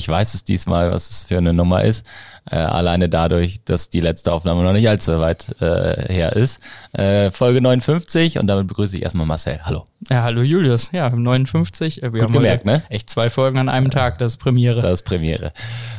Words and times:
ich 0.00 0.08
weiß 0.08 0.32
es 0.32 0.44
diesmal, 0.44 0.90
was 0.90 1.10
es 1.10 1.26
für 1.26 1.36
eine 1.36 1.52
Nummer 1.52 1.84
ist. 1.84 2.08
Äh, 2.50 2.56
alleine 2.56 3.10
dadurch, 3.10 3.62
dass 3.64 3.90
die 3.90 4.00
letzte 4.00 4.32
Aufnahme 4.32 4.62
noch 4.62 4.72
nicht 4.72 4.88
allzu 4.88 5.20
weit 5.20 5.54
äh, 5.60 6.10
her 6.12 6.34
ist. 6.34 6.58
Äh, 6.92 7.30
Folge 7.30 7.60
59 7.60 8.38
und 8.38 8.46
damit 8.46 8.66
begrüße 8.66 8.96
ich 8.96 9.02
erstmal 9.02 9.26
Marcel. 9.26 9.60
Hallo. 9.62 9.86
Ja, 10.08 10.22
hallo 10.22 10.40
Julius. 10.40 10.90
Ja, 10.92 11.10
59. 11.10 12.00
Wir 12.00 12.10
Gut 12.10 12.22
haben 12.22 12.32
gemerkt, 12.32 12.64
ne? 12.64 12.82
Echt 12.88 13.10
zwei 13.10 13.28
Folgen 13.28 13.58
an 13.58 13.68
einem 13.68 13.90
Tag. 13.90 14.16
Das 14.18 14.32
ist 14.32 14.38
Premiere. 14.38 14.80
Das 14.80 14.94
ist 14.94 15.02
Premiere. 15.02 15.52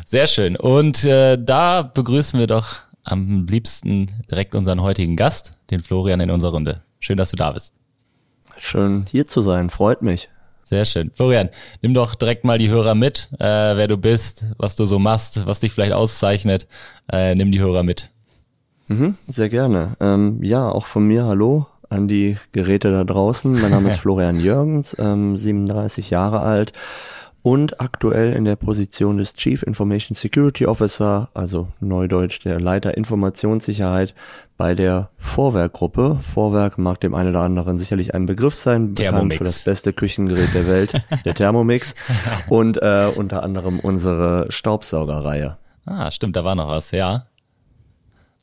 Sehr 0.04 0.26
schön. 0.26 0.56
Und 0.56 1.06
äh, 1.06 1.38
da 1.40 1.84
begrüßen 1.84 2.40
wir 2.40 2.48
doch 2.48 2.80
am 3.04 3.46
liebsten 3.46 4.10
direkt 4.32 4.56
unseren 4.56 4.82
heutigen 4.82 5.16
Gast, 5.16 5.60
den 5.70 5.84
Florian 5.84 6.20
in 6.22 6.32
unserer 6.32 6.52
Runde. 6.52 6.82
Schön, 7.00 7.18
dass 7.18 7.30
du 7.30 7.38
da 7.38 7.52
bist. 7.52 7.76
Schön 8.58 9.06
hier 9.12 9.28
zu 9.28 9.42
sein, 9.42 9.70
freut 9.70 10.02
mich. 10.02 10.30
Sehr 10.72 10.86
schön. 10.86 11.12
Florian, 11.14 11.50
nimm 11.82 11.94
doch 11.94 12.16
direkt 12.16 12.46
mal 12.46 12.58
die 12.58 12.70
Hörer 12.70 12.96
mit, 12.96 13.28
äh, 13.40 13.44
wer 13.44 13.90
du 13.90 13.98
bist, 13.98 14.46
was 14.58 14.78
du 14.78 14.86
so 14.86 15.00
machst, 15.00 15.46
was 15.46 15.60
dich 15.60 15.74
vielleicht 15.74 15.92
auszeichnet. 15.92 16.66
Äh, 17.12 17.36
nimm 17.36 17.52
die 17.52 17.60
Hörer 17.60 17.84
mit. 17.84 18.10
Mhm, 18.88 19.18
sehr 19.28 19.50
gerne. 19.50 19.98
Ähm, 20.00 20.42
ja, 20.42 20.70
auch 20.70 20.86
von 20.86 21.06
mir 21.06 21.26
hallo 21.26 21.66
an 21.90 22.08
die 22.08 22.38
Geräte 22.54 22.90
da 22.90 23.04
draußen. 23.04 23.52
Mein 23.60 23.72
Name 23.72 23.90
ist 23.90 23.98
Florian 24.00 24.40
Jürgens, 24.40 24.96
ähm, 24.98 25.38
37 25.38 26.10
Jahre 26.10 26.40
alt 26.40 26.72
und 27.44 27.82
aktuell 27.82 28.34
in 28.34 28.46
der 28.46 28.56
Position 28.56 29.18
des 29.18 29.34
Chief 29.34 29.64
Information 29.64 30.16
Security 30.16 30.66
Officer, 30.66 31.30
also 31.34 31.68
Neudeutsch 31.80 32.44
der 32.44 32.60
Leiter 32.60 32.96
Informationssicherheit 32.96 34.14
bei 34.58 34.76
der 34.76 35.10
Vorwerk-Gruppe. 35.18 36.20
Vorwerk 36.22 36.78
mag 36.78 37.00
dem 37.00 37.16
einen 37.16 37.30
oder 37.30 37.42
anderen 37.42 37.78
sicherlich 37.78 38.14
ein 38.14 38.26
Begriff 38.26 38.54
sein, 38.54 38.94
bekannt 38.94 39.34
für 39.34 39.44
das 39.44 39.64
beste 39.64 39.94
Küchengerät 39.94 40.54
der 40.54 40.68
Welt, 40.68 41.02
der 41.26 41.34
Thermomix 41.34 41.96
und 42.50 42.78
äh, 42.78 43.10
unter 43.16 43.44
anderem 43.44 43.80
unsere 43.80 44.46
Staubsaugerreihe. 44.50 45.58
Ah, 45.86 46.12
stimmt, 46.12 46.36
da 46.36 46.44
war 46.44 46.56
noch 46.56 46.68
was, 46.68 46.92
ja. 46.92 47.26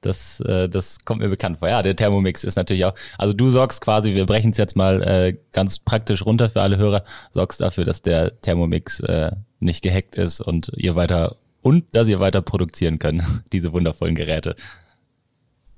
Das, 0.01 0.41
äh, 0.41 0.69
das 0.69 1.05
kommt 1.05 1.21
mir 1.21 1.29
bekannt 1.29 1.59
vor. 1.59 1.69
Ja, 1.69 1.83
der 1.83 1.97
Thermomix 1.97 2.45
ist 2.45 2.57
natürlich 2.57 2.85
auch. 2.85 2.95
Also 3.17 3.35
du 3.35 3.49
sorgst 3.51 3.81
quasi, 3.81 4.15
wir 4.15 4.27
brechen 4.27 4.51
es 4.51 4.59
jetzt 4.59 4.77
mal 4.77 5.03
äh, 5.03 5.37
ganz 5.53 5.79
praktisch 5.79 6.25
runter 6.25 6.51
für 6.51 6.63
alle 6.63 6.77
Hörer, 6.77 7.05
sorgst 7.33 7.61
dafür, 7.61 7.85
dass 7.85 8.03
der 8.03 8.41
Thermomix 8.41 9.01
äh, 9.01 9.33
nicht 9.61 9.83
gehackt 9.83 10.17
ist 10.17 10.41
und 10.41 10.71
ihr 10.77 10.95
weiter 10.95 11.37
und 11.63 11.85
dass 11.93 12.09
ihr 12.09 12.21
weiter 12.21 12.43
produzieren 12.43 12.99
könnt, 12.99 13.23
diese 13.53 13.73
wundervollen 13.73 14.15
Geräte. 14.15 14.55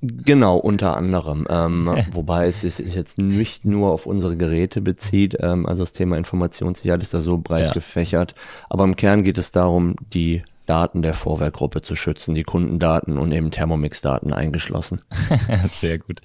Genau, 0.02 0.56
unter 0.56 0.96
anderem. 0.96 1.46
Ähm, 1.50 1.90
wobei 2.12 2.46
es 2.46 2.62
sich 2.62 2.78
jetzt 2.94 3.18
nicht 3.18 3.64
nur 3.64 3.90
auf 3.90 4.06
unsere 4.06 4.36
Geräte 4.36 4.80
bezieht. 4.80 5.36
Ähm, 5.40 5.66
also 5.66 5.82
das 5.82 5.92
Thema 5.92 6.16
Informationssicherheit 6.16 7.02
ist 7.02 7.12
da 7.12 7.20
so 7.20 7.38
breit 7.38 7.66
ja. 7.66 7.72
gefächert. 7.72 8.34
Aber 8.70 8.84
im 8.84 8.96
Kern 8.96 9.24
geht 9.24 9.36
es 9.36 9.52
darum, 9.52 9.96
die 10.12 10.42
Daten 10.70 11.02
der 11.02 11.14
Vorwerkgruppe 11.14 11.82
zu 11.82 11.96
schützen, 11.96 12.36
die 12.36 12.44
Kundendaten 12.44 13.18
und 13.18 13.32
eben 13.32 13.50
Thermomix-Daten 13.50 14.32
eingeschlossen. 14.32 15.00
Sehr 15.74 15.98
gut. 15.98 16.20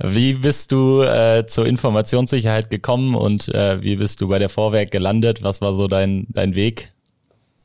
Wie 0.00 0.34
bist 0.34 0.70
du 0.70 1.02
äh, 1.02 1.44
zur 1.48 1.66
Informationssicherheit 1.66 2.70
gekommen 2.70 3.16
und 3.16 3.48
äh, 3.48 3.82
wie 3.82 3.96
bist 3.96 4.20
du 4.20 4.28
bei 4.28 4.38
der 4.38 4.48
Vorwerk 4.48 4.92
gelandet? 4.92 5.42
Was 5.42 5.60
war 5.60 5.74
so 5.74 5.88
dein, 5.88 6.28
dein 6.28 6.54
Weg? 6.54 6.90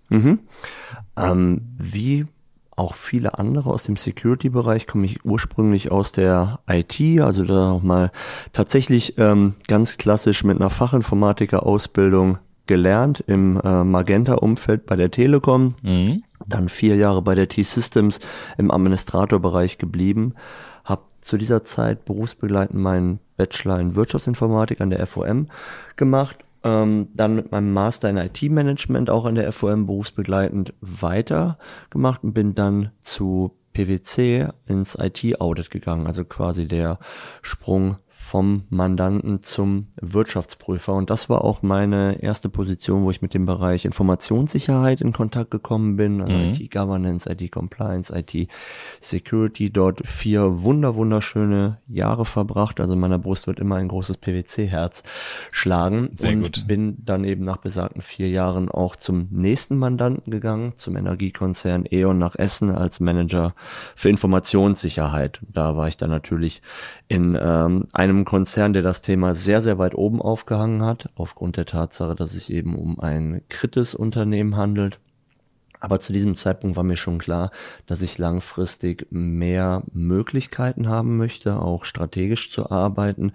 Mhm. 0.09 0.39
Ähm, 1.16 1.61
wie 1.77 2.25
auch 2.75 2.95
viele 2.95 3.38
andere 3.38 3.69
aus 3.69 3.83
dem 3.83 3.95
Security-Bereich 3.95 4.88
komme 4.88 5.05
ich 5.05 5.23
ursprünglich 5.25 5.91
aus 5.91 6.11
der 6.11 6.59
IT, 6.67 7.22
also 7.22 7.45
da 7.45 7.73
auch 7.73 7.83
mal 7.83 8.11
tatsächlich 8.51 9.19
ähm, 9.19 9.53
ganz 9.67 9.99
klassisch 9.99 10.44
mit 10.44 10.59
einer 10.59 10.72
Fachinformatiker-Ausbildung 10.72 12.39
gelernt 12.67 13.23
im 13.28 13.59
äh, 13.63 13.83
Magenta-Umfeld 13.83 14.85
bei 14.85 14.95
der 14.95 15.11
Telekom, 15.11 15.75
mhm. 15.81 16.23
Dann 16.47 16.69
vier 16.69 16.96
Jahre 16.96 17.22
bei 17.22 17.35
der 17.35 17.47
T-Systems 17.47 18.19
im 18.57 18.72
Administratorbereich 18.72 19.78
geblieben, 19.78 20.34
habe 20.84 21.03
zu 21.22 21.38
dieser 21.38 21.63
Zeit 21.63 22.06
berufsbegleitend 22.06 22.79
meinen 22.79 23.19
Bachelor 23.38 23.79
in 23.79 23.96
Wirtschaftsinformatik 23.96 24.81
an 24.81 24.90
der 24.90 25.06
FOM 25.07 25.47
gemacht, 25.96 26.38
ähm, 26.63 27.09
dann 27.13 27.35
mit 27.35 27.51
meinem 27.51 27.73
Master 27.73 28.09
in 28.09 28.18
IT-Management 28.18 29.09
auch 29.09 29.25
an 29.25 29.35
der 29.35 29.51
FOM 29.51 29.85
berufsbegleitend 29.85 30.73
weiter 30.81 31.57
gemacht 31.90 32.23
und 32.23 32.34
bin 32.34 32.56
dann 32.56 32.91
zu 33.02 33.56
PwC 33.73 34.47
ins 34.67 34.97
IT-Audit 35.00 35.69
gegangen, 35.69 36.07
also 36.07 36.25
quasi 36.25 36.67
der 36.67 36.97
Sprung 37.41 37.97
vom 38.25 38.63
Mandanten 38.69 39.43
zum 39.43 39.87
Wirtschaftsprüfer. 40.01 40.93
Und 40.93 41.11
das 41.11 41.29
war 41.29 41.43
auch 41.43 41.61
meine 41.61 42.23
erste 42.23 42.49
Position, 42.49 43.03
wo 43.03 43.11
ich 43.11 43.21
mit 43.21 43.35
dem 43.35 43.45
Bereich 43.45 43.85
Informationssicherheit 43.85 44.99
in 44.99 45.13
Kontakt 45.13 45.51
gekommen 45.51 45.95
bin, 45.95 46.21
also 46.21 46.33
mhm. 46.33 46.45
IT-Governance, 46.45 47.29
IT-Compliance, 47.29 48.11
IT-Security. 48.11 49.69
Dort 49.69 50.07
vier 50.07 50.63
wunder 50.63 50.95
wunderschöne 50.95 51.77
Jahre 51.87 52.25
verbracht. 52.25 52.79
Also 52.79 52.93
in 52.93 52.99
meiner 52.99 53.19
Brust 53.19 53.45
wird 53.45 53.59
immer 53.59 53.75
ein 53.75 53.89
großes 53.89 54.17
PwC-Herz 54.17 55.03
schlagen. 55.51 56.09
Sehr 56.15 56.31
und 56.31 56.41
gut. 56.41 56.67
bin 56.67 56.97
dann 57.05 57.25
eben 57.25 57.45
nach 57.45 57.57
besagten 57.57 58.01
vier 58.01 58.29
Jahren 58.29 58.69
auch 58.69 58.95
zum 58.95 59.27
nächsten 59.29 59.77
Mandanten 59.77 60.31
gegangen, 60.31 60.73
zum 60.77 60.97
Energiekonzern 60.97 61.85
E.ON 61.91 62.17
nach 62.17 62.35
Essen 62.35 62.71
als 62.71 62.99
Manager 62.99 63.53
für 63.95 64.09
Informationssicherheit. 64.09 65.41
Da 65.47 65.77
war 65.77 65.87
ich 65.87 65.97
dann 65.97 66.09
natürlich 66.09 66.63
in 67.07 67.38
ähm, 67.39 67.88
einem 67.93 68.25
Konzern, 68.25 68.73
der 68.73 68.81
das 68.81 69.01
Thema 69.01 69.35
sehr, 69.35 69.61
sehr 69.61 69.77
weit 69.77 69.95
oben 69.95 70.21
aufgehangen 70.21 70.83
hat, 70.83 71.09
aufgrund 71.16 71.57
der 71.57 71.66
Tatsache, 71.66 72.16
dass 72.16 72.33
es 72.33 72.49
eben 72.49 72.75
um 72.75 72.99
ein 72.99 73.41
kritis 73.49 73.93
Unternehmen 73.93 74.57
handelt. 74.57 74.99
Aber 75.79 75.99
zu 75.99 76.13
diesem 76.13 76.35
Zeitpunkt 76.35 76.77
war 76.77 76.83
mir 76.83 76.97
schon 76.97 77.19
klar, 77.19 77.51
dass 77.85 78.01
ich 78.01 78.17
langfristig 78.17 79.05
mehr 79.11 79.83
Möglichkeiten 79.93 80.88
haben 80.88 81.17
möchte, 81.17 81.59
auch 81.59 81.85
strategisch 81.85 82.49
zu 82.49 82.71
arbeiten 82.71 83.33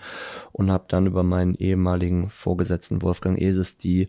und 0.50 0.70
habe 0.70 0.86
dann 0.88 1.06
über 1.06 1.22
meinen 1.22 1.54
ehemaligen 1.54 2.28
Vorgesetzten 2.30 3.02
Wolfgang 3.02 3.40
Eses 3.40 3.76
die 3.76 4.08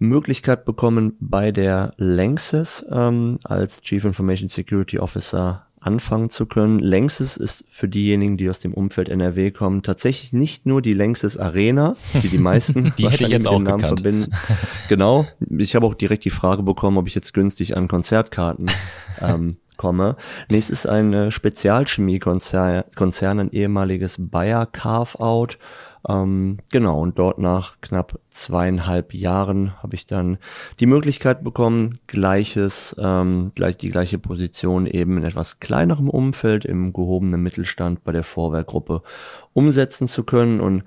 Möglichkeit 0.00 0.64
bekommen, 0.64 1.16
bei 1.20 1.52
der 1.52 1.94
Lanxess 1.96 2.84
ähm, 2.90 3.38
als 3.44 3.82
Chief 3.82 4.04
Information 4.04 4.48
Security 4.48 4.98
Officer 4.98 5.65
anfangen 5.86 6.30
zu 6.30 6.46
können. 6.46 6.78
Längstes 6.78 7.36
ist 7.36 7.64
für 7.68 7.88
diejenigen, 7.88 8.36
die 8.36 8.50
aus 8.50 8.60
dem 8.60 8.74
Umfeld 8.74 9.08
NRW 9.08 9.50
kommen, 9.50 9.82
tatsächlich 9.82 10.32
nicht 10.32 10.66
nur 10.66 10.82
die 10.82 10.92
Längstes 10.92 11.38
Arena, 11.38 11.96
die 12.22 12.28
die 12.28 12.38
meisten 12.38 12.92
die 12.98 13.08
hätte 13.08 13.24
ich 13.24 13.30
jetzt 13.30 13.46
auch 13.46 13.62
Namen 13.62 13.80
gekannt. 13.80 14.00
verbinden. 14.00 14.32
Genau. 14.88 15.26
Ich 15.56 15.74
habe 15.74 15.86
auch 15.86 15.94
direkt 15.94 16.24
die 16.24 16.30
Frage 16.30 16.62
bekommen, 16.62 16.98
ob 16.98 17.06
ich 17.06 17.14
jetzt 17.14 17.32
günstig 17.32 17.76
an 17.76 17.88
Konzertkarten 17.88 18.66
ähm, 19.22 19.56
komme. 19.76 20.16
Nee, 20.48 20.58
es 20.58 20.70
ist 20.70 20.86
ein 20.86 21.30
Spezialchemiekonzern, 21.30 22.84
ein 23.40 23.50
ehemaliges 23.52 24.16
Bayer 24.18 24.66
Carve-Out 24.66 25.58
ähm, 26.08 26.58
genau, 26.70 27.00
und 27.00 27.18
dort 27.18 27.38
nach 27.38 27.80
knapp 27.80 28.20
zweieinhalb 28.30 29.12
Jahren 29.12 29.82
habe 29.82 29.96
ich 29.96 30.06
dann 30.06 30.38
die 30.78 30.86
Möglichkeit 30.86 31.42
bekommen, 31.42 31.98
gleiches, 32.06 32.94
ähm, 32.98 33.52
gleich 33.54 33.76
die 33.76 33.90
gleiche 33.90 34.18
Position 34.18 34.86
eben 34.86 35.18
in 35.18 35.24
etwas 35.24 35.58
kleinerem 35.58 36.08
Umfeld 36.08 36.64
im 36.64 36.92
gehobenen 36.92 37.42
Mittelstand 37.42 38.04
bei 38.04 38.12
der 38.12 38.22
Vorwerkgruppe 38.22 39.02
umsetzen 39.52 40.06
zu 40.06 40.22
können. 40.22 40.60
Und 40.60 40.84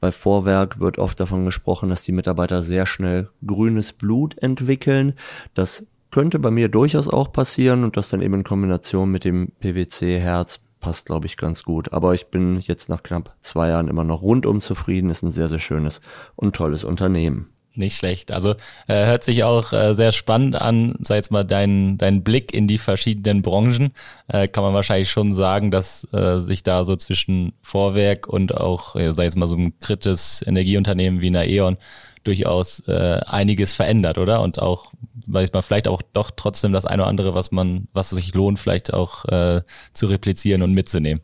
bei 0.00 0.12
Vorwerk 0.12 0.80
wird 0.80 0.98
oft 0.98 1.20
davon 1.20 1.44
gesprochen, 1.44 1.90
dass 1.90 2.04
die 2.04 2.12
Mitarbeiter 2.12 2.62
sehr 2.62 2.86
schnell 2.86 3.28
grünes 3.46 3.92
Blut 3.92 4.38
entwickeln. 4.38 5.14
Das 5.52 5.86
könnte 6.10 6.38
bei 6.38 6.50
mir 6.50 6.68
durchaus 6.68 7.08
auch 7.08 7.32
passieren 7.32 7.84
und 7.84 7.96
das 7.96 8.08
dann 8.08 8.22
eben 8.22 8.34
in 8.34 8.44
Kombination 8.44 9.10
mit 9.10 9.24
dem 9.24 9.48
PwC-Herz 9.60 10.60
passt, 10.84 11.06
glaube 11.06 11.24
ich, 11.24 11.38
ganz 11.38 11.62
gut. 11.62 11.94
Aber 11.94 12.12
ich 12.12 12.26
bin 12.26 12.60
jetzt 12.60 12.90
nach 12.90 13.02
knapp 13.02 13.34
zwei 13.40 13.68
Jahren 13.68 13.88
immer 13.88 14.04
noch 14.04 14.20
rundum 14.20 14.60
zufrieden. 14.60 15.08
Ist 15.08 15.22
ein 15.22 15.30
sehr, 15.30 15.48
sehr 15.48 15.58
schönes 15.58 16.02
und 16.36 16.54
tolles 16.54 16.84
Unternehmen. 16.84 17.48
Nicht 17.74 17.96
schlecht. 17.96 18.30
Also 18.30 18.50
äh, 18.86 19.06
hört 19.06 19.24
sich 19.24 19.44
auch 19.44 19.72
äh, 19.72 19.94
sehr 19.94 20.12
spannend 20.12 20.60
an, 20.60 20.94
sei 21.00 21.16
jetzt 21.16 21.32
mal 21.32 21.42
dein, 21.42 21.96
dein 21.96 22.22
Blick 22.22 22.52
in 22.52 22.68
die 22.68 22.76
verschiedenen 22.76 23.40
Branchen. 23.40 23.92
Äh, 24.28 24.46
kann 24.46 24.62
man 24.62 24.74
wahrscheinlich 24.74 25.10
schon 25.10 25.34
sagen, 25.34 25.70
dass 25.70 26.06
äh, 26.12 26.38
sich 26.38 26.62
da 26.62 26.84
so 26.84 26.96
zwischen 26.96 27.54
Vorwerk 27.62 28.28
und 28.28 28.54
auch, 28.54 28.94
äh, 28.94 29.12
sei 29.12 29.24
jetzt 29.24 29.36
mal 29.36 29.48
so 29.48 29.56
ein 29.56 29.80
kritisches 29.80 30.44
Energieunternehmen 30.46 31.22
wie 31.22 31.28
einer 31.28 31.46
E.ON 31.46 31.78
durchaus 32.24 32.80
äh, 32.88 33.20
einiges 33.26 33.74
verändert, 33.74 34.18
oder? 34.18 34.40
Und 34.40 34.58
auch, 34.58 34.92
weiß 35.26 35.52
man 35.52 35.62
vielleicht 35.62 35.88
auch 35.88 36.02
doch 36.12 36.30
trotzdem 36.34 36.72
das 36.72 36.84
eine 36.84 37.02
oder 37.02 37.08
andere, 37.08 37.34
was 37.34 37.52
man, 37.52 37.88
was 37.92 38.10
sich 38.10 38.34
lohnt, 38.34 38.58
vielleicht 38.58 38.92
auch 38.92 39.24
äh, 39.26 39.62
zu 39.92 40.06
replizieren 40.06 40.62
und 40.62 40.72
mitzunehmen. 40.72 41.22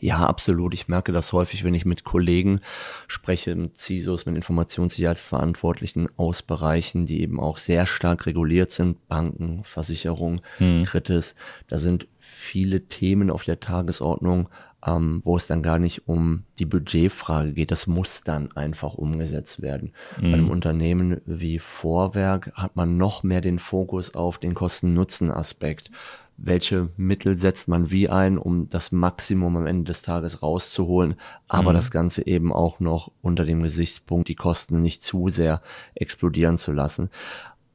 Ja, 0.00 0.26
absolut. 0.26 0.74
Ich 0.74 0.88
merke 0.88 1.12
das 1.12 1.32
häufig, 1.32 1.64
wenn 1.64 1.74
ich 1.74 1.84
mit 1.84 2.04
Kollegen 2.04 2.60
spreche, 3.06 3.54
mit 3.54 3.78
CISOs, 3.78 4.26
mit 4.26 4.36
Informationssicherheitsverantwortlichen 4.36 6.08
aus 6.16 6.42
Bereichen, 6.42 7.06
die 7.06 7.22
eben 7.22 7.40
auch 7.40 7.58
sehr 7.58 7.86
stark 7.86 8.26
reguliert 8.26 8.70
sind, 8.70 9.08
Banken, 9.08 9.64
Versicherungen, 9.64 10.40
hm. 10.58 10.84
Kritis. 10.84 11.34
Da 11.68 11.78
sind 11.78 12.06
viele 12.18 12.86
Themen 12.88 13.30
auf 13.30 13.44
der 13.44 13.60
Tagesordnung, 13.60 14.48
ähm, 14.86 15.22
wo 15.24 15.36
es 15.36 15.46
dann 15.46 15.62
gar 15.62 15.78
nicht 15.78 16.08
um 16.08 16.44
die 16.58 16.66
Budgetfrage 16.66 17.52
geht. 17.52 17.70
Das 17.70 17.86
muss 17.86 18.22
dann 18.22 18.52
einfach 18.52 18.94
umgesetzt 18.94 19.62
werden. 19.62 19.92
Mhm. 20.18 20.22
Bei 20.22 20.32
einem 20.34 20.50
Unternehmen 20.50 21.20
wie 21.26 21.58
Vorwerk 21.58 22.52
hat 22.54 22.76
man 22.76 22.96
noch 22.96 23.22
mehr 23.22 23.40
den 23.40 23.58
Fokus 23.58 24.14
auf 24.14 24.38
den 24.38 24.54
Kosten-Nutzen-Aspekt 24.54 25.90
welche 26.36 26.88
Mittel 26.96 27.38
setzt 27.38 27.68
man 27.68 27.90
wie 27.90 28.08
ein, 28.08 28.38
um 28.38 28.68
das 28.68 28.92
Maximum 28.92 29.56
am 29.56 29.66
Ende 29.66 29.84
des 29.84 30.02
Tages 30.02 30.42
rauszuholen, 30.42 31.14
aber 31.48 31.70
mhm. 31.70 31.76
das 31.76 31.90
Ganze 31.90 32.26
eben 32.26 32.52
auch 32.52 32.80
noch 32.80 33.12
unter 33.22 33.44
dem 33.44 33.62
Gesichtspunkt, 33.62 34.28
die 34.28 34.34
Kosten 34.34 34.80
nicht 34.80 35.02
zu 35.02 35.28
sehr 35.28 35.62
explodieren 35.94 36.58
zu 36.58 36.72
lassen. 36.72 37.10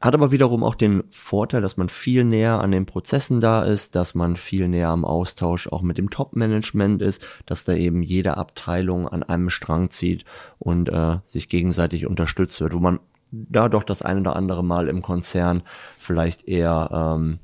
Hat 0.02 0.14
aber 0.14 0.32
wiederum 0.32 0.64
auch 0.64 0.76
den 0.76 1.04
Vorteil, 1.10 1.62
dass 1.62 1.76
man 1.76 1.90
viel 1.90 2.24
näher 2.24 2.62
an 2.62 2.72
den 2.72 2.86
Prozessen 2.86 3.42
da 3.42 3.64
ist, 3.64 3.96
dass 3.96 4.16
man 4.16 4.38
viel 4.38 4.68
näher 4.70 4.90
am 4.90 5.04
Austausch 5.04 5.68
auch 5.68 5.82
mit 5.82 5.98
dem 5.98 6.10
Top-Management 6.10 7.02
ist, 7.02 7.26
dass 7.46 7.66
da 7.66 7.74
eben 7.74 8.02
jede 8.02 8.38
Abteilung 8.38 9.10
an 9.10 9.24
einem 9.24 9.50
Strang 9.50 9.90
zieht 9.90 10.24
und 10.58 10.88
äh, 10.90 11.18
sich 11.26 11.50
gegenseitig 11.50 12.08
unterstützt 12.08 12.62
wird, 12.62 12.74
wo 12.74 12.80
man 12.80 13.00
da 13.32 13.68
doch 13.68 13.84
das 13.84 14.02
ein 14.02 14.20
oder 14.20 14.36
andere 14.36 14.64
Mal 14.64 14.88
im 14.88 15.02
Konzern 15.02 15.64
vielleicht 16.00 16.48
eher 16.48 16.90
ähm, 16.92 17.40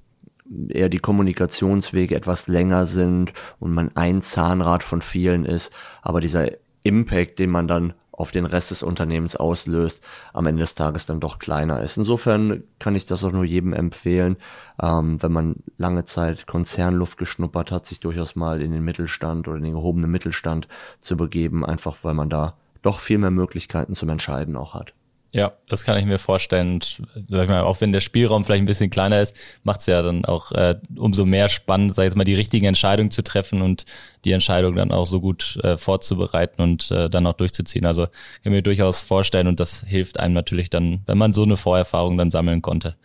eher 0.69 0.89
die 0.89 0.99
Kommunikationswege 0.99 2.15
etwas 2.15 2.47
länger 2.47 2.85
sind 2.85 3.33
und 3.59 3.73
man 3.73 3.91
ein 3.95 4.21
Zahnrad 4.21 4.83
von 4.83 5.01
vielen 5.01 5.43
ist, 5.43 5.71
aber 6.01 6.21
dieser 6.21 6.51
Impact, 6.83 7.39
den 7.39 7.49
man 7.49 7.67
dann 7.67 7.93
auf 8.17 8.31
den 8.31 8.45
Rest 8.45 8.71
des 8.71 8.83
Unternehmens 8.83 9.35
auslöst, 9.35 10.01
am 10.33 10.45
Ende 10.45 10.61
des 10.61 10.75
Tages 10.75 11.05
dann 11.05 11.19
doch 11.19 11.39
kleiner 11.39 11.81
ist. 11.81 11.97
Insofern 11.97 12.63
kann 12.79 12.95
ich 12.95 13.05
das 13.05 13.23
auch 13.23 13.31
nur 13.31 13.43
jedem 13.43 13.73
empfehlen, 13.73 14.37
ähm, 14.81 15.21
wenn 15.21 15.31
man 15.31 15.55
lange 15.77 16.05
Zeit 16.05 16.47
Konzernluft 16.47 17.17
geschnuppert 17.17 17.71
hat, 17.71 17.85
sich 17.85 17.99
durchaus 17.99 18.35
mal 18.35 18.61
in 18.61 18.71
den 18.71 18.83
Mittelstand 18.83 19.47
oder 19.47 19.57
in 19.57 19.63
den 19.63 19.73
gehobenen 19.73 20.09
Mittelstand 20.09 20.67
zu 21.01 21.17
begeben, 21.17 21.65
einfach 21.65 21.97
weil 22.03 22.13
man 22.13 22.29
da 22.29 22.55
doch 22.81 22.99
viel 22.99 23.17
mehr 23.17 23.31
Möglichkeiten 23.31 23.95
zum 23.95 24.09
Entscheiden 24.09 24.55
auch 24.55 24.73
hat. 24.73 24.93
Ja, 25.35 25.51
das 25.67 25.83
kann 25.83 25.97
ich 25.97 26.05
mir 26.05 26.17
vorstellen. 26.17 26.75
Und 26.75 27.01
sag 27.29 27.49
mal, 27.49 27.63
auch 27.63 27.81
wenn 27.81 27.91
der 27.91 27.99
Spielraum 27.99 28.45
vielleicht 28.45 28.63
ein 28.63 28.67
bisschen 28.67 28.89
kleiner 28.89 29.19
ist, 29.19 29.35
macht 29.63 29.81
es 29.81 29.85
ja 29.85 30.01
dann 30.01 30.23
auch 30.23 30.53
äh, 30.53 30.75
umso 30.95 31.25
mehr 31.25 31.49
spannend, 31.49 31.93
sag 31.93 32.03
ich 32.03 32.05
jetzt 32.05 32.15
mal, 32.15 32.23
die 32.23 32.35
richtigen 32.35 32.65
Entscheidungen 32.65 33.11
zu 33.11 33.21
treffen 33.21 33.61
und 33.61 33.85
die 34.23 34.31
Entscheidung 34.31 34.77
dann 34.77 34.93
auch 34.93 35.07
so 35.07 35.19
gut 35.19 35.59
äh, 35.61 35.75
vorzubereiten 35.75 36.61
und 36.61 36.89
äh, 36.89 37.09
dann 37.09 37.27
auch 37.27 37.33
durchzuziehen. 37.33 37.85
Also 37.85 38.03
kann 38.05 38.13
ich 38.43 38.51
mir 38.51 38.61
durchaus 38.61 39.03
vorstellen 39.03 39.47
und 39.47 39.59
das 39.59 39.83
hilft 39.85 40.21
einem 40.21 40.33
natürlich 40.33 40.69
dann, 40.69 41.01
wenn 41.05 41.17
man 41.17 41.33
so 41.33 41.43
eine 41.43 41.57
Vorerfahrung 41.57 42.17
dann 42.17 42.31
sammeln 42.31 42.61
konnte. 42.61 42.95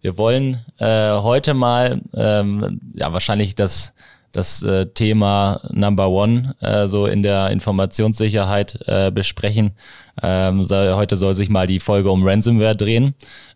Wir 0.00 0.16
wollen 0.16 0.64
äh, 0.78 1.10
heute 1.10 1.52
mal 1.52 2.00
ähm, 2.14 2.80
ja 2.94 3.12
wahrscheinlich 3.12 3.54
das 3.54 3.92
das 4.32 4.62
äh, 4.62 4.86
Thema 4.86 5.60
Number 5.70 6.08
One 6.08 6.56
äh, 6.60 6.88
so 6.88 7.06
in 7.06 7.22
der 7.22 7.50
Informationssicherheit 7.50 8.78
äh, 8.86 9.10
besprechen. 9.10 9.72
Ähm, 10.22 10.64
soll, 10.64 10.94
heute 10.94 11.16
soll 11.16 11.34
sich 11.34 11.48
mal 11.48 11.66
die 11.66 11.80
Folge 11.80 12.10
um 12.10 12.26
Ransomware 12.26 12.76
drehen, 12.76 13.14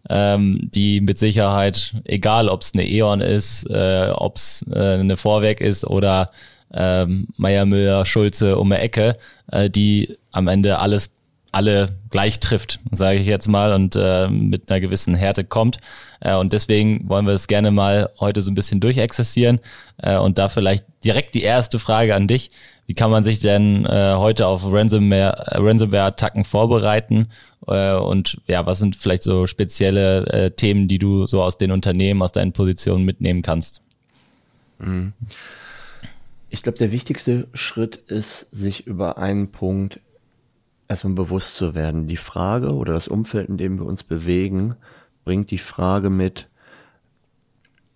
ähm, 0.08 0.70
die 0.74 1.00
mit 1.00 1.18
Sicherheit, 1.18 1.94
egal 2.04 2.48
ob 2.48 2.62
es 2.62 2.72
eine 2.72 2.88
E.ON 2.88 3.20
ist, 3.20 3.68
äh, 3.68 4.10
ob 4.14 4.36
es 4.36 4.64
äh, 4.70 4.94
eine 4.94 5.16
Vorwerk 5.16 5.60
ist 5.60 5.86
oder 5.86 6.30
ähm, 6.72 7.28
Meier 7.36 7.66
Müller 7.66 8.06
Schulze 8.06 8.58
um 8.58 8.70
die 8.70 8.76
Ecke, 8.76 9.16
äh, 9.50 9.68
die 9.68 10.16
am 10.32 10.48
Ende 10.48 10.78
alles 10.78 11.10
alle 11.56 11.88
gleich 12.10 12.38
trifft, 12.38 12.80
sage 12.92 13.18
ich 13.18 13.26
jetzt 13.26 13.48
mal, 13.48 13.72
und 13.72 13.96
äh, 13.96 14.28
mit 14.28 14.70
einer 14.70 14.78
gewissen 14.78 15.14
Härte 15.14 15.42
kommt. 15.42 15.78
Äh, 16.20 16.36
und 16.36 16.52
deswegen 16.52 17.08
wollen 17.08 17.26
wir 17.26 17.32
es 17.32 17.46
gerne 17.46 17.70
mal 17.70 18.10
heute 18.20 18.42
so 18.42 18.50
ein 18.50 18.54
bisschen 18.54 18.78
durchexerzieren. 18.78 19.60
Äh, 19.96 20.18
und 20.18 20.36
da 20.36 20.50
vielleicht 20.50 20.84
direkt 21.02 21.34
die 21.34 21.42
erste 21.42 21.78
Frage 21.78 22.14
an 22.14 22.28
dich. 22.28 22.50
Wie 22.86 22.94
kann 22.94 23.10
man 23.10 23.24
sich 23.24 23.40
denn 23.40 23.86
äh, 23.86 24.14
heute 24.16 24.46
auf 24.46 24.70
Ransomware-Attacken 24.70 25.66
Ransomware 25.66 26.44
vorbereiten? 26.44 27.28
Äh, 27.66 27.94
und 27.94 28.38
ja, 28.46 28.66
was 28.66 28.78
sind 28.78 28.94
vielleicht 28.94 29.22
so 29.22 29.46
spezielle 29.46 30.26
äh, 30.26 30.50
Themen, 30.50 30.88
die 30.88 30.98
du 30.98 31.26
so 31.26 31.42
aus 31.42 31.56
den 31.56 31.72
Unternehmen, 31.72 32.20
aus 32.20 32.32
deinen 32.32 32.52
Positionen 32.52 33.04
mitnehmen 33.04 33.40
kannst? 33.40 33.80
Mhm. 34.78 35.14
Ich 36.50 36.62
glaube, 36.62 36.78
der 36.78 36.92
wichtigste 36.92 37.48
Schritt 37.54 37.96
ist, 37.96 38.46
sich 38.50 38.86
über 38.86 39.18
einen 39.18 39.50
Punkt 39.50 40.00
erstmal 40.88 41.14
bewusst 41.14 41.54
zu 41.56 41.74
werden. 41.74 42.06
Die 42.06 42.16
Frage 42.16 42.74
oder 42.74 42.92
das 42.92 43.08
Umfeld, 43.08 43.48
in 43.48 43.56
dem 43.56 43.78
wir 43.78 43.86
uns 43.86 44.02
bewegen, 44.02 44.76
bringt 45.24 45.50
die 45.50 45.58
Frage 45.58 46.10
mit, 46.10 46.48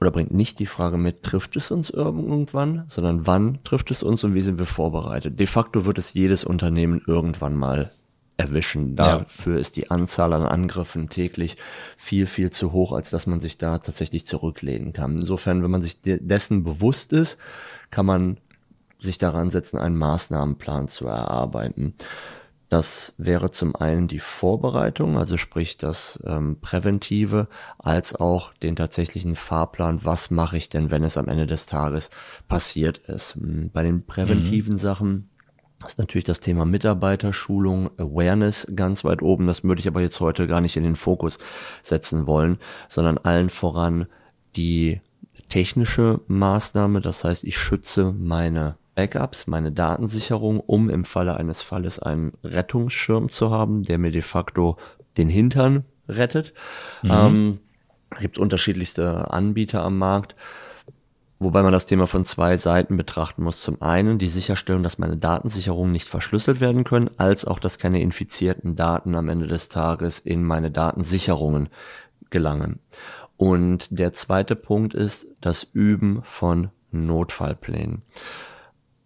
oder 0.01 0.11
bringt 0.11 0.33
nicht 0.33 0.59
die 0.59 0.67
Frage 0.67 0.97
mit, 0.97 1.23
trifft 1.23 1.57
es 1.57 1.71
uns 1.71 1.91
irgendwann, 1.91 2.85
sondern 2.89 3.27
wann 3.27 3.63
trifft 3.65 3.91
es 3.91 4.03
uns 4.03 4.25
und 4.25 4.35
wie 4.35 4.41
sind 4.41 4.59
wir 4.59 4.67
vorbereitet. 4.67 5.39
De 5.39 5.47
facto 5.47 5.85
wird 5.85 5.99
es 5.99 6.15
jedes 6.15 6.43
Unternehmen 6.43 7.03
irgendwann 7.07 7.55
mal 7.55 7.91
erwischen. 8.39 8.97
Dafür 8.97 9.55
ja. 9.55 9.61
ist 9.61 9.77
die 9.77 9.91
Anzahl 9.91 10.33
an 10.33 10.43
Angriffen 10.43 11.11
täglich 11.11 11.59
viel, 11.99 12.27
viel 12.27 12.51
zu 12.51 12.73
hoch, 12.73 12.93
als 12.93 13.11
dass 13.11 13.27
man 13.27 13.41
sich 13.41 13.59
da 13.59 13.79
tatsächlich 13.79 14.27
zurücklehnen 14.27 14.95
kann. 14.95 15.17
Insofern, 15.17 15.63
wenn 15.63 15.71
man 15.71 15.83
sich 15.83 15.99
dessen 16.03 16.65
bewusst 16.65 17.13
ist, 17.13 17.37
kann 17.91 18.07
man 18.07 18.39
sich 18.99 19.19
daran 19.19 19.51
setzen, 19.51 19.79
einen 19.79 19.97
Maßnahmenplan 19.97 20.89
zu 20.89 21.07
erarbeiten. 21.07 21.95
Das 22.71 23.15
wäre 23.19 23.51
zum 23.51 23.75
einen 23.75 24.07
die 24.07 24.21
Vorbereitung, 24.21 25.19
also 25.19 25.37
sprich 25.37 25.77
das 25.77 26.23
ähm, 26.25 26.59
Präventive, 26.61 27.49
als 27.79 28.15
auch 28.15 28.55
den 28.55 28.77
tatsächlichen 28.77 29.35
Fahrplan, 29.35 30.05
was 30.05 30.31
mache 30.31 30.57
ich 30.57 30.69
denn, 30.69 30.89
wenn 30.89 31.03
es 31.03 31.17
am 31.17 31.27
Ende 31.27 31.49
des 31.49 31.67
Tages 31.67 32.11
passiert 32.47 32.99
ist. 32.99 33.35
Hm, 33.35 33.71
bei 33.73 33.83
den 33.83 34.07
präventiven 34.07 34.75
mhm. 34.75 34.79
Sachen 34.79 35.31
ist 35.85 35.99
natürlich 35.99 36.27
das 36.27 36.39
Thema 36.39 36.65
Mitarbeiterschulung, 36.65 37.91
Awareness 37.99 38.69
ganz 38.77 39.05
weit 39.05 39.21
oben. 39.21 39.49
Das 39.49 39.65
würde 39.65 39.81
ich 39.81 39.89
aber 39.89 40.01
jetzt 40.01 40.21
heute 40.21 40.47
gar 40.47 40.61
nicht 40.61 40.77
in 40.77 40.85
den 40.85 40.97
Fokus 40.97 41.39
setzen 41.83 42.29
wollen, 42.29 42.59
sondern 42.87 43.19
allen 43.19 43.51
voran 43.51 44.07
die 44.55 45.01
technische 45.49 46.21
Maßnahme. 46.29 47.01
Das 47.01 47.25
heißt, 47.25 47.43
ich 47.43 47.59
schütze 47.59 48.13
meine 48.13 48.77
Backups, 49.01 49.47
meine 49.47 49.73
Datensicherung, 49.73 50.61
um 50.61 50.91
im 50.91 51.07
Falle 51.07 51.35
eines 51.39 51.63
Falles 51.63 51.99
einen 52.01 52.33
Rettungsschirm 52.45 53.31
zu 53.31 53.51
haben, 53.51 53.83
der 53.83 53.97
mir 53.97 54.11
de 54.11 54.21
facto 54.21 54.77
den 55.17 55.31
Hintern 55.31 55.85
rettet. 56.07 56.53
Mhm. 57.03 57.11
Ähm, 57.11 57.61
gibt 58.19 58.37
unterschiedlichste 58.37 59.31
Anbieter 59.31 59.83
am 59.83 59.97
Markt, 59.97 60.37
wobei 61.39 61.63
man 61.63 61.73
das 61.73 61.87
Thema 61.87 62.07
von 62.07 62.27
zwei 62.27 62.59
Seiten 62.59 62.99
betrachten 62.99 63.43
muss. 63.43 63.63
Zum 63.63 63.81
einen 63.81 64.19
die 64.19 64.29
Sicherstellung, 64.29 64.83
dass 64.83 64.99
meine 64.99 65.17
Datensicherungen 65.17 65.93
nicht 65.93 66.07
verschlüsselt 66.07 66.61
werden 66.61 66.85
können, 66.85 67.09
als 67.17 67.47
auch, 67.47 67.59
dass 67.59 67.79
keine 67.79 68.03
infizierten 68.03 68.77
Daten 68.77 69.15
am 69.15 69.31
Ende 69.31 69.47
des 69.47 69.71
Tages 69.71 70.19
in 70.19 70.45
meine 70.45 70.71
Datensicherungen 70.71 71.71
gelangen. 72.29 72.81
Und 73.39 73.87
der 73.89 74.13
zweite 74.13 74.57
Punkt 74.57 74.93
ist 74.93 75.27
das 75.41 75.63
Üben 75.73 76.21
von 76.25 76.69
Notfallplänen. 76.91 78.03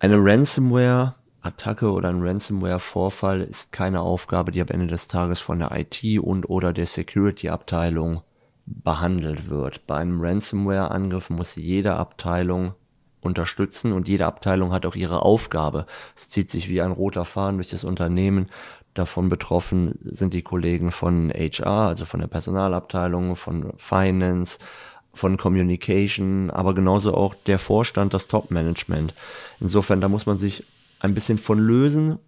Eine 0.05 0.23
Ransomware-Attacke 0.23 1.91
oder 1.91 2.11
ein 2.11 2.21
Ransomware-Vorfall 2.21 3.41
ist 3.41 3.73
keine 3.73 4.03
Aufgabe, 4.03 4.53
die 4.53 4.61
am 4.61 4.69
Ende 4.69 4.87
des 4.87 5.09
Tages 5.09 5.41
von 5.41 5.61
der 5.61 5.71
IT 5.73 6.19
und 6.19 6.45
oder 6.45 6.75
der 6.75 6.85
Security-Abteilung 6.85 8.21
behandelt 8.67 9.49
wird. 9.49 9.87
Bei 9.87 9.97
einem 9.97 10.21
Ransomware-Angriff 10.21 11.31
muss 11.31 11.57
jede 11.57 11.95
Abteilung 11.95 12.75
unterstützen 13.23 13.95
und 13.95 14.07
jede 14.07 14.27
Abteilung 14.27 14.73
hat 14.73 14.85
auch 14.85 14.95
ihre 14.95 15.23
Aufgabe. 15.23 15.87
Es 16.15 16.29
zieht 16.29 16.51
sich 16.51 16.69
wie 16.69 16.83
ein 16.83 16.93
roter 16.93 17.25
Faden 17.25 17.57
durch 17.57 17.71
das 17.71 17.83
Unternehmen. 17.83 18.49
Davon 18.93 19.31
betroffen 19.31 19.99
sind 20.05 20.35
die 20.35 20.43
Kollegen 20.43 20.93
von 20.93 21.31
HR, 21.31 21.89
also 21.89 22.05
von 22.05 22.21
der 22.21 22.29
Personalabteilung, 22.29 23.37
von 23.37 23.73
Finance, 23.79 24.59
von 25.14 25.37
Communication, 25.37 26.50
aber 26.50 26.75
genauso 26.75 27.14
auch 27.14 27.35
der 27.35 27.59
Vorstand, 27.59 28.14
das 28.14 28.28
Top-Management. 28.28 29.14
Insofern, 29.61 30.00
da 30.00 30.09
muss 30.09 30.26
man 30.26 30.38
sich 30.38 30.64
ein 31.00 31.14
bisschen 31.14 31.38
von 31.38 31.59
lösen, 31.59 32.18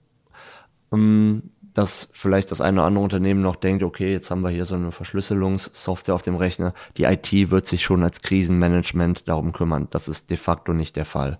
um, 0.90 1.50
dass 1.74 2.08
vielleicht 2.12 2.50
das 2.50 2.60
eine 2.60 2.80
oder 2.80 2.86
andere 2.86 3.04
Unternehmen 3.04 3.42
noch 3.42 3.56
denkt, 3.56 3.82
okay, 3.82 4.12
jetzt 4.12 4.30
haben 4.30 4.40
wir 4.40 4.50
hier 4.50 4.64
so 4.64 4.74
eine 4.74 4.92
Verschlüsselungssoftware 4.92 6.14
auf 6.14 6.22
dem 6.22 6.36
Rechner. 6.36 6.72
Die 6.96 7.04
IT 7.04 7.50
wird 7.50 7.66
sich 7.66 7.82
schon 7.82 8.02
als 8.02 8.22
Krisenmanagement 8.22 9.28
darum 9.28 9.52
kümmern. 9.52 9.88
Das 9.90 10.08
ist 10.08 10.30
de 10.30 10.38
facto 10.38 10.72
nicht 10.72 10.96
der 10.96 11.04
Fall. 11.04 11.38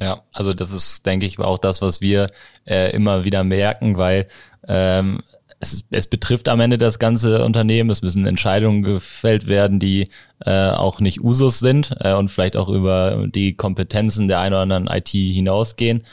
Ja, 0.00 0.22
also 0.32 0.52
das 0.54 0.72
ist, 0.72 1.06
denke 1.06 1.26
ich, 1.26 1.38
auch 1.38 1.58
das, 1.58 1.80
was 1.82 2.00
wir 2.00 2.26
äh, 2.66 2.90
immer 2.92 3.22
wieder 3.22 3.44
merken, 3.44 3.96
weil 3.96 4.26
ähm, 4.66 5.22
es, 5.62 5.84
es 5.90 6.06
betrifft 6.08 6.48
am 6.48 6.60
Ende 6.60 6.76
das 6.76 6.98
ganze 6.98 7.44
Unternehmen. 7.44 7.88
Es 7.90 8.02
müssen 8.02 8.26
Entscheidungen 8.26 8.82
gefällt 8.82 9.46
werden, 9.46 9.78
die 9.78 10.08
äh, 10.44 10.70
auch 10.70 11.00
nicht 11.00 11.22
Usus 11.22 11.60
sind 11.60 11.94
äh, 12.00 12.14
und 12.14 12.30
vielleicht 12.30 12.56
auch 12.56 12.68
über 12.68 13.26
die 13.28 13.54
Kompetenzen 13.54 14.26
der 14.26 14.40
einen 14.40 14.54
oder 14.54 14.62
anderen 14.62 14.88
IT 14.88 15.08
hinausgehen. 15.08 16.04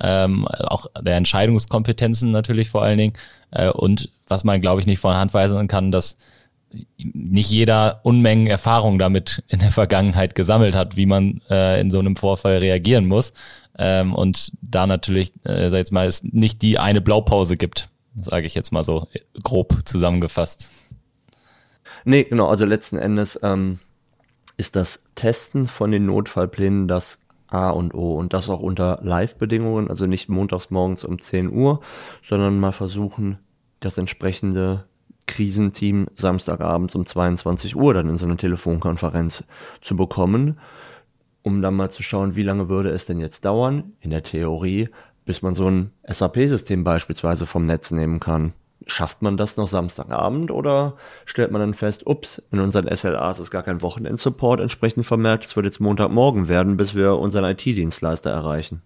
Ähm, 0.00 0.46
auch 0.48 0.86
der 1.00 1.16
Entscheidungskompetenzen 1.16 2.32
natürlich 2.32 2.68
vor 2.68 2.82
allen 2.82 2.98
Dingen. 2.98 3.12
Äh, 3.52 3.68
und 3.68 4.10
was 4.26 4.42
man, 4.42 4.60
glaube 4.60 4.80
ich, 4.80 4.86
nicht 4.86 4.98
von 4.98 5.14
Hand 5.14 5.32
weisen 5.32 5.68
kann, 5.68 5.92
dass 5.92 6.18
nicht 6.98 7.50
jeder 7.50 8.00
Unmengen 8.02 8.48
Erfahrung 8.48 8.98
damit 8.98 9.44
in 9.48 9.60
der 9.60 9.70
Vergangenheit 9.70 10.34
gesammelt 10.34 10.74
hat, 10.74 10.96
wie 10.96 11.06
man 11.06 11.40
äh, 11.48 11.80
in 11.80 11.92
so 11.92 12.00
einem 12.00 12.16
Vorfall 12.16 12.58
reagieren 12.58 13.06
muss. 13.06 13.32
Ähm, 13.78 14.14
und 14.14 14.52
da 14.62 14.88
natürlich, 14.88 15.32
äh, 15.44 15.70
sag 15.70 15.78
jetzt 15.78 15.92
mal, 15.92 16.08
es 16.08 16.24
nicht 16.24 16.60
die 16.62 16.78
eine 16.78 17.00
Blaupause 17.00 17.56
gibt, 17.56 17.88
sage 18.20 18.46
ich 18.46 18.54
jetzt 18.54 18.72
mal 18.72 18.82
so 18.82 19.08
grob 19.42 19.78
zusammengefasst. 19.84 20.70
Nee, 22.04 22.24
genau, 22.24 22.48
also 22.48 22.64
letzten 22.64 22.98
Endes 22.98 23.38
ähm, 23.42 23.78
ist 24.56 24.76
das 24.76 25.04
Testen 25.14 25.66
von 25.66 25.90
den 25.90 26.06
Notfallplänen 26.06 26.88
das 26.88 27.20
A 27.48 27.70
und 27.70 27.94
O 27.94 28.16
und 28.16 28.32
das 28.32 28.50
auch 28.50 28.60
unter 28.60 29.00
Live-Bedingungen, 29.02 29.88
also 29.88 30.06
nicht 30.06 30.28
montags 30.28 30.70
morgens 30.70 31.04
um 31.04 31.20
10 31.20 31.52
Uhr, 31.52 31.80
sondern 32.22 32.58
mal 32.58 32.72
versuchen, 32.72 33.38
das 33.80 33.98
entsprechende 33.98 34.84
Krisenteam 35.26 36.06
Samstagabends 36.14 36.94
um 36.94 37.06
22 37.06 37.76
Uhr 37.76 37.94
dann 37.94 38.08
in 38.08 38.16
so 38.16 38.26
eine 38.26 38.36
Telefonkonferenz 38.36 39.44
zu 39.80 39.96
bekommen, 39.96 40.58
um 41.42 41.62
dann 41.62 41.74
mal 41.74 41.90
zu 41.90 42.02
schauen, 42.02 42.36
wie 42.36 42.42
lange 42.42 42.68
würde 42.68 42.90
es 42.90 43.06
denn 43.06 43.20
jetzt 43.20 43.44
dauern, 43.44 43.92
in 44.00 44.10
der 44.10 44.22
Theorie, 44.22 44.88
bis 45.26 45.42
man 45.42 45.54
so 45.54 45.68
ein 45.68 45.92
SAP-System 46.08 46.84
beispielsweise 46.84 47.44
vom 47.44 47.66
Netz 47.66 47.90
nehmen 47.90 48.20
kann. 48.20 48.54
Schafft 48.86 49.20
man 49.20 49.36
das 49.36 49.56
noch 49.56 49.68
Samstagabend 49.68 50.50
oder 50.50 50.96
stellt 51.24 51.50
man 51.50 51.60
dann 51.60 51.74
fest, 51.74 52.06
ups, 52.06 52.40
in 52.52 52.60
unseren 52.60 52.94
SLAs 52.94 53.40
ist 53.40 53.50
gar 53.50 53.64
kein 53.64 53.82
Wochenendsupport 53.82 54.60
entsprechend 54.60 55.04
vermerkt, 55.04 55.44
es 55.44 55.56
wird 55.56 55.66
jetzt 55.66 55.80
Montagmorgen 55.80 56.48
werden, 56.48 56.76
bis 56.76 56.94
wir 56.94 57.16
unseren 57.16 57.44
IT-Dienstleister 57.44 58.30
erreichen? 58.30 58.82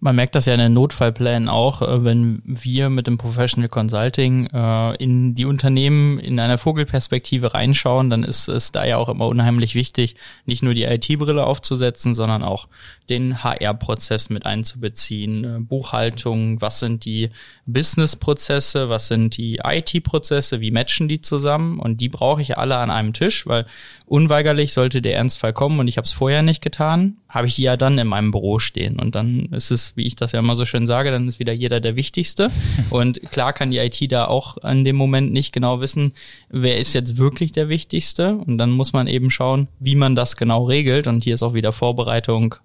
Man 0.00 0.16
merkt 0.16 0.34
das 0.34 0.46
ja 0.46 0.54
in 0.54 0.60
den 0.60 0.74
Notfallplänen 0.74 1.48
auch, 1.48 1.82
äh, 1.82 2.04
wenn 2.04 2.42
wir 2.44 2.90
mit 2.90 3.06
dem 3.06 3.18
Professional 3.18 3.68
Consulting 3.68 4.46
äh, 4.46 4.94
in 4.96 5.34
die 5.34 5.44
Unternehmen 5.44 6.18
in 6.18 6.38
einer 6.38 6.58
Vogelperspektive 6.58 7.54
reinschauen, 7.54 8.10
dann 8.10 8.24
ist 8.24 8.48
es 8.48 8.72
da 8.72 8.84
ja 8.84 8.96
auch 8.96 9.08
immer 9.08 9.26
unheimlich 9.26 9.74
wichtig, 9.74 10.16
nicht 10.46 10.62
nur 10.62 10.74
die 10.74 10.84
IT-Brille 10.84 11.44
aufzusetzen, 11.44 12.14
sondern 12.14 12.42
auch 12.42 12.68
den 13.08 13.42
HR-Prozess 13.42 14.30
mit 14.30 14.46
einzubeziehen, 14.46 15.44
äh, 15.44 15.58
Buchhaltung, 15.60 16.60
was 16.60 16.80
sind 16.80 17.04
die 17.04 17.30
Business-Prozesse, 17.66 18.88
was 18.88 19.08
sind 19.08 19.36
die 19.36 19.60
IT-Prozesse, 19.62 20.60
wie 20.60 20.70
matchen 20.70 21.08
die 21.08 21.20
zusammen? 21.20 21.78
Und 21.78 22.00
die 22.00 22.08
brauche 22.08 22.40
ich 22.40 22.56
alle 22.56 22.76
an 22.76 22.90
einem 22.90 23.12
Tisch, 23.12 23.46
weil 23.46 23.66
unweigerlich 24.06 24.72
sollte 24.72 25.02
der 25.02 25.16
Ernstfall 25.16 25.52
kommen 25.52 25.80
und 25.80 25.88
ich 25.88 25.96
habe 25.96 26.04
es 26.04 26.12
vorher 26.12 26.42
nicht 26.42 26.62
getan, 26.62 27.16
habe 27.28 27.46
ich 27.46 27.56
die 27.56 27.62
ja 27.62 27.76
dann 27.76 27.98
in 27.98 28.06
meinem 28.06 28.30
Büro 28.30 28.58
stehen. 28.58 28.98
Und 28.98 29.14
dann 29.14 29.46
ist 29.46 29.70
es, 29.70 29.83
wie 29.96 30.06
ich 30.06 30.16
das 30.16 30.32
ja 30.32 30.40
immer 30.40 30.56
so 30.56 30.64
schön 30.64 30.86
sage, 30.86 31.10
dann 31.10 31.28
ist 31.28 31.38
wieder 31.38 31.52
jeder 31.52 31.80
der 31.80 31.96
Wichtigste 31.96 32.50
und 32.90 33.20
klar 33.30 33.52
kann 33.52 33.70
die 33.70 33.78
IT 33.78 34.00
da 34.10 34.26
auch 34.26 34.58
an 34.62 34.84
dem 34.84 34.96
Moment 34.96 35.32
nicht 35.32 35.52
genau 35.52 35.80
wissen, 35.80 36.14
wer 36.48 36.78
ist 36.78 36.94
jetzt 36.94 37.16
wirklich 37.16 37.52
der 37.52 37.68
Wichtigste 37.68 38.34
und 38.34 38.58
dann 38.58 38.70
muss 38.70 38.92
man 38.92 39.06
eben 39.06 39.30
schauen, 39.30 39.68
wie 39.78 39.96
man 39.96 40.14
das 40.14 40.36
genau 40.36 40.64
regelt 40.64 41.06
und 41.06 41.24
hier 41.24 41.34
ist 41.34 41.42
auch 41.42 41.54
wieder 41.54 41.72
Vorbereitung 41.72 42.56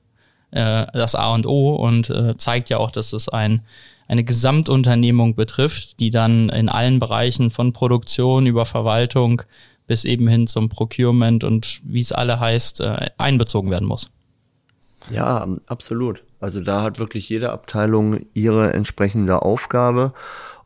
äh, 0.52 0.86
das 0.94 1.16
A 1.16 1.34
und 1.34 1.46
O 1.46 1.76
und 1.76 2.10
äh, 2.10 2.36
zeigt 2.38 2.70
ja 2.70 2.78
auch, 2.78 2.92
dass 2.92 3.14
es 3.14 3.30
ein, 3.30 3.62
eine 4.08 4.24
Gesamtunternehmung 4.24 5.36
betrifft, 5.36 6.00
die 6.00 6.10
dann 6.10 6.50
in 6.50 6.70
allen 6.70 7.00
Bereichen 7.00 7.52
von 7.52 7.74
Produktion 7.74 8.48
über 8.48 8.66
Verwaltung 8.66 9.44
bis 9.88 10.06
eben 10.06 10.28
hin 10.28 10.48
zum 10.48 10.70
Procurement 10.70 11.44
und 11.44 11.82
wie 11.84 12.00
es 12.00 12.12
alle 12.12 12.40
heißt, 12.40 12.82
äh, 12.82 13.10
einbezogen 13.18 13.72
werden 13.72 13.88
muss. 13.88 14.12
Ja, 15.12 15.48
absolut. 15.66 16.24
Also 16.40 16.62
da 16.62 16.82
hat 16.84 17.00
wirklich 17.00 17.28
jede 17.30 17.52
Abteilung 17.52 18.22
ihre 18.34 18.74
entsprechende 18.74 19.42
Aufgabe 19.42 20.14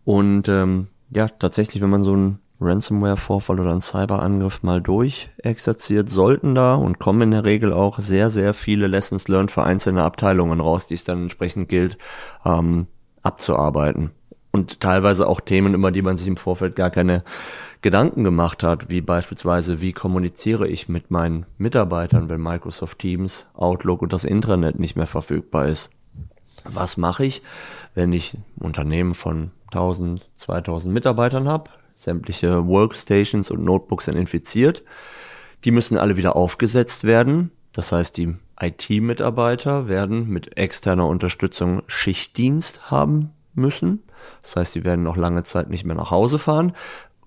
und 0.04 0.48
ähm, 0.48 0.88
ja, 1.10 1.28
tatsächlich, 1.28 1.82
wenn 1.82 1.90
man 1.90 2.02
so 2.02 2.16
ein 2.16 2.40
Ransomware-Vorfall 2.60 3.60
oder 3.60 3.74
ein 3.74 3.82
Cyberangriff 3.82 4.64
mal 4.64 4.82
durchexerziert, 4.82 6.10
sollten 6.10 6.56
da 6.56 6.76
und 6.76 7.00
kommen 7.00 7.22
in 7.24 7.32
der 7.32 7.46
Regel 7.46 7.74
auch 7.74 8.00
sehr, 8.00 8.30
sehr 8.30 8.54
viele 8.54 8.88
Lessons 8.88 9.28
learned 9.28 9.52
für 9.52 9.64
einzelne 9.64 10.04
Abteilungen 10.04 10.60
raus, 10.60 10.88
die 10.88 10.96
es 10.96 11.04
dann 11.04 11.24
entsprechend 11.24 11.70
gilt 11.70 11.98
ähm, 12.46 12.88
abzuarbeiten. 13.22 14.12
Und 14.56 14.80
teilweise 14.82 15.28
auch 15.28 15.42
Themen, 15.42 15.74
über 15.74 15.90
die 15.90 16.04
man 16.04 16.16
sich 16.16 16.28
im 16.28 16.38
Vorfeld 16.38 16.76
gar 16.76 16.92
keine 16.92 17.24
Gedanken 17.82 18.24
gemacht 18.24 18.62
hat, 18.62 18.92
wie 18.92 19.02
beispielsweise, 19.02 19.82
wie 19.82 19.94
kommuniziere 19.94 20.68
ich 20.68 20.88
mit 20.88 21.10
meinen 21.10 21.48
Mitarbeitern, 21.58 22.30
wenn 22.30 22.40
Microsoft 22.40 23.00
Teams, 23.00 23.48
Outlook 23.56 24.04
und 24.04 24.14
das 24.14 24.26
Intranet 24.26 24.78
nicht 24.78 24.96
mehr 24.96 25.08
verfügbar 25.08 25.66
ist. 25.66 25.90
Was 26.66 26.98
mache 26.98 27.26
ich, 27.26 27.42
wenn 27.96 28.14
ich 28.14 28.38
Unternehmen 28.60 29.16
von 29.16 29.50
1000, 29.72 30.24
2000 30.36 30.94
Mitarbeitern 30.94 31.48
habe? 31.50 31.72
Sämtliche 31.96 32.68
Workstations 32.68 33.50
und 33.50 33.64
Notebooks 33.64 34.06
sind 34.06 34.18
infiziert. 34.18 34.84
Die 35.64 35.72
müssen 35.72 35.98
alle 35.98 36.16
wieder 36.16 36.36
aufgesetzt 36.36 37.06
werden. 37.06 37.50
Das 37.72 37.92
heißt, 37.92 38.18
die 38.18 38.36
IT-Mitarbeiter 38.62 39.88
werden 39.88 40.30
mit 40.30 40.58
externer 40.58 41.08
Unterstützung 41.08 41.82
Schichtdienst 41.88 42.92
haben 42.92 43.32
müssen. 43.56 44.04
Das 44.42 44.56
heißt, 44.56 44.74
sie 44.74 44.84
werden 44.84 45.04
noch 45.04 45.18
lange 45.18 45.44
Zeit 45.44 45.70
nicht 45.70 45.86
mehr 45.86 45.96
nach 45.96 46.12
Hause 46.12 46.40
fahren, 46.40 46.74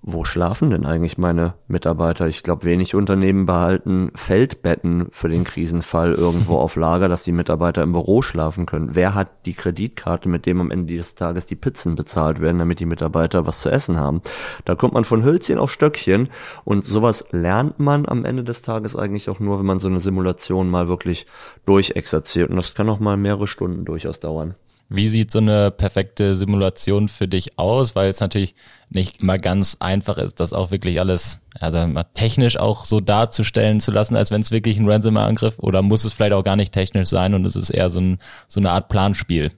wo 0.01 0.23
schlafen 0.23 0.69
denn 0.69 0.85
eigentlich 0.85 1.17
meine 1.17 1.55
Mitarbeiter? 1.67 2.27
Ich 2.27 2.43
glaube, 2.43 2.63
wenig 2.63 2.95
Unternehmen 2.95 3.45
behalten 3.45 4.11
Feldbetten 4.15 5.07
für 5.11 5.27
den 5.27 5.43
Krisenfall 5.43 6.13
irgendwo 6.13 6.57
auf 6.59 6.75
Lager, 6.75 7.09
dass 7.09 7.23
die 7.23 7.31
Mitarbeiter 7.31 7.83
im 7.83 7.93
Büro 7.93 8.21
schlafen 8.21 8.65
können. 8.65 8.95
Wer 8.95 9.15
hat 9.15 9.45
die 9.45 9.53
Kreditkarte, 9.53 10.29
mit 10.29 10.45
dem 10.45 10.61
am 10.61 10.71
Ende 10.71 10.95
des 10.95 11.15
Tages 11.15 11.45
die 11.45 11.55
Pizzen 11.55 11.95
bezahlt 11.95 12.39
werden, 12.39 12.59
damit 12.59 12.79
die 12.79 12.85
Mitarbeiter 12.85 13.45
was 13.45 13.61
zu 13.61 13.69
essen 13.69 13.99
haben? 13.99 14.21
Da 14.65 14.75
kommt 14.75 14.93
man 14.93 15.03
von 15.03 15.23
Hölzchen 15.23 15.57
auf 15.57 15.73
Stöckchen 15.73 16.29
und 16.63 16.85
sowas 16.85 17.25
lernt 17.31 17.79
man 17.79 18.07
am 18.07 18.23
Ende 18.23 18.43
des 18.43 18.61
Tages 18.61 18.95
eigentlich 18.95 19.29
auch 19.29 19.39
nur, 19.39 19.59
wenn 19.59 19.65
man 19.65 19.79
so 19.79 19.87
eine 19.87 19.99
Simulation 19.99 20.69
mal 20.69 20.87
wirklich 20.87 21.25
durchexerziert. 21.65 22.49
Und 22.49 22.55
das 22.55 22.75
kann 22.75 22.89
auch 22.89 22.99
mal 22.99 23.17
mehrere 23.17 23.47
Stunden 23.47 23.83
durchaus 23.83 24.19
dauern. 24.19 24.55
Wie 24.89 25.07
sieht 25.09 25.31
so 25.31 25.39
eine 25.39 25.71
perfekte 25.71 26.35
Simulation 26.35 27.09
für 27.09 27.27
dich 27.27 27.59
aus? 27.59 27.95
Weil 27.95 28.09
es 28.09 28.21
natürlich 28.21 28.55
nicht 28.89 29.21
immer 29.21 29.37
ganz 29.37 29.77
einfach 29.79 30.17
ist, 30.17 30.39
das 30.39 30.53
auch 30.53 30.71
wirklich 30.71 30.99
alles 30.99 31.39
also 31.59 31.85
technisch 32.13 32.57
auch 32.57 32.85
so 32.85 32.99
darzustellen 32.99 33.79
zu 33.79 33.91
lassen, 33.91 34.15
als 34.15 34.31
wenn 34.31 34.41
es 34.41 34.51
wirklich 34.51 34.77
ein 34.77 34.89
Ransomware-Angriff 34.89 35.59
oder 35.59 35.81
muss 35.81 36.05
es 36.05 36.13
vielleicht 36.13 36.33
auch 36.33 36.43
gar 36.43 36.55
nicht 36.55 36.71
technisch 36.71 37.09
sein 37.09 37.33
und 37.33 37.45
es 37.45 37.55
ist 37.55 37.69
eher 37.69 37.89
so, 37.89 37.99
ein, 37.99 38.19
so 38.47 38.59
eine 38.59 38.71
Art 38.71 38.87
Planspiel. 38.89 39.51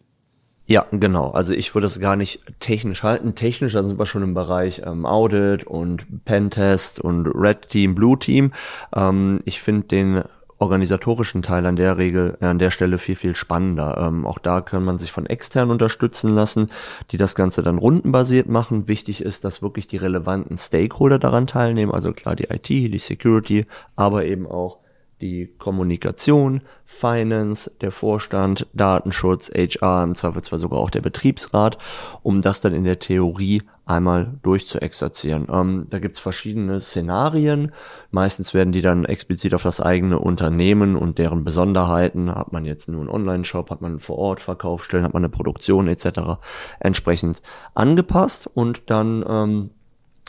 Ja, 0.65 0.85
genau. 0.91 1.31
Also 1.31 1.55
ich 1.55 1.73
würde 1.73 1.87
es 1.87 1.99
gar 1.99 2.15
nicht 2.15 2.41
technisch 2.59 3.01
halten. 3.01 3.33
Technisch, 3.33 3.73
dann 3.73 3.87
sind 3.87 3.97
wir 3.97 4.05
schon 4.05 4.21
im 4.21 4.35
Bereich 4.35 4.83
ähm, 4.85 5.03
Audit 5.07 5.63
und 5.63 6.25
Pentest 6.25 6.99
und 6.99 7.25
Red 7.25 7.69
Team, 7.69 7.95
Blue 7.95 8.19
Team. 8.19 8.51
Ähm, 8.95 9.39
ich 9.45 9.61
finde 9.61 9.87
den 9.87 10.23
organisatorischen 10.59 11.41
Teil 11.41 11.65
an 11.65 11.77
der 11.77 11.97
Regel, 11.97 12.37
äh, 12.41 12.45
an 12.45 12.59
der 12.59 12.69
Stelle 12.69 12.97
viel, 12.97 13.15
viel 13.15 13.35
spannender. 13.35 13.97
Ähm, 13.97 14.25
auch 14.27 14.37
da 14.37 14.61
kann 14.61 14.83
man 14.83 14.97
sich 14.97 15.11
von 15.11 15.25
extern 15.25 15.71
unterstützen 15.71 16.35
lassen, 16.35 16.69
die 17.11 17.17
das 17.17 17.33
Ganze 17.33 17.63
dann 17.63 17.77
rundenbasiert 17.77 18.47
machen. 18.47 18.87
Wichtig 18.87 19.21
ist, 19.21 19.45
dass 19.45 19.61
wirklich 19.61 19.87
die 19.87 19.97
relevanten 19.97 20.57
Stakeholder 20.57 21.17
daran 21.17 21.47
teilnehmen, 21.47 21.93
also 21.93 22.13
klar 22.13 22.35
die 22.35 22.49
IT, 22.49 22.69
die 22.69 22.97
Security, 22.97 23.65
aber 23.95 24.25
eben 24.25 24.45
auch 24.45 24.79
die 25.21 25.49
Kommunikation, 25.57 26.61
Finance, 26.85 27.71
der 27.81 27.91
Vorstand, 27.91 28.67
Datenschutz, 28.73 29.49
HR, 29.49 30.03
im 30.03 30.15
Zweifelsfall 30.15 30.59
sogar 30.59 30.79
auch 30.79 30.89
der 30.89 31.01
Betriebsrat, 31.01 31.77
um 32.23 32.41
das 32.41 32.61
dann 32.61 32.73
in 32.73 32.83
der 32.83 32.99
Theorie 32.99 33.63
einmal 33.89 34.37
durchzuexerzieren. 34.43 35.47
Ähm, 35.51 35.87
da 35.89 35.99
gibt's 35.99 36.19
verschiedene 36.19 36.79
Szenarien. 36.79 37.71
Meistens 38.11 38.53
werden 38.53 38.71
die 38.71 38.81
dann 38.81 39.05
explizit 39.05 39.53
auf 39.53 39.63
das 39.63 39.81
eigene 39.81 40.19
Unternehmen 40.19 40.95
und 40.95 41.17
deren 41.17 41.43
Besonderheiten, 41.43 42.33
hat 42.33 42.51
man 42.51 42.65
jetzt 42.65 42.87
nur 42.87 43.01
einen 43.01 43.09
Online-Shop, 43.09 43.69
hat 43.69 43.81
man 43.81 43.93
einen 43.93 43.99
Vor-Ort-Verkaufsstellen, 43.99 45.03
hat 45.03 45.13
man 45.13 45.23
eine 45.23 45.29
Produktion 45.29 45.87
etc. 45.87 46.39
entsprechend 46.79 47.41
angepasst 47.73 48.49
und 48.53 48.89
dann 48.89 49.25
ähm, 49.27 49.69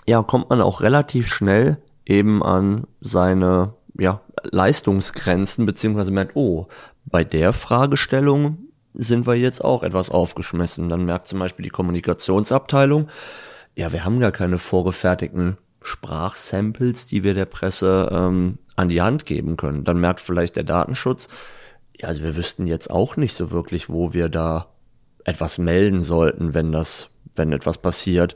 ja, 0.07 0.23
kommt 0.23 0.51
man 0.51 0.61
auch 0.61 0.81
relativ 0.81 1.33
schnell 1.33 1.79
eben 2.07 2.43
an 2.43 2.87
seine 3.01 3.75
ja, 3.99 4.23
Leistungsgrenzen, 4.43 5.67
beziehungsweise 5.67 6.11
merkt, 6.11 6.35
oh, 6.35 6.67
bei 7.05 7.25
der 7.25 7.53
Fragestellung 7.53 8.59
sind 8.95 9.27
wir 9.27 9.35
jetzt 9.35 9.63
auch 9.63 9.83
etwas 9.83 10.11
aufgeschmissen. 10.11 10.89
Dann 10.89 11.05
merkt 11.05 11.27
zum 11.27 11.39
Beispiel 11.39 11.65
die 11.65 11.71
Kommunikationsabteilung, 11.71 13.09
ja, 13.81 13.93
wir 13.93 14.05
haben 14.05 14.21
gar 14.21 14.31
keine 14.31 14.59
vorgefertigten 14.59 15.57
Sprachsamples, 15.81 17.07
die 17.07 17.25
wir 17.25 17.33
der 17.33 17.47
Presse 17.47 18.11
ähm, 18.13 18.59
an 18.77 18.91
die 18.91 19.01
Hand 19.01 19.25
geben 19.25 19.57
können. 19.57 19.85
Dann 19.85 19.99
merkt 19.99 20.21
vielleicht 20.21 20.57
der 20.57 20.65
Datenschutz, 20.65 21.29
Ja, 21.99 22.09
also 22.09 22.23
wir 22.23 22.37
wüssten 22.37 22.67
jetzt 22.67 22.91
auch 22.91 23.17
nicht 23.17 23.33
so 23.33 23.51
wirklich, 23.51 23.89
wo 23.89 24.13
wir 24.13 24.29
da 24.29 24.67
etwas 25.25 25.57
melden 25.57 26.01
sollten, 26.01 26.53
wenn 26.53 26.73
das, 26.73 27.11
wenn 27.35 27.53
etwas 27.53 27.79
passiert. 27.79 28.35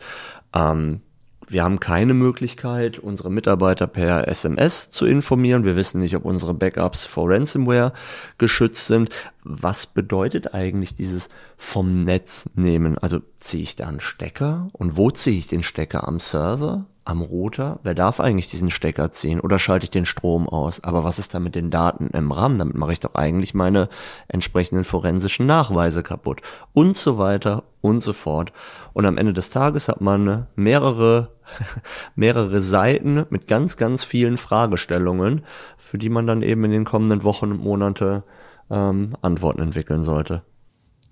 Ähm, 0.54 1.02
wir 1.48 1.62
haben 1.62 1.80
keine 1.80 2.14
Möglichkeit, 2.14 2.98
unsere 2.98 3.30
Mitarbeiter 3.30 3.86
per 3.86 4.28
SMS 4.28 4.90
zu 4.90 5.06
informieren. 5.06 5.64
Wir 5.64 5.76
wissen 5.76 6.00
nicht, 6.00 6.16
ob 6.16 6.24
unsere 6.24 6.54
Backups 6.54 7.04
vor 7.04 7.30
Ransomware 7.30 7.92
geschützt 8.38 8.86
sind. 8.86 9.10
Was 9.42 9.86
bedeutet 9.86 10.54
eigentlich 10.54 10.94
dieses 10.94 11.28
vom 11.56 12.04
Netz 12.04 12.48
nehmen? 12.54 12.98
Also 12.98 13.20
ziehe 13.38 13.62
ich 13.62 13.76
da 13.76 13.86
einen 13.86 14.00
Stecker? 14.00 14.68
Und 14.72 14.96
wo 14.96 15.10
ziehe 15.10 15.38
ich 15.38 15.46
den 15.46 15.62
Stecker? 15.62 16.08
Am 16.08 16.20
Server? 16.20 16.86
Am 17.04 17.20
Router, 17.20 17.80
wer 17.82 17.94
darf 17.94 18.18
eigentlich 18.18 18.48
diesen 18.48 18.70
Stecker 18.70 19.10
ziehen 19.10 19.40
oder 19.40 19.58
schalte 19.58 19.84
ich 19.84 19.90
den 19.90 20.06
Strom 20.06 20.48
aus? 20.48 20.82
Aber 20.82 21.04
was 21.04 21.18
ist 21.18 21.34
da 21.34 21.40
mit 21.40 21.54
den 21.54 21.70
Daten 21.70 22.08
im 22.08 22.32
RAM? 22.32 22.58
Damit 22.58 22.76
mache 22.76 22.92
ich 22.92 23.00
doch 23.00 23.14
eigentlich 23.14 23.52
meine 23.52 23.88
entsprechenden 24.28 24.84
forensischen 24.84 25.46
Nachweise 25.46 26.02
kaputt 26.02 26.40
und 26.72 26.96
so 26.96 27.18
weiter 27.18 27.64
und 27.82 28.02
so 28.02 28.14
fort. 28.14 28.52
Und 28.94 29.04
am 29.04 29.18
Ende 29.18 29.34
des 29.34 29.50
Tages 29.50 29.88
hat 29.88 30.00
man 30.00 30.46
mehrere, 30.56 31.32
mehrere 32.14 32.62
Seiten 32.62 33.26
mit 33.28 33.48
ganz, 33.48 33.76
ganz 33.76 34.04
vielen 34.04 34.38
Fragestellungen, 34.38 35.44
für 35.76 35.98
die 35.98 36.08
man 36.08 36.26
dann 36.26 36.42
eben 36.42 36.64
in 36.64 36.70
den 36.70 36.84
kommenden 36.84 37.22
Wochen 37.22 37.52
und 37.52 37.62
Monate 37.62 38.24
ähm, 38.70 39.14
Antworten 39.20 39.60
entwickeln 39.60 40.02
sollte. 40.02 40.42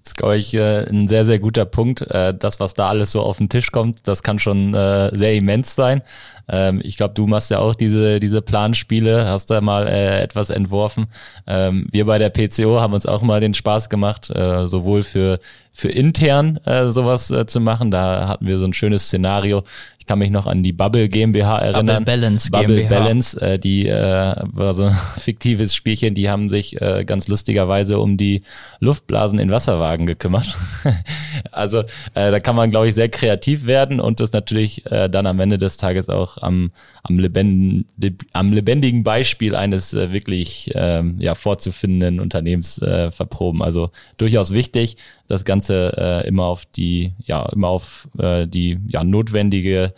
Das 0.03 0.11
ist, 0.11 0.17
glaube 0.17 0.37
ich, 0.37 0.53
äh, 0.55 0.85
ein 0.89 1.07
sehr, 1.07 1.25
sehr 1.25 1.39
guter 1.39 1.65
Punkt. 1.65 2.01
Äh, 2.03 2.35
das, 2.37 2.59
was 2.59 2.75
da 2.75 2.89
alles 2.89 3.13
so 3.13 3.21
auf 3.21 3.39
den 3.39 3.49
Tisch 3.49 3.71
kommt, 3.71 4.09
das 4.09 4.25
kann 4.25 4.41
schon 4.41 4.75
äh, 4.75 5.15
sehr 5.17 5.35
immens 5.35 5.77
sein. 5.77 6.03
Ähm, 6.49 6.81
ich 6.83 6.97
glaube, 6.97 7.15
du 7.15 7.29
machst 7.29 7.53
ja 7.53 7.61
auch 7.61 7.77
diese, 7.77 8.19
diese 8.19 8.43
Planspiele, 8.43 9.29
hast 9.29 9.51
da 9.51 9.61
mal 9.61 9.87
etwas 9.87 10.51
entworfen. 10.51 11.07
Ähm, 11.47 11.87
wir 11.93 12.05
bei 12.05 12.19
der 12.19 12.31
PCO 12.31 12.81
haben 12.81 12.95
uns 12.95 13.07
auch 13.07 13.23
mal 13.23 13.39
den 13.41 13.55
Spaß 13.55 13.89
gemacht, 13.89 14.27
sowohl 14.27 15.05
für 15.05 15.39
für 15.75 15.89
intern 15.89 16.61
sowas 16.67 17.33
zu 17.47 17.61
machen. 17.61 17.91
Da 17.91 18.29
hatten 18.29 18.47
wir 18.47 18.59
so 18.59 18.67
ein 18.67 18.75
schönes 18.75 19.05
Szenario. 19.07 19.65
Ich 20.03 20.07
kann 20.07 20.19
mich 20.19 20.33
noch 20.33 20.49
an 20.49 20.65
die 20.65 20.73
Bubble 20.73 21.09
GmbH 21.09 21.59
erinnern. 21.59 21.87
Bubble 21.87 22.05
Balance 22.05 22.51
Bubble 22.51 22.77
GmbH. 22.83 22.99
Balance, 22.99 23.41
äh, 23.41 23.57
die 23.57 23.87
äh, 23.87 24.35
war 24.51 24.75
so 24.75 24.87
ein 24.87 24.93
fiktives 25.17 25.77
Spielchen. 25.77 26.17
Die 26.17 26.29
haben 26.29 26.49
sich 26.49 26.83
äh, 26.83 27.05
ganz 27.05 27.29
lustigerweise 27.29 28.01
um 28.01 28.17
die 28.17 28.43
Luftblasen 28.81 29.39
in 29.39 29.53
Wasserwagen 29.53 30.07
gekümmert. 30.07 30.57
also 31.53 31.83
äh, 32.15 32.33
da 32.33 32.41
kann 32.41 32.57
man, 32.57 32.73
glaube 32.73 32.89
ich, 32.89 32.95
sehr 32.95 33.11
kreativ 33.11 33.65
werden 33.65 34.01
und 34.01 34.19
das 34.19 34.33
natürlich 34.33 34.85
äh, 34.91 35.09
dann 35.09 35.25
am 35.27 35.39
Ende 35.39 35.57
des 35.57 35.77
Tages 35.77 36.09
auch 36.09 36.37
am, 36.39 36.73
am, 37.05 37.21
lebend, 37.21 37.87
am 38.33 38.53
lebendigen 38.53 39.05
Beispiel 39.05 39.55
eines 39.55 39.95
äh, 39.95 40.11
wirklich 40.11 40.75
äh, 40.75 41.05
ja, 41.19 41.37
vorzufindenden 41.37 42.19
Unternehmens 42.19 42.83
äh, 42.83 43.13
verproben. 43.13 43.63
Also 43.63 43.93
durchaus 44.17 44.53
wichtig 44.53 44.97
das 45.27 45.45
Ganze 45.45 45.95
äh, 45.97 46.29
immer 46.29 46.45
auf 46.45 46.67
die, 46.67 47.15
ja, 47.25 47.47
immer 47.53 47.69
auf 47.69 48.09
äh, 48.19 48.47
die 48.47 48.79
ja, 48.89 49.05
notwendige, 49.05 49.95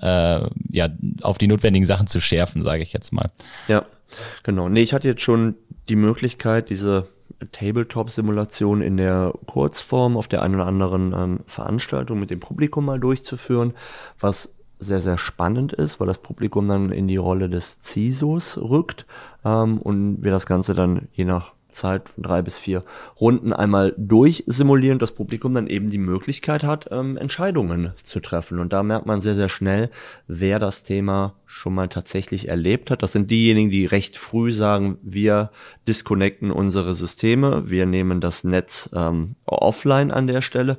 äh, 0.00 0.40
ja, 0.70 0.88
auf 1.22 1.38
die 1.38 1.48
notwendigen 1.48 1.86
Sachen 1.86 2.06
zu 2.06 2.20
schärfen, 2.20 2.62
sage 2.62 2.82
ich 2.82 2.92
jetzt 2.92 3.12
mal. 3.12 3.30
Ja, 3.68 3.84
genau. 4.42 4.68
Nee, 4.68 4.82
ich 4.82 4.92
hatte 4.92 5.08
jetzt 5.08 5.22
schon 5.22 5.54
die 5.88 5.96
Möglichkeit, 5.96 6.70
diese 6.70 7.08
Tabletop-Simulation 7.52 8.80
in 8.80 8.96
der 8.96 9.32
Kurzform 9.46 10.16
auf 10.16 10.28
der 10.28 10.42
einen 10.42 10.54
oder 10.54 10.66
anderen 10.66 11.12
ähm, 11.12 11.40
Veranstaltung 11.46 12.18
mit 12.18 12.30
dem 12.30 12.40
Publikum 12.40 12.84
mal 12.86 12.98
durchzuführen, 12.98 13.74
was 14.18 14.54
sehr, 14.78 15.00
sehr 15.00 15.18
spannend 15.18 15.72
ist, 15.72 16.00
weil 16.00 16.06
das 16.06 16.18
Publikum 16.18 16.68
dann 16.68 16.92
in 16.92 17.08
die 17.08 17.16
Rolle 17.16 17.48
des 17.48 17.78
CISOs 17.80 18.58
rückt 18.58 19.06
ähm, 19.44 19.78
und 19.78 20.22
wir 20.22 20.30
das 20.30 20.46
Ganze 20.46 20.74
dann 20.74 21.08
je 21.12 21.24
nach 21.24 21.52
Zeit 21.76 22.08
von 22.08 22.22
drei 22.22 22.42
bis 22.42 22.58
vier 22.58 22.82
Runden 23.20 23.52
einmal 23.52 23.94
durchsimulieren, 23.96 24.98
das 24.98 25.12
Publikum 25.12 25.54
dann 25.54 25.68
eben 25.68 25.90
die 25.90 25.98
Möglichkeit 25.98 26.64
hat, 26.64 26.88
ähm, 26.90 27.16
Entscheidungen 27.16 27.92
zu 28.02 28.20
treffen. 28.20 28.58
Und 28.58 28.72
da 28.72 28.82
merkt 28.82 29.06
man 29.06 29.20
sehr, 29.20 29.34
sehr 29.34 29.48
schnell, 29.48 29.90
wer 30.26 30.58
das 30.58 30.82
Thema 30.82 31.34
schon 31.46 31.74
mal 31.74 31.88
tatsächlich 31.88 32.48
erlebt 32.48 32.90
hat. 32.90 33.02
Das 33.02 33.12
sind 33.12 33.30
diejenigen, 33.30 33.70
die 33.70 33.86
recht 33.86 34.16
früh 34.16 34.50
sagen, 34.50 34.98
wir 35.02 35.50
disconnecten 35.86 36.50
unsere 36.50 36.94
Systeme, 36.94 37.70
wir 37.70 37.86
nehmen 37.86 38.20
das 38.20 38.42
Netz 38.42 38.90
ähm, 38.94 39.36
offline 39.44 40.10
an 40.10 40.26
der 40.26 40.40
Stelle 40.40 40.78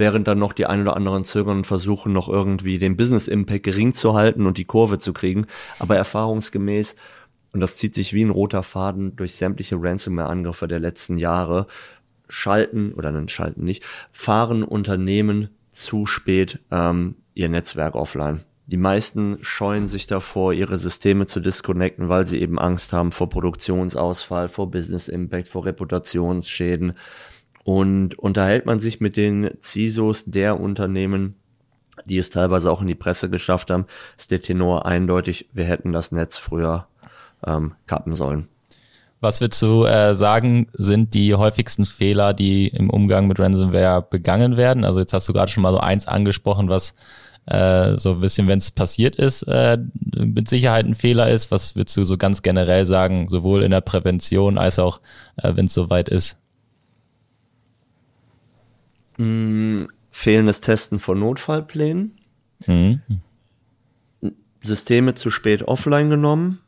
während 0.00 0.26
dann 0.26 0.38
noch 0.38 0.54
die 0.54 0.64
ein 0.64 0.80
oder 0.80 0.96
anderen 0.96 1.24
zögern 1.24 1.58
und 1.58 1.66
versuchen 1.66 2.12
noch 2.12 2.28
irgendwie 2.28 2.78
den 2.78 2.96
Business 2.96 3.28
Impact 3.28 3.64
gering 3.64 3.92
zu 3.92 4.14
halten 4.14 4.46
und 4.46 4.56
die 4.56 4.64
Kurve 4.64 4.98
zu 4.98 5.12
kriegen. 5.12 5.46
Aber 5.78 5.94
erfahrungsgemäß 5.94 6.96
und 7.52 7.60
das 7.60 7.76
zieht 7.76 7.94
sich 7.94 8.12
wie 8.12 8.24
ein 8.24 8.30
roter 8.30 8.62
Faden 8.62 9.16
durch 9.16 9.34
sämtliche 9.34 9.76
Ransomware-Angriffe 9.80 10.68
der 10.68 10.78
letzten 10.78 11.18
Jahre, 11.18 11.66
schalten 12.28 12.92
oder 12.92 13.10
dann 13.12 13.28
schalten 13.28 13.64
nicht, 13.64 13.82
fahren 14.12 14.62
Unternehmen 14.62 15.50
zu 15.72 16.06
spät 16.06 16.60
ähm, 16.70 17.16
ihr 17.34 17.48
Netzwerk 17.48 17.94
offline. 17.94 18.44
Die 18.66 18.76
meisten 18.76 19.38
scheuen 19.40 19.88
sich 19.88 20.06
davor, 20.06 20.52
ihre 20.52 20.76
Systeme 20.76 21.26
zu 21.26 21.40
disconnecten, 21.40 22.08
weil 22.08 22.26
sie 22.26 22.40
eben 22.40 22.56
Angst 22.58 22.92
haben 22.92 23.10
vor 23.10 23.28
Produktionsausfall, 23.28 24.48
vor 24.48 24.70
Business 24.70 25.08
Impact, 25.08 25.48
vor 25.48 25.66
Reputationsschäden. 25.66 26.92
Und 27.64 28.16
unterhält 28.16 28.66
man 28.66 28.78
sich 28.78 29.00
mit 29.00 29.16
den 29.16 29.50
CISOs 29.58 30.26
der 30.26 30.60
Unternehmen, 30.60 31.34
die 32.04 32.18
es 32.18 32.30
teilweise 32.30 32.70
auch 32.70 32.80
in 32.80 32.86
die 32.86 32.94
Presse 32.94 33.28
geschafft 33.28 33.70
haben, 33.70 33.86
ist 34.16 34.30
der 34.30 34.40
Tenor 34.40 34.86
eindeutig, 34.86 35.48
wir 35.52 35.64
hätten 35.64 35.90
das 35.90 36.12
Netz 36.12 36.36
früher 36.38 36.86
ähm, 37.46 37.74
kappen 37.86 38.14
sollen. 38.14 38.48
Was 39.20 39.42
würdest 39.42 39.60
du 39.60 39.84
äh, 39.84 40.14
sagen, 40.14 40.68
sind 40.72 41.12
die 41.12 41.34
häufigsten 41.34 41.84
Fehler, 41.84 42.32
die 42.32 42.68
im 42.68 42.88
Umgang 42.88 43.26
mit 43.28 43.38
Ransomware 43.38 44.00
begangen 44.02 44.56
werden? 44.56 44.84
Also 44.84 44.98
jetzt 44.98 45.12
hast 45.12 45.28
du 45.28 45.34
gerade 45.34 45.52
schon 45.52 45.62
mal 45.62 45.72
so 45.72 45.78
eins 45.78 46.06
angesprochen, 46.06 46.70
was 46.70 46.94
äh, 47.44 47.98
so 47.98 48.12
ein 48.12 48.20
bisschen, 48.20 48.48
wenn 48.48 48.58
es 48.58 48.70
passiert 48.70 49.16
ist, 49.16 49.42
äh, 49.42 49.76
mit 50.16 50.48
Sicherheit 50.48 50.86
ein 50.86 50.94
Fehler 50.94 51.28
ist. 51.28 51.50
Was 51.50 51.76
würdest 51.76 51.96
du 51.98 52.04
so 52.04 52.16
ganz 52.16 52.40
generell 52.40 52.86
sagen, 52.86 53.28
sowohl 53.28 53.62
in 53.62 53.70
der 53.70 53.82
Prävention 53.82 54.56
als 54.56 54.78
auch, 54.78 55.02
äh, 55.36 55.52
wenn 55.54 55.66
es 55.66 55.74
soweit 55.74 56.08
ist? 56.08 56.38
Mm, 59.18 59.80
fehlendes 60.10 60.62
Testen 60.62 60.98
von 60.98 61.20
Notfallplänen. 61.20 62.16
Mhm. 62.66 63.00
Systeme 64.62 65.14
zu 65.14 65.30
spät 65.30 65.62
offline 65.62 66.08
genommen 66.08 66.60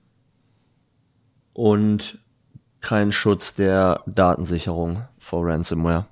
und 1.52 2.18
kein 2.80 3.12
Schutz 3.12 3.54
der 3.54 4.02
Datensicherung 4.06 5.04
vor 5.18 5.46
Ransomware. 5.46 6.06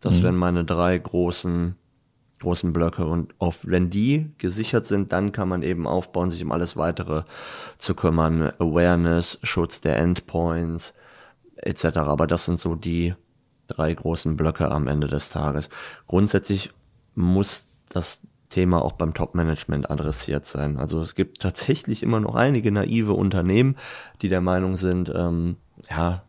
Das 0.00 0.18
mhm. 0.18 0.22
wären 0.24 0.36
meine 0.36 0.64
drei 0.64 0.98
großen 0.98 1.76
großen 2.40 2.72
Blöcke 2.72 3.06
und 3.06 3.34
auf, 3.38 3.66
wenn 3.66 3.90
die 3.90 4.32
gesichert 4.38 4.86
sind, 4.86 5.12
dann 5.12 5.30
kann 5.30 5.48
man 5.48 5.62
eben 5.62 5.86
aufbauen, 5.86 6.30
sich 6.30 6.42
um 6.42 6.52
alles 6.52 6.76
weitere 6.76 7.22
zu 7.78 7.94
kümmern. 7.94 8.50
Awareness, 8.58 9.38
Schutz 9.42 9.80
der 9.80 9.98
Endpoints, 9.98 10.94
etc. 11.56 11.98
Aber 11.98 12.26
das 12.26 12.46
sind 12.46 12.58
so 12.58 12.74
die 12.74 13.14
drei 13.68 13.94
großen 13.94 14.36
Blöcke 14.36 14.70
am 14.70 14.88
Ende 14.88 15.06
des 15.06 15.28
Tages. 15.28 15.68
Grundsätzlich 16.08 16.72
muss 17.14 17.70
das 17.90 18.22
Thema 18.50 18.84
auch 18.84 18.92
beim 18.92 19.14
Top-Management 19.14 19.90
adressiert 19.90 20.44
sein. 20.44 20.76
Also 20.76 21.00
es 21.00 21.14
gibt 21.14 21.40
tatsächlich 21.40 22.02
immer 22.02 22.20
noch 22.20 22.34
einige 22.34 22.70
naive 22.70 23.14
Unternehmen, 23.14 23.76
die 24.20 24.28
der 24.28 24.42
Meinung 24.42 24.76
sind, 24.76 25.10
ähm, 25.14 25.56
ja, 25.88 26.22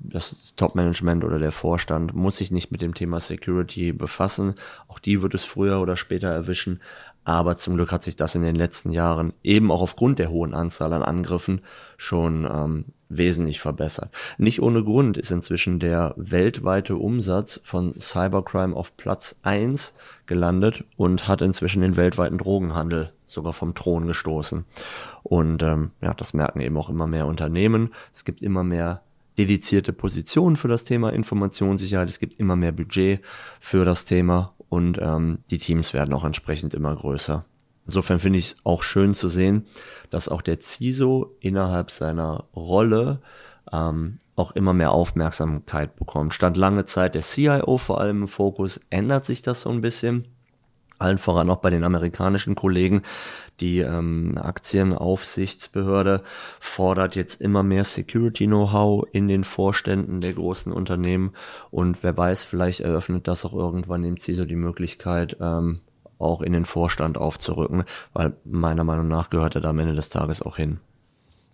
das 0.00 0.54
Top-Management 0.56 1.24
oder 1.24 1.38
der 1.38 1.52
Vorstand 1.52 2.14
muss 2.14 2.38
sich 2.38 2.50
nicht 2.50 2.70
mit 2.70 2.80
dem 2.80 2.94
Thema 2.94 3.20
Security 3.20 3.92
befassen. 3.92 4.54
Auch 4.88 4.98
die 4.98 5.20
wird 5.20 5.34
es 5.34 5.44
früher 5.44 5.80
oder 5.80 5.96
später 5.96 6.28
erwischen. 6.28 6.80
Aber 7.24 7.56
zum 7.56 7.74
Glück 7.74 7.90
hat 7.90 8.02
sich 8.02 8.16
das 8.16 8.34
in 8.34 8.42
den 8.42 8.54
letzten 8.54 8.90
Jahren 8.90 9.32
eben 9.42 9.70
auch 9.70 9.80
aufgrund 9.80 10.18
der 10.18 10.30
hohen 10.30 10.54
Anzahl 10.54 10.92
an 10.92 11.02
Angriffen 11.02 11.62
schon 11.96 12.44
ähm, 12.44 12.84
wesentlich 13.16 13.60
verbessert. 13.60 14.10
Nicht 14.38 14.60
ohne 14.62 14.82
Grund 14.82 15.16
ist 15.16 15.30
inzwischen 15.30 15.78
der 15.78 16.14
weltweite 16.16 16.96
Umsatz 16.96 17.60
von 17.64 17.94
Cybercrime 18.00 18.74
auf 18.74 18.96
Platz 18.96 19.36
eins 19.42 19.94
gelandet 20.26 20.84
und 20.96 21.28
hat 21.28 21.42
inzwischen 21.42 21.82
den 21.82 21.96
weltweiten 21.96 22.38
Drogenhandel 22.38 23.12
sogar 23.26 23.52
vom 23.52 23.74
Thron 23.74 24.06
gestoßen. 24.06 24.64
Und 25.22 25.62
ähm, 25.62 25.90
ja, 26.00 26.14
das 26.14 26.34
merken 26.34 26.60
eben 26.60 26.76
auch 26.76 26.88
immer 26.88 27.06
mehr 27.06 27.26
Unternehmen. 27.26 27.90
Es 28.12 28.24
gibt 28.24 28.42
immer 28.42 28.64
mehr 28.64 29.02
dedizierte 29.38 29.92
Positionen 29.92 30.56
für 30.56 30.68
das 30.68 30.84
Thema 30.84 31.12
Informationssicherheit. 31.12 32.08
Es 32.08 32.18
gibt 32.18 32.34
immer 32.34 32.56
mehr 32.56 32.72
Budget 32.72 33.20
für 33.60 33.84
das 33.84 34.04
Thema 34.04 34.54
und 34.68 34.98
ähm, 35.00 35.38
die 35.50 35.58
Teams 35.58 35.92
werden 35.92 36.14
auch 36.14 36.24
entsprechend 36.24 36.74
immer 36.74 36.94
größer. 36.94 37.44
Insofern 37.86 38.18
finde 38.18 38.38
ich 38.38 38.46
es 38.46 38.56
auch 38.64 38.82
schön 38.82 39.14
zu 39.14 39.28
sehen, 39.28 39.66
dass 40.10 40.28
auch 40.28 40.42
der 40.42 40.60
CISO 40.60 41.36
innerhalb 41.40 41.90
seiner 41.90 42.44
Rolle 42.56 43.20
ähm, 43.72 44.18
auch 44.36 44.52
immer 44.52 44.72
mehr 44.72 44.92
Aufmerksamkeit 44.92 45.96
bekommt. 45.96 46.34
Stand 46.34 46.56
lange 46.56 46.84
Zeit 46.86 47.14
der 47.14 47.22
CIO 47.22 47.78
vor 47.78 48.00
allem 48.00 48.22
im 48.22 48.28
Fokus, 48.28 48.80
ändert 48.90 49.24
sich 49.24 49.42
das 49.42 49.62
so 49.62 49.70
ein 49.70 49.80
bisschen. 49.80 50.26
allen 50.98 51.18
voran 51.18 51.50
auch 51.50 51.58
bei 51.58 51.70
den 51.70 51.84
amerikanischen 51.84 52.54
Kollegen. 52.54 53.02
Die 53.60 53.80
ähm, 53.80 54.38
Aktienaufsichtsbehörde 54.40 56.22
fordert 56.60 57.16
jetzt 57.16 57.42
immer 57.42 57.62
mehr 57.62 57.84
Security-Know-how 57.84 59.06
in 59.12 59.28
den 59.28 59.44
Vorständen 59.44 60.20
der 60.20 60.32
großen 60.32 60.72
Unternehmen 60.72 61.32
und 61.70 62.02
wer 62.02 62.16
weiß, 62.16 62.44
vielleicht 62.44 62.80
eröffnet 62.80 63.28
das 63.28 63.44
auch 63.44 63.54
irgendwann 63.54 64.02
dem 64.02 64.16
CISO 64.16 64.44
die 64.44 64.56
Möglichkeit, 64.56 65.36
ähm, 65.40 65.80
auch 66.18 66.42
in 66.42 66.52
den 66.52 66.64
Vorstand 66.64 67.18
aufzurücken, 67.18 67.84
weil 68.12 68.34
meiner 68.44 68.84
Meinung 68.84 69.08
nach 69.08 69.30
gehört 69.30 69.54
er 69.54 69.60
da 69.60 69.70
am 69.70 69.78
Ende 69.78 69.94
des 69.94 70.08
Tages 70.08 70.42
auch 70.42 70.56
hin. 70.56 70.80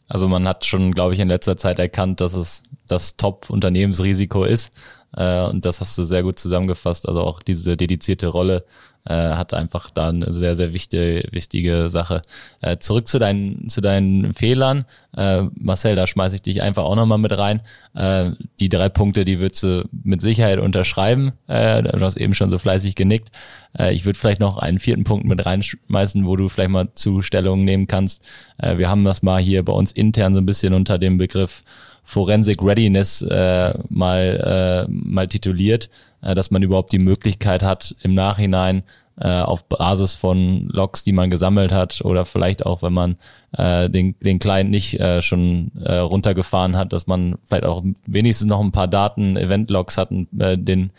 Also 0.08 0.26
man 0.26 0.46
hat 0.48 0.66
schon, 0.66 0.92
glaube 0.92 1.14
ich, 1.14 1.20
in 1.20 1.28
letzter 1.28 1.56
Zeit 1.56 1.78
erkannt, 1.78 2.20
dass 2.20 2.34
es 2.34 2.64
das 2.88 3.16
Top-Unternehmensrisiko 3.16 4.44
ist. 4.44 4.72
Äh, 5.16 5.42
und 5.44 5.64
das 5.66 5.80
hast 5.80 5.96
du 5.98 6.04
sehr 6.04 6.22
gut 6.22 6.38
zusammengefasst. 6.38 7.08
Also 7.08 7.20
auch 7.20 7.42
diese 7.42 7.76
dedizierte 7.76 8.28
Rolle 8.28 8.64
äh, 9.04 9.14
hat 9.14 9.54
einfach 9.54 9.90
da 9.90 10.08
eine 10.08 10.32
sehr, 10.32 10.56
sehr 10.56 10.72
wichtige, 10.72 11.26
wichtige 11.30 11.88
Sache. 11.88 12.22
Äh, 12.60 12.78
zurück 12.78 13.08
zu 13.08 13.18
deinen, 13.18 13.68
zu 13.68 13.80
deinen 13.80 14.34
Fehlern. 14.34 14.84
Äh, 15.16 15.44
Marcel, 15.54 15.96
da 15.96 16.06
schmeiße 16.06 16.36
ich 16.36 16.42
dich 16.42 16.62
einfach 16.62 16.84
auch 16.84 16.96
nochmal 16.96 17.18
mit 17.18 17.36
rein. 17.36 17.62
Äh, 17.94 18.32
die 18.60 18.68
drei 18.68 18.88
Punkte, 18.88 19.24
die 19.24 19.40
würdest 19.40 19.62
du 19.62 19.88
mit 20.04 20.20
Sicherheit 20.20 20.58
unterschreiben. 20.58 21.32
Äh, 21.46 21.82
du 21.82 22.00
hast 22.00 22.16
eben 22.16 22.34
schon 22.34 22.50
so 22.50 22.58
fleißig 22.58 22.94
genickt. 22.94 23.30
Äh, 23.78 23.94
ich 23.94 24.04
würde 24.04 24.18
vielleicht 24.18 24.40
noch 24.40 24.58
einen 24.58 24.78
vierten 24.78 25.04
Punkt 25.04 25.24
mit 25.24 25.44
reinschmeißen, 25.44 26.26
wo 26.26 26.36
du 26.36 26.48
vielleicht 26.48 26.70
mal 26.70 26.88
Zustellung 26.94 27.64
nehmen 27.64 27.86
kannst. 27.86 28.22
Äh, 28.58 28.76
wir 28.78 28.88
haben 28.88 29.04
das 29.04 29.22
mal 29.22 29.40
hier 29.40 29.64
bei 29.64 29.72
uns 29.72 29.92
intern 29.92 30.34
so 30.34 30.40
ein 30.40 30.46
bisschen 30.46 30.74
unter 30.74 30.98
dem 30.98 31.16
Begriff 31.16 31.64
Forensic 32.10 32.62
Readiness 32.62 33.22
äh, 33.22 33.72
mal, 33.88 34.86
äh, 34.88 34.90
mal 34.90 35.28
tituliert, 35.28 35.90
äh, 36.22 36.34
dass 36.34 36.50
man 36.50 36.62
überhaupt 36.62 36.92
die 36.92 36.98
Möglichkeit 36.98 37.62
hat, 37.62 37.94
im 38.02 38.14
Nachhinein 38.14 38.82
äh, 39.20 39.28
auf 39.28 39.64
Basis 39.64 40.14
von 40.14 40.68
Logs, 40.72 41.04
die 41.04 41.12
man 41.12 41.30
gesammelt 41.30 41.72
hat 41.72 42.00
oder 42.04 42.24
vielleicht 42.24 42.66
auch, 42.66 42.82
wenn 42.82 42.92
man 42.92 43.16
äh, 43.56 43.88
den, 43.88 44.16
den 44.20 44.40
Client 44.40 44.70
nicht 44.70 44.98
äh, 44.98 45.22
schon 45.22 45.70
äh, 45.84 45.96
runtergefahren 45.96 46.76
hat, 46.76 46.92
dass 46.92 47.06
man 47.06 47.36
vielleicht 47.46 47.64
auch 47.64 47.84
wenigstens 48.06 48.48
noch 48.48 48.60
ein 48.60 48.72
paar 48.72 48.88
Daten, 48.88 49.36
Event-Logs 49.36 49.96
hat 49.96 50.10
äh, 50.10 50.58
den, 50.58 50.90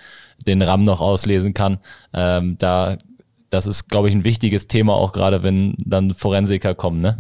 den 0.48 0.62
RAM 0.62 0.84
noch 0.84 1.02
auslesen 1.02 1.54
kann. 1.54 1.80
Ähm, 2.14 2.56
da 2.58 2.98
das 3.52 3.68
ist, 3.68 3.90
glaube 3.90 4.08
ich, 4.08 4.16
ein 4.16 4.24
wichtiges 4.24 4.68
Thema, 4.68 4.94
auch 4.94 5.12
gerade 5.12 5.44
wenn 5.44 5.76
dann 5.78 6.16
Forensiker 6.16 6.74
kommen. 6.74 7.02
Ne? 7.02 7.18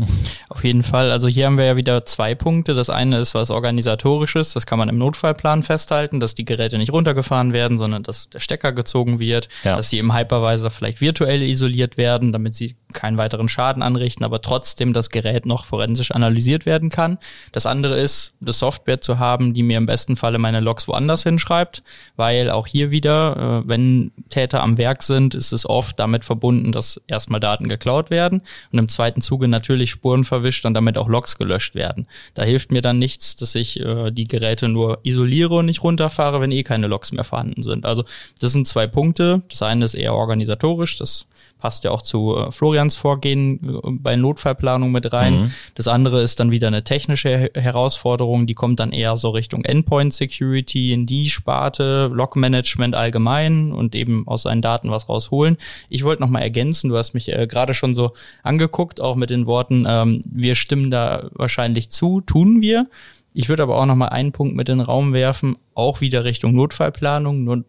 Auf 0.49 0.63
jeden 0.63 0.81
Fall. 0.81 1.11
Also 1.11 1.27
hier 1.27 1.45
haben 1.45 1.57
wir 1.57 1.65
ja 1.65 1.75
wieder 1.75 2.05
zwei 2.05 2.35
Punkte. 2.35 2.73
Das 2.73 2.89
eine 2.89 3.19
ist 3.19 3.35
was 3.35 3.51
organisatorisches. 3.51 4.53
Das 4.53 4.65
kann 4.65 4.79
man 4.79 4.87
im 4.87 4.97
Notfallplan 4.97 5.61
festhalten, 5.63 6.21
dass 6.21 6.33
die 6.33 6.45
Geräte 6.45 6.77
nicht 6.77 6.93
runtergefahren 6.93 7.51
werden, 7.51 7.77
sondern 7.77 8.03
dass 8.03 8.29
der 8.29 8.39
Stecker 8.39 8.71
gezogen 8.71 9.19
wird, 9.19 9.49
ja. 9.65 9.75
dass 9.75 9.89
sie 9.89 9.99
im 9.99 10.15
Hypervisor 10.15 10.71
vielleicht 10.71 11.01
virtuell 11.01 11.41
isoliert 11.41 11.97
werden, 11.97 12.31
damit 12.31 12.55
sie 12.55 12.77
keinen 12.93 13.17
weiteren 13.17 13.49
Schaden 13.49 13.83
anrichten, 13.83 14.23
aber 14.23 14.41
trotzdem 14.41 14.93
das 14.93 15.09
Gerät 15.09 15.45
noch 15.45 15.65
forensisch 15.65 16.11
analysiert 16.11 16.65
werden 16.65 16.89
kann. 16.89 17.17
Das 17.51 17.65
andere 17.65 17.99
ist, 17.99 18.33
eine 18.41 18.53
Software 18.53 19.01
zu 19.01 19.19
haben, 19.19 19.53
die 19.53 19.63
mir 19.63 19.77
im 19.77 19.85
besten 19.85 20.15
Falle 20.15 20.37
meine 20.37 20.59
Logs 20.59 20.87
woanders 20.87 21.23
hinschreibt, 21.23 21.83
weil 22.15 22.49
auch 22.49 22.67
hier 22.67 22.91
wieder, 22.91 23.63
äh, 23.63 23.67
wenn 23.67 24.11
Täter 24.29 24.61
am 24.61 24.77
Werk 24.77 25.03
sind, 25.03 25.35
ist 25.35 25.51
es 25.51 25.69
oft 25.69 25.99
damit 25.99 26.25
verbunden, 26.25 26.71
dass 26.71 27.01
erstmal 27.07 27.39
Daten 27.39 27.69
geklaut 27.69 28.09
werden 28.09 28.41
und 28.71 28.79
im 28.79 28.89
zweiten 28.89 29.21
Zuge 29.21 29.47
natürlich 29.47 29.91
Spuren 29.91 30.23
verwischt 30.23 30.65
und 30.65 30.73
damit 30.73 30.97
auch 30.97 31.07
Logs 31.07 31.37
gelöscht 31.37 31.75
werden. 31.75 32.07
Da 32.33 32.43
hilft 32.43 32.71
mir 32.71 32.81
dann 32.81 32.99
nichts, 32.99 33.35
dass 33.35 33.55
ich 33.55 33.79
äh, 33.79 34.11
die 34.11 34.27
Geräte 34.27 34.67
nur 34.67 34.99
isoliere 35.03 35.55
und 35.55 35.65
nicht 35.65 35.83
runterfahre, 35.83 36.41
wenn 36.41 36.51
eh 36.51 36.63
keine 36.63 36.87
Logs 36.87 37.11
mehr 37.11 37.23
vorhanden 37.23 37.63
sind. 37.63 37.85
Also 37.85 38.03
das 38.39 38.51
sind 38.51 38.67
zwei 38.67 38.87
Punkte. 38.87 39.41
Das 39.49 39.61
eine 39.61 39.85
ist 39.85 39.93
eher 39.93 40.13
organisatorisch, 40.13 40.97
das 40.97 41.27
passt 41.61 41.83
ja 41.85 41.91
auch 41.91 42.01
zu 42.01 42.35
äh, 42.35 42.51
Florians 42.51 42.95
Vorgehen 42.95 43.59
äh, 43.63 43.91
bei 43.91 44.17
Notfallplanung 44.17 44.91
mit 44.91 45.13
rein. 45.13 45.33
Mhm. 45.33 45.51
Das 45.75 45.87
andere 45.87 46.21
ist 46.21 46.39
dann 46.41 46.51
wieder 46.51 46.67
eine 46.67 46.83
technische 46.83 47.51
Herausforderung, 47.55 48.47
die 48.47 48.55
kommt 48.55 48.81
dann 48.81 48.91
eher 48.91 49.15
so 49.15 49.29
Richtung 49.29 49.63
Endpoint 49.63 50.13
Security 50.13 50.91
in 50.91 51.05
die 51.05 51.29
Sparte, 51.29 52.09
Log 52.11 52.35
Management 52.35 52.95
allgemein 52.95 53.71
und 53.71 53.95
eben 53.95 54.27
aus 54.27 54.43
seinen 54.43 54.61
Daten 54.61 54.89
was 54.89 55.07
rausholen. 55.07 55.57
Ich 55.87 56.03
wollte 56.03 56.21
noch 56.21 56.29
mal 56.29 56.41
ergänzen, 56.41 56.89
du 56.89 56.97
hast 56.97 57.13
mich 57.13 57.31
äh, 57.31 57.47
gerade 57.47 57.73
schon 57.73 57.93
so 57.93 58.11
angeguckt, 58.43 58.99
auch 58.99 59.15
mit 59.15 59.29
den 59.29 59.45
Worten, 59.45 59.85
ähm, 59.87 60.21
wir 60.25 60.55
stimmen 60.55 60.91
da 60.91 61.29
wahrscheinlich 61.33 61.89
zu, 61.89 62.19
tun 62.21 62.61
wir. 62.61 62.87
Ich 63.33 63.47
würde 63.47 63.63
aber 63.63 63.77
auch 63.77 63.85
noch 63.85 63.95
mal 63.95 64.09
einen 64.09 64.33
Punkt 64.33 64.55
mit 64.55 64.67
in 64.67 64.79
den 64.79 64.85
Raum 64.85 65.13
werfen, 65.13 65.55
auch 65.73 66.01
wieder 66.01 66.25
Richtung 66.25 66.53
Notfallplanung, 66.53 67.43
nur 67.43 67.63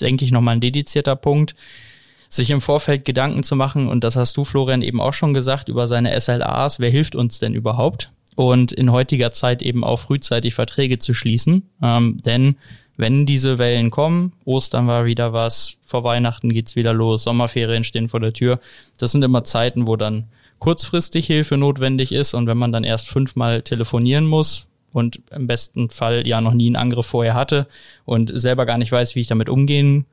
denke 0.00 0.24
ich 0.24 0.30
noch 0.30 0.40
mal 0.40 0.52
ein 0.52 0.60
dedizierter 0.60 1.16
Punkt 1.16 1.54
sich 2.36 2.50
im 2.50 2.60
Vorfeld 2.60 3.04
Gedanken 3.04 3.42
zu 3.42 3.56
machen, 3.56 3.88
und 3.88 4.04
das 4.04 4.16
hast 4.16 4.36
du, 4.36 4.44
Florian, 4.44 4.82
eben 4.82 5.00
auch 5.00 5.14
schon 5.14 5.34
gesagt, 5.34 5.68
über 5.68 5.88
seine 5.88 6.18
SLAs, 6.18 6.78
wer 6.78 6.90
hilft 6.90 7.14
uns 7.14 7.38
denn 7.38 7.54
überhaupt? 7.54 8.10
Und 8.34 8.72
in 8.72 8.92
heutiger 8.92 9.32
Zeit 9.32 9.62
eben 9.62 9.82
auch 9.82 9.98
frühzeitig 9.98 10.54
Verträge 10.54 10.98
zu 10.98 11.14
schließen. 11.14 11.70
Ähm, 11.82 12.18
denn 12.24 12.56
wenn 12.96 13.26
diese 13.26 13.58
Wellen 13.58 13.90
kommen, 13.90 14.32
Ostern 14.44 14.86
war 14.86 15.04
wieder 15.04 15.32
was, 15.32 15.76
vor 15.86 16.04
Weihnachten 16.04 16.52
geht's 16.52 16.76
wieder 16.76 16.94
los, 16.94 17.24
Sommerferien 17.24 17.84
stehen 17.84 18.08
vor 18.08 18.20
der 18.20 18.32
Tür, 18.32 18.60
das 18.98 19.12
sind 19.12 19.24
immer 19.24 19.44
Zeiten, 19.44 19.86
wo 19.86 19.96
dann 19.96 20.28
kurzfristig 20.58 21.26
Hilfe 21.26 21.56
notwendig 21.56 22.12
ist 22.12 22.34
und 22.34 22.46
wenn 22.46 22.56
man 22.56 22.72
dann 22.72 22.84
erst 22.84 23.08
fünfmal 23.08 23.62
telefonieren 23.62 24.26
muss 24.26 24.66
und 24.92 25.20
im 25.30 25.46
besten 25.46 25.90
Fall 25.90 26.26
ja 26.26 26.40
noch 26.40 26.54
nie 26.54 26.66
einen 26.66 26.76
Angriff 26.76 27.06
vorher 27.06 27.34
hatte 27.34 27.66
und 28.06 28.32
selber 28.34 28.64
gar 28.64 28.78
nicht 28.78 28.92
weiß, 28.92 29.14
wie 29.14 29.20
ich 29.20 29.28
damit 29.28 29.50
umgehen 29.50 30.06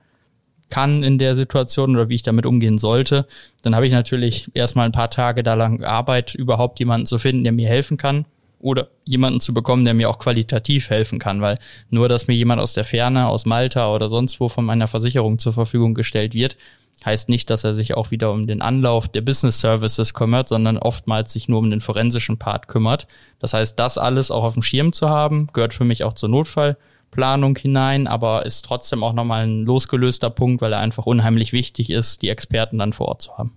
kann 0.74 1.04
in 1.04 1.20
der 1.20 1.36
Situation 1.36 1.96
oder 1.96 2.10
wie 2.10 2.16
ich 2.16 2.24
damit 2.24 2.48
umgehen 2.48 2.80
sollte, 2.80 3.28
dann 3.62 3.76
habe 3.76 3.86
ich 3.86 3.94
natürlich 3.94 4.50
erstmal 4.56 4.88
ein 4.88 4.92
paar 4.92 5.12
Tage 5.12 5.44
da 5.44 5.54
lang 5.54 5.84
Arbeit, 5.84 6.34
überhaupt 6.34 6.80
jemanden 6.80 7.06
zu 7.06 7.20
finden, 7.20 7.44
der 7.44 7.54
mir 7.54 7.68
helfen 7.68 7.96
kann 7.96 8.26
oder 8.60 8.88
jemanden 9.06 9.40
zu 9.40 9.54
bekommen, 9.54 9.86
der 9.86 9.94
mir 9.94 10.10
auch 10.10 10.18
qualitativ 10.18 10.90
helfen 10.90 11.20
kann, 11.20 11.42
weil 11.42 11.60
nur, 11.92 12.10
dass 12.10 12.26
mir 12.26 12.34
jemand 12.34 12.60
aus 12.60 12.74
der 12.74 12.86
Ferne, 12.86 13.28
aus 13.28 13.46
Malta 13.46 13.94
oder 13.94 14.10
sonst 14.10 14.40
wo 14.40 14.50
von 14.50 14.66
meiner 14.66 14.88
Versicherung 14.88 15.38
zur 15.38 15.54
Verfügung 15.54 15.94
gestellt 15.94 16.34
wird, 16.34 16.58
heißt 17.06 17.30
nicht, 17.30 17.52
dass 17.52 17.64
er 17.64 17.76
sich 17.76 17.94
auch 17.94 18.10
wieder 18.10 18.32
um 18.32 18.48
den 18.48 18.64
Anlauf 18.64 19.08
der 19.08 19.22
Business 19.22 19.60
Services 19.60 20.16
kümmert, 20.16 20.50
sondern 20.50 20.80
oftmals 20.80 21.34
sich 21.34 21.50
nur 21.50 21.60
um 21.60 21.70
den 21.70 21.82
forensischen 21.82 22.40
Part 22.40 22.68
kümmert. 22.68 23.06
Das 23.38 23.54
heißt, 23.54 23.78
das 23.78 24.00
alles 24.00 24.32
auch 24.32 24.44
auf 24.44 24.54
dem 24.54 24.64
Schirm 24.64 24.92
zu 24.92 25.08
haben, 25.08 25.50
gehört 25.54 25.76
für 25.76 25.86
mich 25.86 26.04
auch 26.04 26.14
zur 26.14 26.30
Notfall 26.30 26.78
Planung 27.14 27.56
hinein, 27.56 28.08
aber 28.08 28.46
ist 28.46 28.66
trotzdem 28.66 29.04
auch 29.04 29.14
nochmal 29.14 29.46
ein 29.46 29.64
losgelöster 29.64 30.30
Punkt, 30.30 30.62
weil 30.62 30.74
er 30.74 30.80
einfach 30.80 31.06
unheimlich 31.06 31.54
wichtig 31.54 31.90
ist, 31.90 32.22
die 32.22 32.30
Experten 32.30 32.80
dann 32.80 32.94
vor 32.94 33.08
Ort 33.08 33.22
zu 33.22 33.38
haben. 33.38 33.56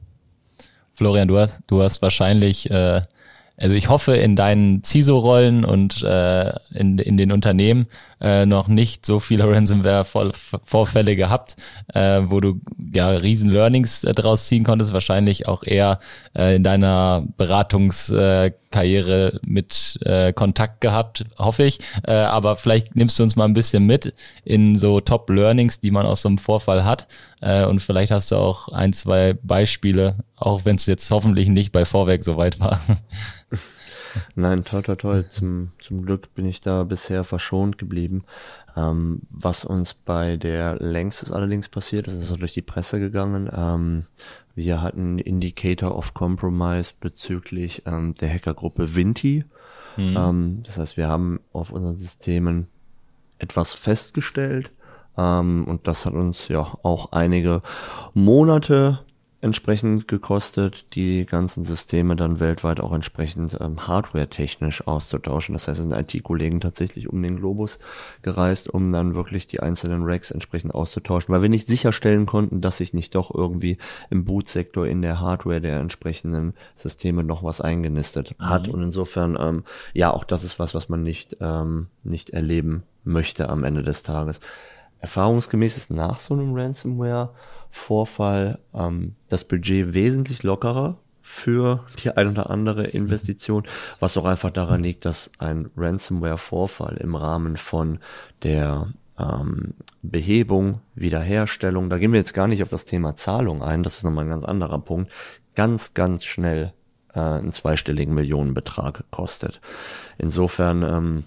Florian, 0.92 1.28
du 1.28 1.38
hast, 1.38 1.60
du 1.66 1.82
hast 1.82 2.00
wahrscheinlich 2.02 2.70
äh, 2.70 3.02
also 3.58 3.74
ich 3.74 3.88
hoffe 3.88 4.14
in 4.16 4.36
deinen 4.36 4.84
CISO-Rollen 4.84 5.64
und 5.64 6.02
äh, 6.02 6.52
in, 6.74 6.98
in 6.98 7.16
den 7.16 7.32
Unternehmen 7.32 7.86
äh, 8.20 8.46
noch 8.46 8.68
nicht 8.68 9.04
so 9.04 9.20
viele 9.20 9.44
Ransomware-Vorfälle 9.50 11.16
gehabt, 11.16 11.56
äh, 11.92 12.22
wo 12.24 12.40
du 12.40 12.60
ja 12.92 13.10
riesen 13.10 13.50
Learnings 13.50 14.04
äh, 14.04 14.12
draus 14.12 14.46
ziehen 14.46 14.64
konntest, 14.64 14.92
wahrscheinlich 14.92 15.48
auch 15.48 15.62
eher 15.62 16.00
äh, 16.36 16.56
in 16.56 16.62
deiner 16.62 17.26
Beratungskarriere 17.36 19.32
äh, 19.34 19.38
mit 19.46 19.98
äh, 20.04 20.32
Kontakt 20.32 20.80
gehabt, 20.80 21.24
hoffe 21.38 21.64
ich. 21.64 21.80
Äh, 22.06 22.12
aber 22.12 22.56
vielleicht 22.56 22.96
nimmst 22.96 23.18
du 23.18 23.22
uns 23.22 23.36
mal 23.36 23.44
ein 23.44 23.54
bisschen 23.54 23.84
mit 23.84 24.14
in 24.44 24.76
so 24.76 25.00
Top-Learnings, 25.00 25.80
die 25.80 25.90
man 25.90 26.06
aus 26.06 26.22
so 26.22 26.28
einem 26.28 26.38
Vorfall 26.38 26.84
hat. 26.84 27.08
Äh, 27.40 27.64
und 27.66 27.80
vielleicht 27.80 28.12
hast 28.12 28.32
du 28.32 28.36
auch 28.36 28.68
ein, 28.68 28.92
zwei 28.92 29.34
Beispiele, 29.34 30.16
auch 30.36 30.64
wenn 30.64 30.76
es 30.76 30.86
jetzt 30.86 31.10
hoffentlich 31.10 31.48
nicht 31.48 31.72
bei 31.72 31.84
Vorwerk 31.84 32.24
so 32.24 32.36
weit 32.36 32.60
war. 32.60 32.80
Nein, 34.34 34.64
toll, 34.64 34.82
toll, 34.82 34.96
toll. 34.96 35.28
Zum, 35.28 35.70
zum 35.78 36.04
Glück 36.04 36.34
bin 36.34 36.46
ich 36.46 36.60
da 36.60 36.84
bisher 36.84 37.24
verschont 37.24 37.78
geblieben. 37.78 38.24
Ähm, 38.76 39.22
was 39.30 39.64
uns 39.64 39.94
bei 39.94 40.36
der 40.36 40.76
längstes 40.76 41.32
allerdings 41.32 41.68
passiert, 41.68 42.06
das 42.06 42.14
ist 42.14 42.30
auch 42.30 42.36
durch 42.36 42.52
die 42.52 42.62
Presse 42.62 43.00
gegangen. 43.00 43.50
Ähm, 43.54 44.04
wir 44.54 44.82
hatten 44.82 45.18
Indicator 45.18 45.96
of 45.96 46.14
Compromise 46.14 46.94
bezüglich 47.00 47.82
ähm, 47.86 48.14
der 48.14 48.32
Hackergruppe 48.32 48.94
Vinti. 48.94 49.44
Mhm. 49.96 50.16
Ähm, 50.16 50.62
das 50.64 50.78
heißt, 50.78 50.96
wir 50.96 51.08
haben 51.08 51.40
auf 51.52 51.72
unseren 51.72 51.96
Systemen 51.96 52.68
etwas 53.38 53.74
festgestellt. 53.74 54.72
Ähm, 55.16 55.64
und 55.66 55.88
das 55.88 56.06
hat 56.06 56.14
uns 56.14 56.48
ja 56.48 56.60
auch 56.82 57.12
einige 57.12 57.62
Monate 58.14 59.00
entsprechend 59.46 60.08
gekostet, 60.08 60.94
die 60.94 61.24
ganzen 61.24 61.64
Systeme 61.64 62.16
dann 62.16 62.40
weltweit 62.40 62.80
auch 62.80 62.92
entsprechend 62.92 63.56
ähm, 63.60 63.86
hardware-technisch 63.86 64.86
auszutauschen. 64.86 65.54
Das 65.54 65.68
heißt, 65.68 65.80
es 65.80 65.86
sind 65.86 65.96
IT-Kollegen 65.96 66.60
tatsächlich 66.60 67.08
um 67.08 67.22
den 67.22 67.36
Globus 67.36 67.78
gereist, 68.20 68.68
um 68.68 68.92
dann 68.92 69.14
wirklich 69.14 69.46
die 69.46 69.60
einzelnen 69.60 70.02
Racks 70.04 70.30
entsprechend 70.30 70.74
auszutauschen, 70.74 71.32
weil 71.34 71.42
wir 71.42 71.48
nicht 71.48 71.66
sicherstellen 71.66 72.26
konnten, 72.26 72.60
dass 72.60 72.76
sich 72.76 72.92
nicht 72.92 73.14
doch 73.14 73.34
irgendwie 73.34 73.78
im 74.10 74.24
Bootsektor 74.24 74.86
in 74.86 75.00
der 75.00 75.20
Hardware 75.20 75.60
der 75.60 75.80
entsprechenden 75.80 76.52
Systeme 76.74 77.24
noch 77.24 77.42
was 77.42 77.62
eingenistet 77.62 78.34
hat. 78.38 78.66
Mhm. 78.66 78.74
Und 78.74 78.82
insofern, 78.82 79.38
ähm, 79.40 79.64
ja, 79.94 80.12
auch 80.12 80.24
das 80.24 80.44
ist 80.44 80.58
was, 80.58 80.74
was 80.74 80.90
man 80.90 81.02
nicht, 81.02 81.38
ähm, 81.40 81.86
nicht 82.04 82.30
erleben 82.30 82.82
möchte 83.04 83.48
am 83.48 83.64
Ende 83.64 83.82
des 83.82 84.02
Tages. 84.02 84.40
erfahrungsgemäß 84.98 85.76
ist 85.76 85.90
nach 85.90 86.20
so 86.20 86.34
einem 86.34 86.54
Ransomware-Vorfall 87.72 88.58
ähm, 88.74 89.14
das 89.28 89.44
Budget 89.44 89.94
wesentlich 89.94 90.42
lockerer 90.42 90.98
für 91.20 91.84
die 92.02 92.10
ein 92.10 92.28
oder 92.28 92.50
andere 92.50 92.84
Investition, 92.84 93.64
was 93.98 94.16
auch 94.16 94.24
einfach 94.24 94.50
daran 94.50 94.82
liegt, 94.82 95.04
dass 95.04 95.30
ein 95.38 95.70
Ransomware-Vorfall 95.76 96.98
im 96.98 97.16
Rahmen 97.16 97.56
von 97.56 97.98
der 98.42 98.92
ähm, 99.18 99.74
Behebung, 100.02 100.80
Wiederherstellung, 100.94 101.90
da 101.90 101.98
gehen 101.98 102.12
wir 102.12 102.20
jetzt 102.20 102.34
gar 102.34 102.46
nicht 102.46 102.62
auf 102.62 102.68
das 102.68 102.84
Thema 102.84 103.16
Zahlung 103.16 103.62
ein, 103.62 103.82
das 103.82 103.98
ist 103.98 104.04
nochmal 104.04 104.24
ein 104.24 104.30
ganz 104.30 104.44
anderer 104.44 104.78
Punkt, 104.78 105.10
ganz, 105.54 105.94
ganz 105.94 106.24
schnell 106.24 106.72
äh, 107.14 107.18
einen 107.18 107.50
zweistelligen 107.50 108.14
Millionenbetrag 108.14 109.04
kostet. 109.10 109.60
Insofern 110.18 110.82
ähm, 110.82 111.24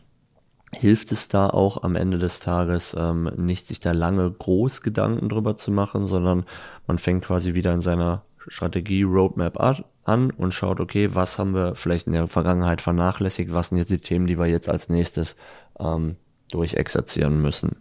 hilft 0.73 1.11
es 1.11 1.27
da 1.27 1.49
auch 1.49 1.83
am 1.83 1.95
Ende 1.95 2.17
des 2.17 2.39
Tages 2.39 2.95
ähm, 2.97 3.31
nicht, 3.37 3.65
sich 3.67 3.79
da 3.79 3.91
lange 3.91 4.29
groß 4.29 4.81
Gedanken 4.81 5.29
drüber 5.29 5.55
zu 5.57 5.71
machen, 5.71 6.05
sondern 6.05 6.45
man 6.87 6.97
fängt 6.97 7.25
quasi 7.25 7.53
wieder 7.53 7.73
in 7.73 7.81
seiner 7.81 8.23
Strategie 8.47 9.03
Roadmap 9.03 9.59
an 10.03 10.31
und 10.31 10.53
schaut, 10.53 10.79
okay, 10.79 11.09
was 11.13 11.37
haben 11.37 11.53
wir 11.53 11.75
vielleicht 11.75 12.07
in 12.07 12.13
der 12.13 12.27
Vergangenheit 12.27 12.81
vernachlässigt, 12.81 13.53
was 13.53 13.69
sind 13.69 13.77
jetzt 13.77 13.91
die 13.91 13.99
Themen, 13.99 14.27
die 14.27 14.39
wir 14.39 14.47
jetzt 14.47 14.69
als 14.69 14.89
nächstes 14.89 15.35
ähm, 15.79 16.15
durchexerzieren 16.51 17.41
müssen. 17.41 17.77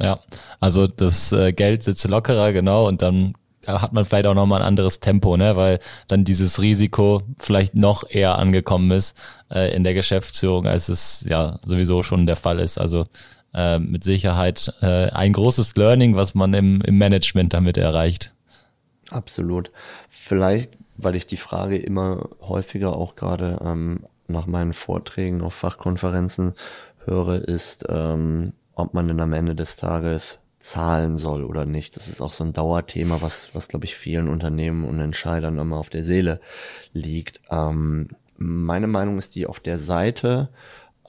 Ja, 0.00 0.16
also 0.60 0.86
das 0.86 1.32
äh, 1.32 1.52
Geld 1.52 1.82
sitzt 1.82 2.06
lockerer, 2.06 2.52
genau, 2.52 2.86
und 2.86 3.02
dann 3.02 3.34
hat 3.68 3.92
man 3.92 4.04
vielleicht 4.04 4.26
auch 4.26 4.34
nochmal 4.34 4.62
ein 4.62 4.66
anderes 4.66 5.00
Tempo, 5.00 5.36
ne, 5.36 5.56
weil 5.56 5.78
dann 6.08 6.24
dieses 6.24 6.60
Risiko 6.60 7.22
vielleicht 7.38 7.74
noch 7.74 8.08
eher 8.08 8.38
angekommen 8.38 8.90
ist 8.90 9.16
äh, 9.52 9.74
in 9.74 9.84
der 9.84 9.94
Geschäftsführung, 9.94 10.66
als 10.66 10.88
es 10.88 11.24
ja 11.28 11.58
sowieso 11.64 12.02
schon 12.02 12.26
der 12.26 12.36
Fall 12.36 12.58
ist. 12.58 12.78
Also 12.78 13.04
äh, 13.54 13.78
mit 13.78 14.04
Sicherheit 14.04 14.72
äh, 14.80 15.10
ein 15.10 15.32
großes 15.32 15.76
Learning, 15.76 16.16
was 16.16 16.34
man 16.34 16.54
im, 16.54 16.80
im 16.82 16.98
Management 16.98 17.52
damit 17.52 17.76
erreicht. 17.76 18.32
Absolut. 19.10 19.70
Vielleicht, 20.08 20.76
weil 20.96 21.14
ich 21.14 21.26
die 21.26 21.36
Frage 21.36 21.78
immer 21.78 22.28
häufiger 22.40 22.96
auch 22.96 23.16
gerade 23.16 23.58
ähm, 23.64 24.04
nach 24.26 24.46
meinen 24.46 24.72
Vorträgen 24.72 25.40
auf 25.40 25.54
Fachkonferenzen 25.54 26.54
höre, 27.04 27.48
ist, 27.48 27.86
ähm, 27.88 28.52
ob 28.74 28.94
man 28.94 29.08
denn 29.08 29.20
am 29.20 29.32
Ende 29.32 29.54
des 29.54 29.76
Tages 29.76 30.40
zahlen 30.58 31.16
soll 31.16 31.44
oder 31.44 31.64
nicht. 31.64 31.94
Das 31.96 32.08
ist 32.08 32.20
auch 32.20 32.32
so 32.32 32.42
ein 32.44 32.52
Dauerthema, 32.52 33.20
was, 33.20 33.54
was 33.54 33.68
glaube 33.68 33.84
ich 33.84 33.94
vielen 33.96 34.28
Unternehmen 34.28 34.84
und 34.84 35.00
Entscheidern 35.00 35.58
immer 35.58 35.76
auf 35.76 35.90
der 35.90 36.02
Seele 36.02 36.40
liegt. 36.92 37.40
Ähm, 37.50 38.08
meine 38.36 38.86
Meinung 38.86 39.18
ist 39.18 39.34
die 39.34 39.46
auf 39.46 39.60
der 39.60 39.78
Seite 39.78 40.50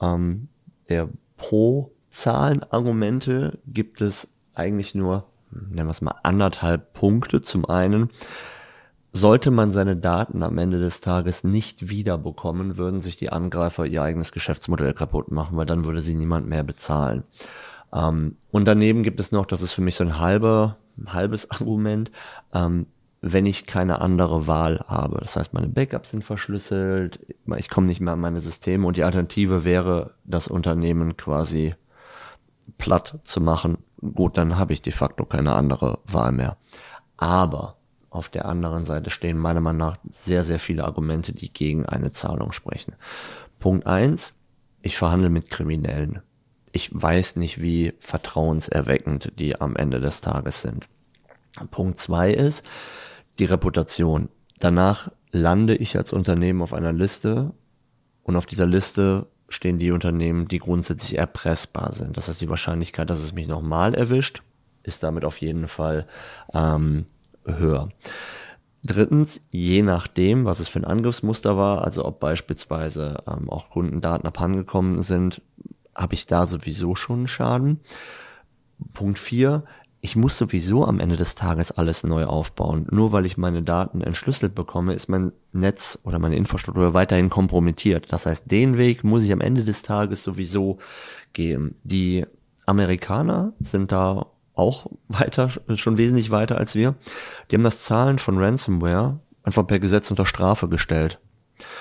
ähm, 0.00 0.48
der 0.88 1.08
Pro-Zahlen-Argumente 1.36 3.58
gibt 3.66 4.00
es 4.00 4.28
eigentlich 4.54 4.94
nur 4.94 5.26
nennen 5.50 5.88
wir 5.88 5.90
es 5.90 6.00
mal 6.00 6.14
anderthalb 6.22 6.92
Punkte. 6.92 7.42
Zum 7.42 7.64
einen, 7.64 8.10
sollte 9.12 9.50
man 9.50 9.70
seine 9.70 9.96
Daten 9.96 10.42
am 10.42 10.58
Ende 10.58 10.78
des 10.78 11.00
Tages 11.00 11.42
nicht 11.42 11.88
wiederbekommen, 11.88 12.76
würden 12.76 13.00
sich 13.00 13.16
die 13.16 13.30
Angreifer 13.30 13.84
ihr 13.84 14.02
eigenes 14.02 14.30
Geschäftsmodell 14.30 14.92
kaputt 14.92 15.32
machen, 15.32 15.56
weil 15.56 15.66
dann 15.66 15.84
würde 15.84 16.00
sie 16.00 16.14
niemand 16.14 16.46
mehr 16.46 16.62
bezahlen. 16.62 17.24
Ähm, 17.92 18.36
und 18.50 18.66
daneben 18.66 19.02
gibt 19.02 19.20
es 19.20 19.32
noch, 19.32 19.46
das 19.46 19.62
ist 19.62 19.72
für 19.72 19.82
mich 19.82 19.96
so 19.96 20.04
ein 20.04 20.18
halber, 20.18 20.76
halbes 21.06 21.50
Argument, 21.50 22.10
ähm, 22.52 22.86
wenn 23.22 23.44
ich 23.44 23.66
keine 23.66 24.00
andere 24.00 24.46
Wahl 24.46 24.82
habe. 24.86 25.18
Das 25.20 25.36
heißt, 25.36 25.52
meine 25.52 25.68
Backups 25.68 26.10
sind 26.10 26.24
verschlüsselt, 26.24 27.20
ich 27.58 27.68
komme 27.68 27.86
nicht 27.86 28.00
mehr 28.00 28.14
an 28.14 28.20
meine 28.20 28.40
Systeme 28.40 28.86
und 28.86 28.96
die 28.96 29.04
Alternative 29.04 29.64
wäre, 29.64 30.14
das 30.24 30.48
Unternehmen 30.48 31.18
quasi 31.18 31.74
platt 32.78 33.18
zu 33.24 33.42
machen 33.42 33.78
gut, 34.00 34.36
dann 34.36 34.58
habe 34.58 34.72
ich 34.72 34.82
de 34.82 34.92
facto 34.92 35.24
keine 35.24 35.54
andere 35.54 35.98
Wahl 36.06 36.32
mehr. 36.32 36.56
Aber 37.16 37.76
auf 38.08 38.28
der 38.28 38.46
anderen 38.46 38.84
Seite 38.84 39.10
stehen 39.10 39.38
meiner 39.38 39.60
Meinung 39.60 39.78
nach 39.78 39.96
sehr, 40.08 40.42
sehr 40.42 40.58
viele 40.58 40.84
Argumente, 40.84 41.32
die 41.32 41.52
gegen 41.52 41.86
eine 41.86 42.10
Zahlung 42.10 42.52
sprechen. 42.52 42.94
Punkt 43.58 43.86
eins: 43.86 44.34
ich 44.82 44.96
verhandle 44.96 45.30
mit 45.30 45.50
Kriminellen. 45.50 46.22
Ich 46.72 46.90
weiß 46.92 47.36
nicht, 47.36 47.60
wie 47.60 47.94
vertrauenserweckend 47.98 49.32
die 49.38 49.60
am 49.60 49.76
Ende 49.76 50.00
des 50.00 50.20
Tages 50.20 50.62
sind. 50.62 50.86
Punkt 51.70 51.98
zwei 51.98 52.32
ist 52.32 52.64
die 53.38 53.44
Reputation. 53.44 54.28
Danach 54.60 55.10
lande 55.32 55.74
ich 55.74 55.96
als 55.96 56.12
Unternehmen 56.12 56.62
auf 56.62 56.72
einer 56.72 56.92
Liste 56.92 57.52
und 58.22 58.36
auf 58.36 58.46
dieser 58.46 58.66
Liste 58.66 59.26
stehen 59.48 59.78
die 59.78 59.90
Unternehmen, 59.90 60.46
die 60.46 60.58
grundsätzlich 60.58 61.18
erpressbar 61.18 61.92
sind. 61.92 62.16
Das 62.16 62.28
heißt, 62.28 62.40
die 62.40 62.48
Wahrscheinlichkeit, 62.48 63.10
dass 63.10 63.20
es 63.20 63.32
mich 63.32 63.48
nochmal 63.48 63.94
erwischt, 63.94 64.42
ist 64.82 65.02
damit 65.02 65.24
auf 65.24 65.40
jeden 65.40 65.66
Fall 65.66 66.06
ähm, 66.54 67.06
höher. 67.44 67.88
Drittens, 68.82 69.46
je 69.50 69.82
nachdem, 69.82 70.46
was 70.46 70.60
es 70.60 70.68
für 70.68 70.78
ein 70.78 70.84
Angriffsmuster 70.84 71.56
war, 71.56 71.84
also 71.84 72.04
ob 72.04 72.20
beispielsweise 72.20 73.16
ähm, 73.26 73.50
auch 73.50 73.70
Kundendaten 73.70 74.26
abhandengekommen 74.26 75.02
sind, 75.02 75.42
habe 76.00 76.14
ich 76.14 76.26
da 76.26 76.46
sowieso 76.46 76.94
schon 76.94 77.20
einen 77.20 77.28
Schaden. 77.28 77.80
Punkt 78.94 79.18
vier 79.18 79.64
ich 80.02 80.16
muss 80.16 80.38
sowieso 80.38 80.86
am 80.86 80.98
Ende 80.98 81.16
des 81.16 81.34
Tages 81.34 81.72
alles 81.72 82.04
neu 82.04 82.24
aufbauen. 82.24 82.86
Nur 82.90 83.12
weil 83.12 83.26
ich 83.26 83.36
meine 83.36 83.62
Daten 83.62 84.00
entschlüsselt 84.00 84.54
bekomme, 84.54 84.94
ist 84.94 85.08
mein 85.08 85.32
Netz 85.52 85.98
oder 86.04 86.18
meine 86.18 86.36
Infrastruktur 86.36 86.94
weiterhin 86.94 87.28
kompromittiert. 87.28 88.10
Das 88.10 88.24
heißt, 88.24 88.50
den 88.50 88.78
Weg 88.78 89.04
muss 89.04 89.24
ich 89.24 89.32
am 89.32 89.42
Ende 89.42 89.64
des 89.64 89.82
Tages 89.82 90.22
sowieso 90.22 90.78
gehen. 91.34 91.74
Die 91.84 92.24
Amerikaner 92.64 93.52
sind 93.60 93.92
da 93.92 94.26
auch 94.54 94.86
weiter, 95.08 95.50
schon 95.74 95.98
wesentlich 95.98 96.30
weiter 96.30 96.56
als 96.56 96.74
wir. 96.74 96.94
Die 97.50 97.56
haben 97.56 97.64
das 97.64 97.84
Zahlen 97.84 98.18
von 98.18 98.38
Ransomware 98.38 99.20
einfach 99.42 99.66
per 99.66 99.80
Gesetz 99.80 100.10
unter 100.10 100.24
Strafe 100.24 100.68
gestellt. 100.68 101.18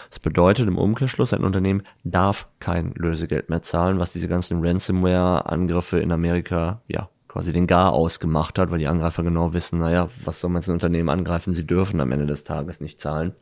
Das 0.09 0.19
bedeutet 0.19 0.67
im 0.67 0.77
Umkehrschluss, 0.77 1.33
ein 1.33 1.43
Unternehmen 1.43 1.83
darf 2.03 2.47
kein 2.59 2.93
Lösegeld 2.95 3.49
mehr 3.49 3.61
zahlen, 3.61 3.99
was 3.99 4.13
diese 4.13 4.27
ganzen 4.27 4.65
Ransomware-Angriffe 4.65 5.99
in 5.99 6.11
Amerika 6.11 6.81
ja 6.87 7.09
quasi 7.27 7.53
den 7.53 7.67
Gar 7.67 7.93
ausgemacht 7.93 8.59
hat, 8.59 8.71
weil 8.71 8.79
die 8.79 8.87
Angreifer 8.87 9.23
genau 9.23 9.53
wissen, 9.53 9.79
naja, 9.79 10.09
was 10.25 10.39
soll 10.39 10.49
man 10.49 10.63
ein 10.63 10.71
Unternehmen 10.71 11.09
angreifen? 11.09 11.53
Sie 11.53 11.65
dürfen 11.65 12.01
am 12.01 12.11
Ende 12.11 12.25
des 12.25 12.43
Tages 12.43 12.81
nicht 12.81 12.99
zahlen. 12.99 13.33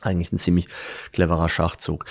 Eigentlich 0.00 0.32
ein 0.32 0.38
ziemlich 0.38 0.68
cleverer 1.12 1.48
Schachzug. 1.48 2.04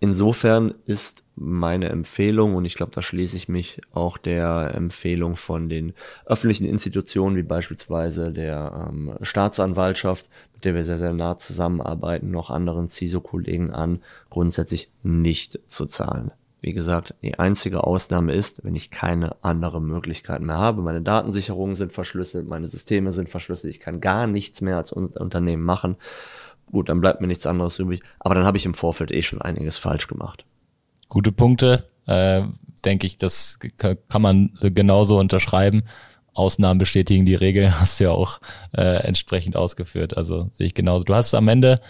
Insofern 0.00 0.74
ist 0.86 1.24
meine 1.34 1.88
Empfehlung, 1.88 2.54
und 2.54 2.64
ich 2.64 2.74
glaube, 2.74 2.92
da 2.92 3.02
schließe 3.02 3.36
ich 3.36 3.48
mich 3.48 3.80
auch 3.92 4.18
der 4.18 4.72
Empfehlung 4.74 5.36
von 5.36 5.68
den 5.68 5.92
öffentlichen 6.26 6.66
Institutionen, 6.66 7.36
wie 7.36 7.42
beispielsweise 7.42 8.32
der 8.32 8.88
ähm, 8.90 9.16
Staatsanwaltschaft, 9.22 10.28
mit 10.58 10.64
der 10.64 10.74
wir 10.74 10.84
sehr, 10.84 10.98
sehr 10.98 11.12
nah 11.12 11.38
zusammenarbeiten, 11.38 12.32
noch 12.32 12.50
anderen 12.50 12.88
CISO-Kollegen 12.88 13.70
an, 13.70 14.00
grundsätzlich 14.28 14.90
nicht 15.04 15.60
zu 15.66 15.86
zahlen. 15.86 16.32
Wie 16.60 16.72
gesagt, 16.72 17.14
die 17.22 17.38
einzige 17.38 17.84
Ausnahme 17.84 18.32
ist, 18.32 18.64
wenn 18.64 18.74
ich 18.74 18.90
keine 18.90 19.36
andere 19.42 19.80
Möglichkeit 19.80 20.42
mehr 20.42 20.58
habe. 20.58 20.82
Meine 20.82 21.00
Datensicherungen 21.00 21.76
sind 21.76 21.92
verschlüsselt, 21.92 22.48
meine 22.48 22.66
Systeme 22.66 23.12
sind 23.12 23.28
verschlüsselt, 23.28 23.72
ich 23.72 23.78
kann 23.78 24.00
gar 24.00 24.26
nichts 24.26 24.60
mehr 24.60 24.76
als 24.76 24.90
Unternehmen 24.90 25.62
machen. 25.62 25.94
Gut, 26.66 26.88
dann 26.88 27.00
bleibt 27.00 27.20
mir 27.20 27.28
nichts 27.28 27.46
anderes 27.46 27.78
übrig. 27.78 28.02
Aber 28.18 28.34
dann 28.34 28.44
habe 28.44 28.56
ich 28.56 28.66
im 28.66 28.74
Vorfeld 28.74 29.12
eh 29.12 29.22
schon 29.22 29.40
einiges 29.40 29.78
falsch 29.78 30.08
gemacht. 30.08 30.44
Gute 31.08 31.30
Punkte, 31.30 31.84
äh, 32.06 32.42
denke 32.84 33.06
ich, 33.06 33.16
das 33.16 33.60
kann 33.78 34.22
man 34.22 34.58
genauso 34.60 35.20
unterschreiben. 35.20 35.84
Ausnahmen 36.38 36.78
bestätigen 36.78 37.24
die 37.26 37.34
Regel, 37.34 37.72
hast 37.80 38.00
du 38.00 38.04
ja 38.04 38.10
auch 38.10 38.40
äh, 38.76 39.02
entsprechend 39.06 39.56
ausgeführt. 39.56 40.16
Also 40.16 40.48
sehe 40.52 40.68
ich 40.68 40.74
genauso. 40.74 41.04
Du 41.04 41.14
hast 41.14 41.34
am 41.34 41.48
Ende 41.48 41.80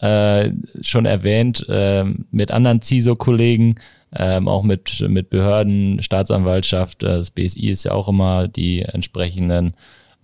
äh, 0.00 0.50
schon 0.82 1.06
erwähnt, 1.06 1.66
äh, 1.68 2.04
mit 2.30 2.50
anderen 2.50 2.80
CISO-Kollegen 2.80 3.76
ähm, 4.16 4.48
auch 4.48 4.62
mit, 4.62 5.04
mit 5.08 5.30
Behörden, 5.30 6.02
Staatsanwaltschaft, 6.02 7.02
äh, 7.02 7.18
das 7.18 7.30
BSI 7.30 7.70
ist 7.70 7.84
ja 7.84 7.92
auch 7.92 8.08
immer 8.08 8.48
die 8.48 8.82
entsprechenden 8.82 9.74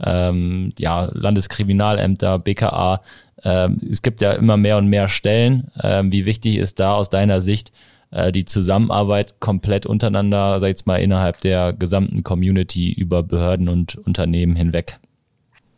ähm, 0.05 0.73
ja, 0.79 1.09
Landeskriminalämter, 1.13 2.39
BKA. 2.39 3.01
Ähm, 3.45 3.79
es 3.89 4.03
gibt 4.03 4.21
ja 4.21 4.33
immer 4.33 4.57
mehr 4.57 4.79
und 4.79 4.89
mehr 4.89 5.09
Stellen. 5.09 5.71
Ähm, 5.83 6.11
wie 6.11 6.27
wichtig 6.27 6.57
ist 6.57 6.81
da 6.81 6.95
aus 6.95 7.11
deiner 7.11 7.41
Sicht 7.41 7.73
äh, 8.17 8.33
die 8.33 8.47
Zusammenarbeit 8.47 9.41
komplett 9.41 9.85
untereinander, 9.85 10.59
sag 10.59 10.69
ich 10.69 10.71
jetzt 10.71 10.87
mal, 10.87 10.97
innerhalb 10.97 11.41
der 11.41 11.75
gesamten 11.75 12.25
Community 12.25 12.91
über 12.91 13.23
Behörden 13.23 13.69
und 13.69 13.97
Unternehmen 13.97 14.57
hinweg? 14.57 14.99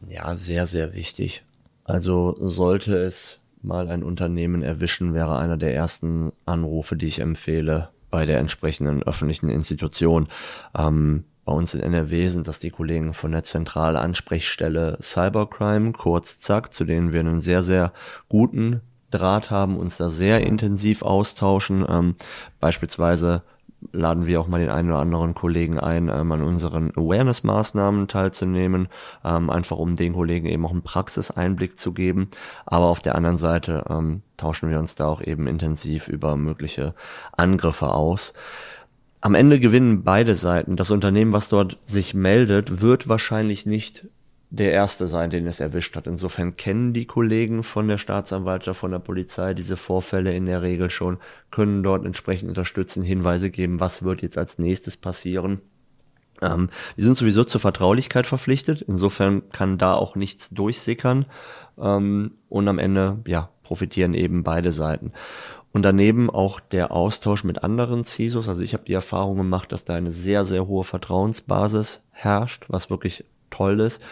Ja, 0.08 0.34
sehr, 0.36 0.66
sehr 0.66 0.94
wichtig. 0.94 1.42
Also 1.84 2.36
sollte 2.38 2.96
es 2.96 3.38
mal 3.60 3.88
ein 3.88 4.04
Unternehmen 4.04 4.62
erwischen, 4.62 5.14
wäre 5.14 5.38
einer 5.38 5.56
der 5.56 5.74
ersten 5.74 6.32
Anrufe, 6.46 6.96
die 6.96 7.06
ich 7.06 7.18
empfehle, 7.18 7.88
bei 8.10 8.24
der 8.24 8.38
entsprechenden 8.38 9.02
öffentlichen 9.02 9.50
Institution. 9.50 10.28
Ähm, 10.76 11.24
bei 11.44 11.52
uns 11.52 11.74
in 11.74 11.80
NRW 11.80 12.28
sind 12.28 12.46
das 12.46 12.60
die 12.60 12.70
Kollegen 12.70 13.14
von 13.14 13.32
der 13.32 13.42
zentralen 13.42 13.96
Ansprechstelle 13.96 14.98
Cybercrime, 15.02 15.92
kurz 15.92 16.38
ZAK, 16.38 16.72
zu 16.72 16.84
denen 16.84 17.12
wir 17.12 17.20
einen 17.20 17.40
sehr, 17.40 17.62
sehr 17.62 17.92
guten 18.28 18.82
Draht 19.10 19.50
haben, 19.50 19.76
uns 19.76 19.96
da 19.96 20.10
sehr 20.10 20.46
intensiv 20.46 21.02
austauschen. 21.02 21.84
Ähm, 21.88 22.14
beispielsweise 22.60 23.42
laden 23.92 24.26
wir 24.26 24.40
auch 24.40 24.48
mal 24.48 24.60
den 24.60 24.70
einen 24.70 24.90
oder 24.90 24.98
anderen 24.98 25.34
Kollegen 25.34 25.78
ein, 25.78 26.08
ähm, 26.08 26.32
an 26.32 26.42
unseren 26.42 26.90
Awareness-Maßnahmen 26.96 28.08
teilzunehmen, 28.08 28.88
ähm, 29.24 29.50
einfach 29.50 29.78
um 29.78 29.96
den 29.96 30.14
Kollegen 30.14 30.48
eben 30.48 30.66
auch 30.66 30.72
einen 30.72 30.82
Praxiseinblick 30.82 31.78
zu 31.78 31.92
geben. 31.92 32.28
Aber 32.66 32.86
auf 32.86 33.02
der 33.02 33.14
anderen 33.14 33.38
Seite 33.38 33.84
ähm, 33.88 34.22
tauschen 34.36 34.70
wir 34.70 34.78
uns 34.78 34.94
da 34.94 35.06
auch 35.06 35.22
eben 35.22 35.46
intensiv 35.46 36.08
über 36.08 36.36
mögliche 36.36 36.94
Angriffe 37.36 37.92
aus. 37.92 38.34
Am 39.20 39.34
Ende 39.34 39.58
gewinnen 39.58 40.04
beide 40.04 40.34
Seiten. 40.34 40.76
Das 40.76 40.90
Unternehmen, 40.90 41.32
was 41.32 41.48
dort 41.48 41.78
sich 41.84 42.14
meldet, 42.14 42.80
wird 42.80 43.08
wahrscheinlich 43.08 43.66
nicht 43.66 44.06
der 44.50 44.72
Erste 44.72 45.08
sein, 45.08 45.30
den 45.30 45.46
es 45.46 45.60
erwischt 45.60 45.94
hat. 45.96 46.06
Insofern 46.06 46.56
kennen 46.56 46.92
die 46.92 47.06
Kollegen 47.06 47.62
von 47.62 47.86
der 47.86 47.98
Staatsanwaltschaft, 47.98 48.80
von 48.80 48.90
der 48.90 48.98
Polizei 48.98 49.52
diese 49.52 49.76
Vorfälle 49.76 50.34
in 50.34 50.46
der 50.46 50.62
Regel 50.62 50.88
schon, 50.88 51.18
können 51.50 51.82
dort 51.82 52.06
entsprechend 52.06 52.48
unterstützen, 52.48 53.02
Hinweise 53.02 53.50
geben, 53.50 53.80
was 53.80 54.02
wird 54.02 54.22
jetzt 54.22 54.38
als 54.38 54.58
nächstes 54.58 54.96
passieren. 54.96 55.60
Ähm, 56.40 56.70
die 56.96 57.02
sind 57.02 57.14
sowieso 57.14 57.44
zur 57.44 57.60
Vertraulichkeit 57.60 58.26
verpflichtet. 58.26 58.82
Insofern 58.82 59.50
kann 59.50 59.76
da 59.76 59.94
auch 59.94 60.16
nichts 60.16 60.50
durchsickern. 60.50 61.26
Ähm, 61.78 62.32
und 62.48 62.68
am 62.68 62.78
Ende, 62.78 63.18
ja, 63.26 63.50
profitieren 63.64 64.14
eben 64.14 64.44
beide 64.44 64.72
Seiten. 64.72 65.12
Und 65.72 65.82
daneben 65.82 66.30
auch 66.30 66.60
der 66.60 66.92
Austausch 66.92 67.44
mit 67.44 67.62
anderen 67.62 68.04
CISOs. 68.04 68.48
Also 68.48 68.62
ich 68.62 68.72
habe 68.72 68.84
die 68.84 68.94
Erfahrung 68.94 69.36
gemacht, 69.36 69.72
dass 69.72 69.84
da 69.84 69.94
eine 69.94 70.10
sehr, 70.10 70.44
sehr 70.46 70.66
hohe 70.66 70.84
Vertrauensbasis 70.84 72.02
herrscht, 72.12 72.64
was 72.68 72.88
wirklich 72.88 73.24
toll 73.50 73.80
ist. 73.80 74.02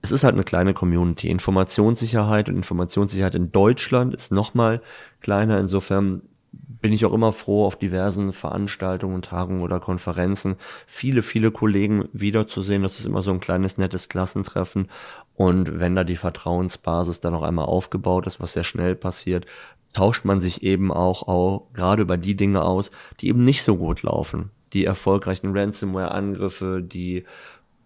Es 0.00 0.12
ist 0.12 0.24
halt 0.24 0.34
eine 0.34 0.44
kleine 0.44 0.74
Community. 0.74 1.28
Informationssicherheit 1.28 2.48
und 2.48 2.56
Informationssicherheit 2.56 3.34
in 3.34 3.52
Deutschland 3.52 4.14
ist 4.14 4.32
nochmal 4.32 4.82
kleiner. 5.20 5.58
Insofern 5.58 6.22
bin 6.52 6.92
ich 6.92 7.06
auch 7.06 7.12
immer 7.12 7.32
froh, 7.32 7.64
auf 7.64 7.76
diversen 7.76 8.32
Veranstaltungen, 8.32 9.22
Tagungen 9.22 9.62
oder 9.62 9.80
Konferenzen 9.80 10.56
viele, 10.86 11.22
viele 11.22 11.50
Kollegen 11.50 12.08
wiederzusehen. 12.12 12.82
Das 12.82 12.98
ist 12.98 13.06
immer 13.06 13.22
so 13.22 13.30
ein 13.30 13.40
kleines, 13.40 13.78
nettes 13.78 14.08
Klassentreffen. 14.08 14.88
Und 15.34 15.78
wenn 15.78 15.94
da 15.94 16.04
die 16.04 16.16
Vertrauensbasis 16.16 17.20
dann 17.20 17.32
noch 17.32 17.42
einmal 17.42 17.66
aufgebaut 17.66 18.26
ist, 18.26 18.40
was 18.40 18.52
sehr 18.52 18.64
schnell 18.64 18.96
passiert, 18.96 19.46
tauscht 19.92 20.24
man 20.24 20.40
sich 20.40 20.62
eben 20.62 20.92
auch, 20.92 21.28
auch 21.28 21.68
gerade 21.72 22.02
über 22.02 22.16
die 22.16 22.34
Dinge 22.34 22.62
aus, 22.62 22.90
die 23.20 23.28
eben 23.28 23.44
nicht 23.44 23.62
so 23.62 23.76
gut 23.76 24.02
laufen. 24.02 24.50
Die 24.72 24.84
erfolgreichen 24.84 25.56
Ransomware-Angriffe, 25.56 26.82
die 26.82 27.24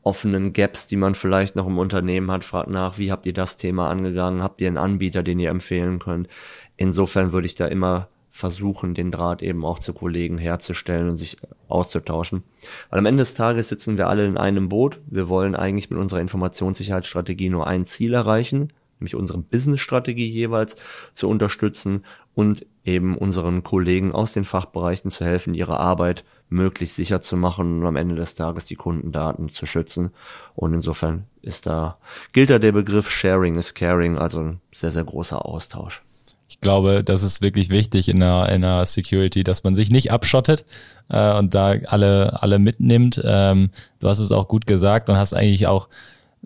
offenen 0.06 0.52
Gaps, 0.52 0.86
die 0.86 0.96
man 0.96 1.16
vielleicht 1.16 1.56
noch 1.56 1.66
im 1.66 1.78
Unternehmen 1.78 2.30
hat, 2.30 2.44
fragt 2.44 2.70
nach, 2.70 2.96
wie 2.96 3.10
habt 3.10 3.26
ihr 3.26 3.32
das 3.32 3.56
Thema 3.56 3.90
angegangen? 3.90 4.40
Habt 4.40 4.60
ihr 4.60 4.68
einen 4.68 4.78
Anbieter, 4.78 5.24
den 5.24 5.40
ihr 5.40 5.50
empfehlen 5.50 5.98
könnt? 5.98 6.28
Insofern 6.76 7.32
würde 7.32 7.46
ich 7.46 7.56
da 7.56 7.66
immer 7.66 8.08
versuchen, 8.30 8.94
den 8.94 9.10
Draht 9.10 9.42
eben 9.42 9.64
auch 9.64 9.80
zu 9.80 9.92
Kollegen 9.94 10.38
herzustellen 10.38 11.08
und 11.08 11.16
sich 11.16 11.38
auszutauschen. 11.68 12.44
Weil 12.90 13.00
am 13.00 13.06
Ende 13.06 13.22
des 13.22 13.34
Tages 13.34 13.68
sitzen 13.68 13.98
wir 13.98 14.08
alle 14.08 14.26
in 14.26 14.36
einem 14.36 14.68
Boot. 14.68 15.00
Wir 15.06 15.28
wollen 15.28 15.56
eigentlich 15.56 15.90
mit 15.90 15.98
unserer 15.98 16.20
Informationssicherheitsstrategie 16.20 17.48
nur 17.48 17.66
ein 17.66 17.84
Ziel 17.84 18.14
erreichen, 18.14 18.72
nämlich 19.00 19.16
unsere 19.16 19.38
Businessstrategie 19.38 20.28
jeweils 20.28 20.76
zu 21.14 21.28
unterstützen 21.28 22.04
und 22.34 22.64
eben 22.84 23.18
unseren 23.18 23.64
Kollegen 23.64 24.12
aus 24.12 24.34
den 24.34 24.44
Fachbereichen 24.44 25.10
zu 25.10 25.24
helfen, 25.24 25.54
ihre 25.54 25.80
Arbeit 25.80 26.24
möglichst 26.48 26.96
sicher 26.96 27.20
zu 27.20 27.36
machen 27.36 27.80
und 27.80 27.86
am 27.86 27.96
Ende 27.96 28.14
des 28.14 28.34
Tages 28.34 28.66
die 28.66 28.76
Kundendaten 28.76 29.48
zu 29.48 29.66
schützen. 29.66 30.10
Und 30.54 30.74
insofern 30.74 31.24
ist 31.42 31.66
da, 31.66 31.98
gilt 32.32 32.50
da 32.50 32.58
der 32.58 32.72
Begriff 32.72 33.10
Sharing 33.10 33.58
is 33.58 33.74
Caring, 33.74 34.18
also 34.18 34.40
ein 34.40 34.60
sehr, 34.72 34.90
sehr 34.90 35.04
großer 35.04 35.44
Austausch. 35.44 36.02
Ich 36.48 36.60
glaube, 36.60 37.02
das 37.04 37.24
ist 37.24 37.42
wirklich 37.42 37.70
wichtig 37.70 38.08
in 38.08 38.20
der, 38.20 38.48
in 38.50 38.62
der 38.62 38.86
Security, 38.86 39.42
dass 39.42 39.64
man 39.64 39.74
sich 39.74 39.90
nicht 39.90 40.12
abschottet 40.12 40.64
äh, 41.08 41.36
und 41.36 41.54
da 41.54 41.74
alle, 41.86 42.40
alle 42.40 42.60
mitnimmt. 42.60 43.20
Ähm, 43.24 43.70
du 43.98 44.08
hast 44.08 44.20
es 44.20 44.30
auch 44.30 44.46
gut 44.46 44.66
gesagt 44.66 45.08
und 45.08 45.16
hast 45.16 45.34
eigentlich 45.34 45.66
auch 45.66 45.88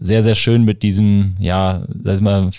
sehr, 0.01 0.23
sehr 0.23 0.35
schön 0.35 0.65
mit 0.65 0.83
diesem, 0.83 1.37
ja, 1.39 1.83
sag 2.03 2.15
ich 2.17 2.21
mal, 2.23 2.51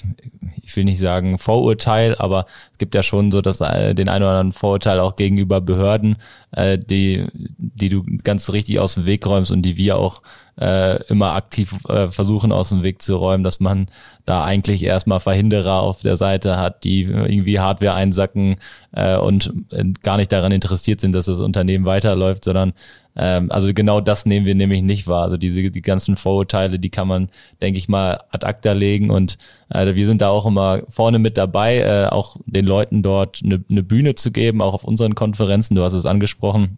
ich 0.63 0.75
will 0.75 0.83
nicht 0.83 0.99
sagen 0.99 1.39
Vorurteil, 1.39 2.15
aber 2.15 2.45
es 2.71 2.77
gibt 2.77 2.93
ja 2.93 3.01
schon 3.01 3.31
so 3.31 3.41
das, 3.41 3.59
äh, 3.61 3.95
den 3.95 4.09
einen 4.09 4.23
oder 4.23 4.31
anderen 4.31 4.53
Vorurteil 4.53 4.99
auch 4.99 5.15
gegenüber 5.15 5.59
Behörden, 5.59 6.17
äh, 6.51 6.77
die, 6.77 7.25
die 7.33 7.89
du 7.89 8.03
ganz 8.23 8.51
richtig 8.51 8.79
aus 8.79 8.93
dem 8.93 9.07
Weg 9.07 9.25
räumst 9.25 9.51
und 9.51 9.63
die 9.63 9.75
wir 9.75 9.97
auch 9.97 10.21
äh, 10.59 11.01
immer 11.05 11.33
aktiv 11.33 11.73
äh, 11.89 12.09
versuchen 12.09 12.51
aus 12.51 12.69
dem 12.69 12.83
Weg 12.83 13.01
zu 13.01 13.15
räumen, 13.15 13.43
dass 13.43 13.59
man 13.59 13.87
da 14.25 14.43
eigentlich 14.43 14.83
erstmal 14.83 15.19
Verhinderer 15.19 15.81
auf 15.81 16.01
der 16.01 16.17
Seite 16.17 16.57
hat, 16.57 16.83
die 16.83 17.01
irgendwie 17.03 17.59
Hardware 17.59 17.95
einsacken 17.95 18.57
äh, 18.91 19.17
und 19.17 19.51
äh, 19.71 19.85
gar 20.03 20.17
nicht 20.17 20.31
daran 20.31 20.51
interessiert 20.51 21.01
sind, 21.01 21.13
dass 21.13 21.25
das 21.25 21.39
Unternehmen 21.39 21.85
weiterläuft, 21.85 22.45
sondern 22.45 22.73
ähm, 23.15 23.51
also 23.51 23.73
genau 23.73 24.01
das 24.01 24.25
nehmen 24.25 24.45
wir 24.45 24.55
nämlich 24.55 24.81
nicht 24.81 25.07
wahr. 25.07 25.23
Also 25.23 25.37
diese 25.37 25.69
die 25.69 25.81
ganzen 25.81 26.15
Vorurteile, 26.15 26.79
die 26.79 26.89
kann 26.89 27.07
man, 27.07 27.29
denke 27.61 27.77
ich 27.77 27.89
mal, 27.89 28.21
ad 28.31 28.45
acta 28.45 28.71
legen 28.71 29.11
und 29.11 29.37
äh, 29.69 29.95
wir 29.95 30.05
sind 30.05 30.21
da 30.21 30.29
auch 30.29 30.45
immer 30.45 30.83
vorne 30.89 31.19
mit 31.19 31.37
dabei, 31.37 31.79
äh, 31.79 32.07
auch 32.07 32.37
den 32.45 32.65
Leuten 32.65 33.03
dort 33.03 33.41
eine, 33.43 33.63
eine 33.69 33.83
Bühne 33.83 34.15
zu 34.15 34.31
geben, 34.31 34.61
auch 34.61 34.73
auf 34.73 34.83
unseren 34.83 35.15
Konferenzen. 35.15 35.75
Du 35.75 35.83
hast 35.83 35.93
es 35.93 36.05
angesprochen. 36.05 36.77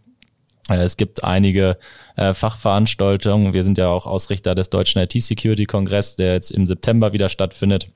Äh, 0.69 0.83
es 0.83 0.97
gibt 0.97 1.23
einige 1.23 1.77
äh, 2.15 2.33
Fachveranstaltungen. 2.33 3.53
Wir 3.53 3.63
sind 3.63 3.77
ja 3.77 3.89
auch 3.89 4.07
Ausrichter 4.07 4.55
des 4.55 4.69
Deutschen 4.69 5.01
IT-Security-Kongress, 5.01 6.15
der 6.15 6.33
jetzt 6.33 6.51
im 6.51 6.65
September 6.65 7.13
wieder 7.13 7.29
stattfindet. 7.29 7.89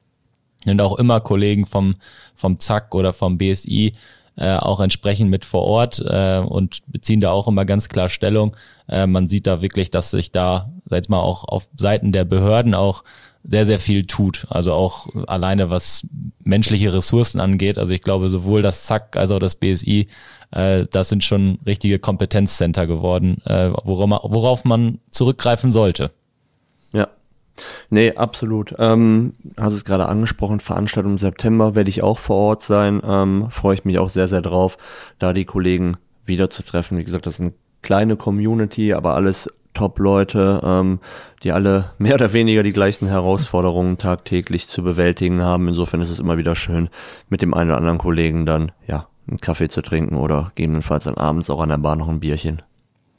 Und 0.65 0.81
auch 0.81 0.97
immer 0.97 1.21
Kollegen 1.21 1.65
vom, 1.65 1.95
vom 2.35 2.59
ZAK 2.59 2.93
oder 2.95 3.13
vom 3.13 3.37
BSI 3.37 3.93
äh, 4.37 4.55
auch 4.55 4.79
entsprechend 4.79 5.29
mit 5.29 5.45
vor 5.45 5.63
Ort 5.63 5.99
äh, 6.07 6.39
und 6.39 6.79
beziehen 6.87 7.21
da 7.21 7.31
auch 7.31 7.47
immer 7.47 7.65
ganz 7.65 7.89
klar 7.89 8.07
Stellung. 8.07 8.55
Äh, 8.87 9.07
man 9.07 9.27
sieht 9.27 9.47
da 9.47 9.61
wirklich, 9.61 9.91
dass 9.91 10.11
sich 10.11 10.31
da, 10.31 10.71
sag 10.85 11.09
mal, 11.09 11.19
auch 11.19 11.43
auf 11.43 11.67
Seiten 11.77 12.11
der 12.11 12.23
Behörden 12.23 12.73
auch 12.73 13.03
sehr, 13.43 13.65
sehr 13.65 13.79
viel 13.79 14.05
tut. 14.05 14.45
Also 14.49 14.73
auch 14.73 15.07
alleine 15.27 15.69
was 15.69 16.05
menschliche 16.43 16.93
Ressourcen 16.93 17.39
angeht. 17.39 17.77
Also 17.77 17.93
ich 17.93 18.01
glaube, 18.01 18.29
sowohl 18.29 18.61
das 18.61 18.85
ZAK 18.85 19.15
als 19.15 19.31
auch 19.31 19.39
das 19.39 19.55
BSI, 19.55 20.07
äh, 20.51 20.83
das 20.91 21.09
sind 21.09 21.23
schon 21.23 21.59
richtige 21.65 21.97
Kompetenzcenter 21.97 22.87
geworden, 22.87 23.41
äh, 23.45 23.71
worauf, 23.83 24.07
man, 24.07 24.19
worauf 24.23 24.65
man 24.65 24.99
zurückgreifen 25.11 25.71
sollte. 25.71 26.11
Nee, 27.89 28.13
absolut. 28.13 28.75
Ähm, 28.77 29.33
hast 29.57 29.73
es 29.73 29.85
gerade 29.85 30.07
angesprochen, 30.07 30.59
Veranstaltung 30.59 31.13
im 31.13 31.17
September 31.17 31.75
werde 31.75 31.89
ich 31.89 32.03
auch 32.03 32.17
vor 32.17 32.37
Ort 32.37 32.63
sein. 32.63 33.01
Ähm, 33.03 33.47
Freue 33.49 33.75
ich 33.75 33.85
mich 33.85 33.99
auch 33.99 34.09
sehr, 34.09 34.27
sehr 34.27 34.41
drauf, 34.41 34.77
da 35.19 35.33
die 35.33 35.45
Kollegen 35.45 35.97
wiederzutreffen. 36.25 36.97
Wie 36.97 37.03
gesagt, 37.03 37.25
das 37.25 37.35
ist 37.35 37.41
eine 37.41 37.53
kleine 37.81 38.15
Community, 38.15 38.93
aber 38.93 39.15
alles 39.15 39.49
Top-Leute, 39.73 40.61
ähm, 40.63 40.99
die 41.43 41.51
alle 41.51 41.91
mehr 41.97 42.15
oder 42.15 42.33
weniger 42.33 42.63
die 42.63 42.73
gleichen 42.73 43.07
Herausforderungen 43.07 43.97
tagtäglich 43.97 44.67
zu 44.67 44.83
bewältigen 44.83 45.41
haben. 45.41 45.67
Insofern 45.67 46.01
ist 46.01 46.09
es 46.09 46.19
immer 46.19 46.37
wieder 46.37 46.55
schön, 46.55 46.89
mit 47.29 47.41
dem 47.41 47.53
einen 47.53 47.69
oder 47.69 47.77
anderen 47.77 47.99
Kollegen 47.99 48.45
dann, 48.45 48.71
ja, 48.87 49.07
einen 49.27 49.39
Kaffee 49.39 49.67
zu 49.67 49.81
trinken 49.81 50.15
oder 50.15 50.51
gegebenenfalls 50.55 51.03
dann 51.03 51.17
abends 51.17 51.49
auch 51.49 51.59
an 51.59 51.69
der 51.69 51.77
Bar 51.77 51.95
noch 51.95 52.07
ein 52.07 52.19
Bierchen. 52.19 52.61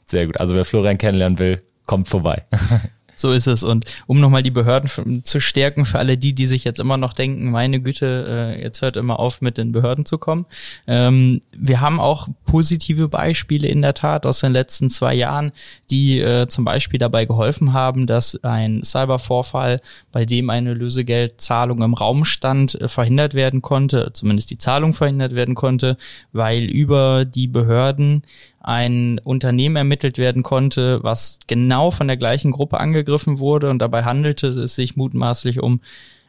Sehr 0.05 0.25
gut. 0.25 0.39
Also 0.39 0.55
wer 0.55 0.65
Florian 0.65 0.97
kennenlernen 0.97 1.39
will, 1.39 1.61
kommt 1.85 2.09
vorbei. 2.09 2.45
So 3.19 3.33
ist 3.33 3.47
es. 3.47 3.63
Und 3.63 3.85
um 4.07 4.21
nochmal 4.21 4.43
die 4.43 4.51
Behörden 4.51 5.25
zu 5.25 5.41
stärken 5.41 5.85
für 5.85 5.99
alle 5.99 6.17
die, 6.17 6.33
die 6.33 6.45
sich 6.45 6.63
jetzt 6.63 6.79
immer 6.79 6.95
noch 6.95 7.11
denken, 7.11 7.51
meine 7.51 7.81
Güte, 7.81 8.55
äh, 8.55 8.63
jetzt 8.63 8.81
hört 8.81 8.95
immer 8.95 9.19
auf, 9.19 9.41
mit 9.41 9.57
den 9.57 9.73
Behörden 9.73 10.05
zu 10.05 10.17
kommen. 10.17 10.45
Ähm, 10.87 11.41
wir 11.51 11.81
haben 11.81 11.99
auch 11.99 12.29
positive 12.45 13.09
Beispiele 13.09 13.67
in 13.67 13.81
der 13.81 13.93
Tat 13.93 14.25
aus 14.25 14.39
den 14.39 14.53
letzten 14.53 14.89
zwei 14.89 15.13
Jahren, 15.13 15.51
die 15.89 16.19
äh, 16.19 16.47
zum 16.47 16.63
Beispiel 16.63 16.97
dabei 16.97 17.25
geholfen 17.25 17.73
haben, 17.73 18.07
dass 18.07 18.41
ein 18.41 18.83
Cybervorfall, 18.83 19.81
bei 20.13 20.23
dem 20.25 20.49
eine 20.49 20.73
Lösegeldzahlung 20.73 21.81
im 21.81 21.95
Raum 21.95 22.23
stand, 22.23 22.79
äh, 22.79 22.87
verhindert 22.87 23.33
werden 23.33 23.61
konnte, 23.61 24.11
zumindest 24.13 24.49
die 24.49 24.57
Zahlung 24.57 24.93
verhindert 24.93 25.35
werden 25.35 25.55
konnte, 25.55 25.97
weil 26.31 26.63
über 26.63 27.25
die 27.25 27.47
Behörden 27.47 28.23
ein 28.59 29.19
Unternehmen 29.19 29.77
ermittelt 29.77 30.17
werden 30.17 30.43
konnte, 30.43 31.03
was 31.03 31.39
genau 31.47 31.91
von 31.91 32.07
der 32.07 32.17
gleichen 32.17 32.51
Gruppe 32.51 32.79
angegriffen 32.79 33.39
wurde 33.39 33.69
und 33.69 33.79
dabei 33.79 34.03
handelte 34.03 34.47
es 34.47 34.75
sich 34.75 34.95
mutmaßlich 34.95 35.61
um 35.61 35.81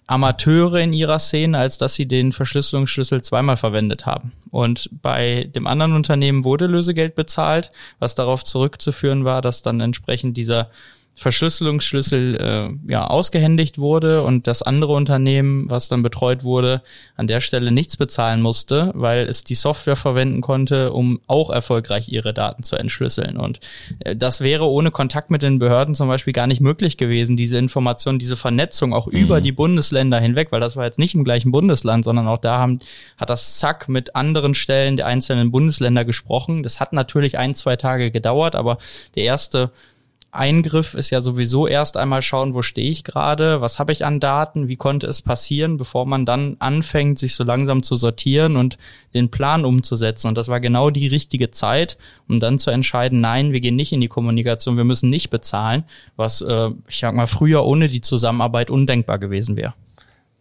Amateure 0.07 0.81
in 0.81 0.93
ihrer 0.93 1.21
Szene, 1.21 1.59
als 1.59 1.79
dass 1.79 1.95
sie 1.95 2.07
den 2.07 2.33
Verschlüsselungsschlüssel 2.33 3.23
zweimal 3.23 3.57
verwendet 3.57 4.07
haben. 4.07 4.33
Und 4.51 4.90
bei 5.03 5.49
dem 5.55 5.69
anderen 5.69 5.95
Unternehmen 5.95 6.43
wurde 6.43 6.66
Lösegeld 6.66 7.14
bezahlt, 7.14 7.71
was 8.01 8.16
darauf 8.16 8.43
zurückzuführen 8.43 9.25
war, 9.25 9.40
dass 9.40 9.62
dann 9.62 9.81
entsprechend 9.81 10.37
dieser 10.37 10.71
Verschlüsselungsschlüssel 11.20 12.37
äh, 12.37 12.90
ja 12.90 13.07
ausgehändigt 13.07 13.77
wurde 13.77 14.23
und 14.23 14.47
das 14.47 14.62
andere 14.62 14.95
Unternehmen, 14.95 15.68
was 15.68 15.89
dann 15.89 16.03
betreut 16.03 16.45
wurde, 16.45 16.80
an 17.14 17.26
der 17.26 17.43
Stelle 17.43 17.70
nichts 17.70 17.99
bezahlen 17.99 18.41
musste, 18.41 18.91
weil 18.95 19.26
es 19.26 19.45
die 19.45 19.55
Software 19.55 19.97
verwenden 19.97 20.41
konnte, 20.41 20.95
um 20.95 21.20
auch 21.26 21.51
erfolgreich 21.51 22.09
ihre 22.09 22.32
Daten 22.32 22.62
zu 22.62 22.76
entschlüsseln. 22.76 23.37
Und 23.37 23.61
äh, 24.01 24.16
das 24.16 24.41
wäre 24.41 24.64
ohne 24.64 24.91
Kontakt 24.91 25.30
mit 25.30 25.43
den 25.43 25.59
Behörden 25.59 25.95
zum 25.95 26.09
Beispiel 26.09 26.32
gar 26.32 26.47
nicht 26.47 26.62
möglich 26.62 26.97
gewesen, 26.97 27.37
diese 27.37 27.59
Information, 27.59 28.18
diese 28.18 28.37
Vernetzung 28.37 28.95
auch 28.95 29.07
mhm. 29.07 29.18
über 29.18 29.41
die 29.43 29.53
Bundesländer 29.53 30.18
hinweg, 30.20 30.49
weil 30.53 30.61
das 30.61 30.76
war 30.76 30.87
jetzt 30.87 30.99
nicht 30.99 31.14
im 31.14 31.24
gleichen 31.24 31.53
Bundesland, 31.53 32.05
sondern 32.05 32.28
auch 32.28 32.39
da 32.39 32.59
haben, 32.59 32.80
hat 33.18 33.28
das 33.28 33.59
Zack 33.59 33.91
mit 33.91 34.16
anderen 34.16 34.55
Stellen 34.55 34.97
der 34.97 35.07
einzelnen 35.07 35.51
Bundesländer 35.51 36.07
gesprochen. 36.07 36.62
Das 36.62 36.80
hat 36.80 36.95
natürlich 36.95 37.37
ein, 37.37 37.55
zwei 37.55 37.76
Tage 37.76 38.11
gedauert, 38.11 38.57
aber 38.57 38.78
der 39.16 39.24
erste 39.24 39.70
Eingriff 40.33 40.95
ist 40.95 41.11
ja 41.11 41.20
sowieso 41.20 41.66
erst 41.66 41.97
einmal 41.97 42.22
schauen, 42.22 42.55
wo 42.55 42.62
stehe 42.62 42.91
ich 42.91 43.05
gerade, 43.05 43.61
was 43.61 43.78
habe 43.78 43.93
ich 43.93 44.05
an 44.05 44.20
Daten, 44.20 44.68
wie 44.68 44.76
konnte 44.76 45.07
es 45.07 45.22
passieren, 45.22 45.76
bevor 45.76 46.07
man 46.07 46.24
dann 46.24 46.57
anfängt, 46.61 47.18
sich 47.18 47.35
so 47.35 47.43
langsam 47.43 47.83
zu 47.83 47.97
sortieren 47.97 48.57
und 48.57 48.78
den 49.12 49.31
Plan 49.31 49.64
umzusetzen. 49.64 50.28
Und 50.28 50.37
das 50.37 50.49
war 50.49 50.61
genau 50.61 50.91
die 50.91 51.09
richtige 51.09 51.51
Zeit, 51.51 51.99
um 52.28 52.39
dann 52.39 52.59
zu 52.59 52.70
entscheiden, 52.70 53.20
nein, 53.20 53.53
wir 53.53 53.61
gehen 53.61 53.76
nicht 53.76 53.93
in 53.93 54.01
die 54.01 54.09
Kommunikation, 54.09 54.76
wir 54.76 54.85
müssen 54.85 55.11
nicht 55.11 55.31
bezahlen, 55.31 55.85
was, 56.16 56.43
äh, 56.43 56.70
ich 56.89 57.01
sag 57.01 57.14
mal, 57.14 57.26
früher 57.26 57.64
ohne 57.64 57.89
die 57.89 58.01
Zusammenarbeit 58.01 58.70
undenkbar 58.70 59.18
gewesen 59.18 59.57
wäre 59.57 59.74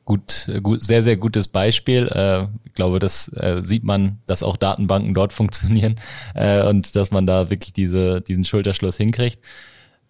gut, 0.10 0.50
gut, 0.64 0.84
sehr, 0.84 1.04
sehr 1.04 1.18
gutes 1.18 1.48
Beispiel. 1.48 2.08
Äh, 2.08 2.48
ich 2.66 2.74
glaube, 2.74 2.98
das 2.98 3.28
äh, 3.28 3.62
sieht 3.64 3.84
man, 3.84 4.18
dass 4.26 4.42
auch 4.42 4.58
Datenbanken 4.58 5.14
dort 5.14 5.34
funktionieren 5.40 5.96
äh, 6.34 6.64
und 6.64 6.96
dass 6.96 7.12
man 7.12 7.28
da 7.28 7.52
wirklich 7.52 7.74
diese, 7.74 8.20
diesen 8.20 8.44
Schulterschluss 8.44 8.98
hinkriegt. 8.98 9.40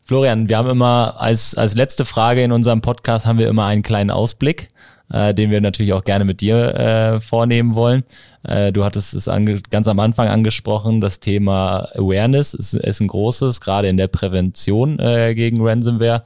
Florian, 0.10 0.49
wir 0.49 0.57
haben 0.57 0.72
immer 0.72 1.18
als, 1.20 1.53
als 1.53 1.76
letzte 1.76 2.03
Frage 2.03 2.43
in 2.43 2.51
unserem 2.51 2.82
Podcast 2.82 3.28
haben 3.28 3.38
wir 3.38 3.47
immer 3.47 3.66
einen 3.66 3.84
kleinen 3.84 4.10
Ausblick, 4.10 4.70
äh, 5.12 5.36
den 5.36 5.51
wir 5.51 5.62
natürlich 5.62 5.93
auch 5.93 6.03
gerne 6.03 6.26
mit 6.26 6.41
dir 6.41 6.74
äh, 6.74 7.22
vornehmen 7.22 7.76
wollen. 7.76 8.03
Äh, 8.41 8.72
du 8.72 8.84
hattest 8.84 9.14
es 9.14 9.30
ganz 9.70 9.88
am 9.88 9.99
Anfang 9.99 10.28
angesprochen, 10.28 10.99
das 10.99 11.20
Thema 11.20 11.89
Awareness 11.93 12.55
ist, 12.55 12.74
ist 12.74 13.01
ein 13.01 13.07
großes, 13.07 13.62
gerade 13.62 13.88
in 13.88 13.97
der 13.97 14.07
Prävention 14.07 14.97
äh, 14.97 15.36
gegen 15.36 15.62
Ransomware. 15.62 16.24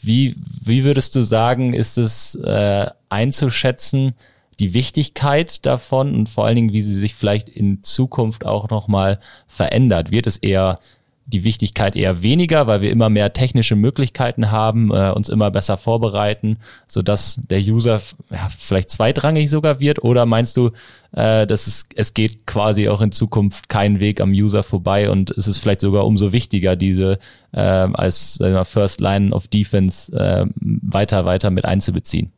Wie, 0.00 0.34
wie 0.62 0.84
würdest 0.84 1.14
du 1.14 1.20
sagen, 1.20 1.74
ist 1.74 1.98
es 1.98 2.34
äh, 2.36 2.86
einzuschätzen, 3.10 4.14
die 4.58 4.72
Wichtigkeit 4.72 5.66
davon 5.66 6.14
und 6.14 6.30
vor 6.30 6.46
allen 6.46 6.56
Dingen, 6.56 6.72
wie 6.72 6.80
sie 6.80 6.98
sich 6.98 7.14
vielleicht 7.14 7.50
in 7.50 7.84
Zukunft 7.84 8.46
auch 8.46 8.70
nochmal 8.70 9.20
verändert? 9.46 10.12
Wird 10.12 10.26
es 10.26 10.38
eher 10.38 10.78
die 11.26 11.44
Wichtigkeit 11.44 11.94
eher 11.96 12.22
weniger, 12.22 12.66
weil 12.66 12.80
wir 12.80 12.90
immer 12.90 13.08
mehr 13.08 13.32
technische 13.32 13.76
Möglichkeiten 13.76 14.50
haben, 14.50 14.90
äh, 14.90 15.10
uns 15.10 15.28
immer 15.28 15.50
besser 15.50 15.76
vorbereiten, 15.76 16.58
so 16.86 17.00
dass 17.00 17.38
der 17.48 17.60
User 17.60 18.00
ja, 18.30 18.50
vielleicht 18.58 18.90
zweitrangig 18.90 19.48
sogar 19.48 19.80
wird? 19.80 20.02
Oder 20.02 20.26
meinst 20.26 20.56
du, 20.56 20.70
äh, 21.12 21.46
dass 21.46 21.66
es, 21.66 21.86
es 21.94 22.14
geht 22.14 22.46
quasi 22.46 22.88
auch 22.88 23.00
in 23.00 23.12
Zukunft 23.12 23.68
keinen 23.68 24.00
Weg 24.00 24.20
am 24.20 24.32
User 24.32 24.62
vorbei 24.62 25.10
und 25.10 25.30
es 25.30 25.46
ist 25.46 25.58
vielleicht 25.58 25.80
sogar 25.80 26.06
umso 26.06 26.32
wichtiger, 26.32 26.76
diese 26.76 27.18
äh, 27.52 27.60
als 27.60 28.40
äh, 28.40 28.64
First 28.64 29.00
Line 29.00 29.32
of 29.32 29.48
Defense 29.48 30.12
äh, 30.16 30.46
weiter, 30.60 31.24
weiter 31.24 31.50
mit 31.50 31.64
einzubeziehen? 31.64 32.32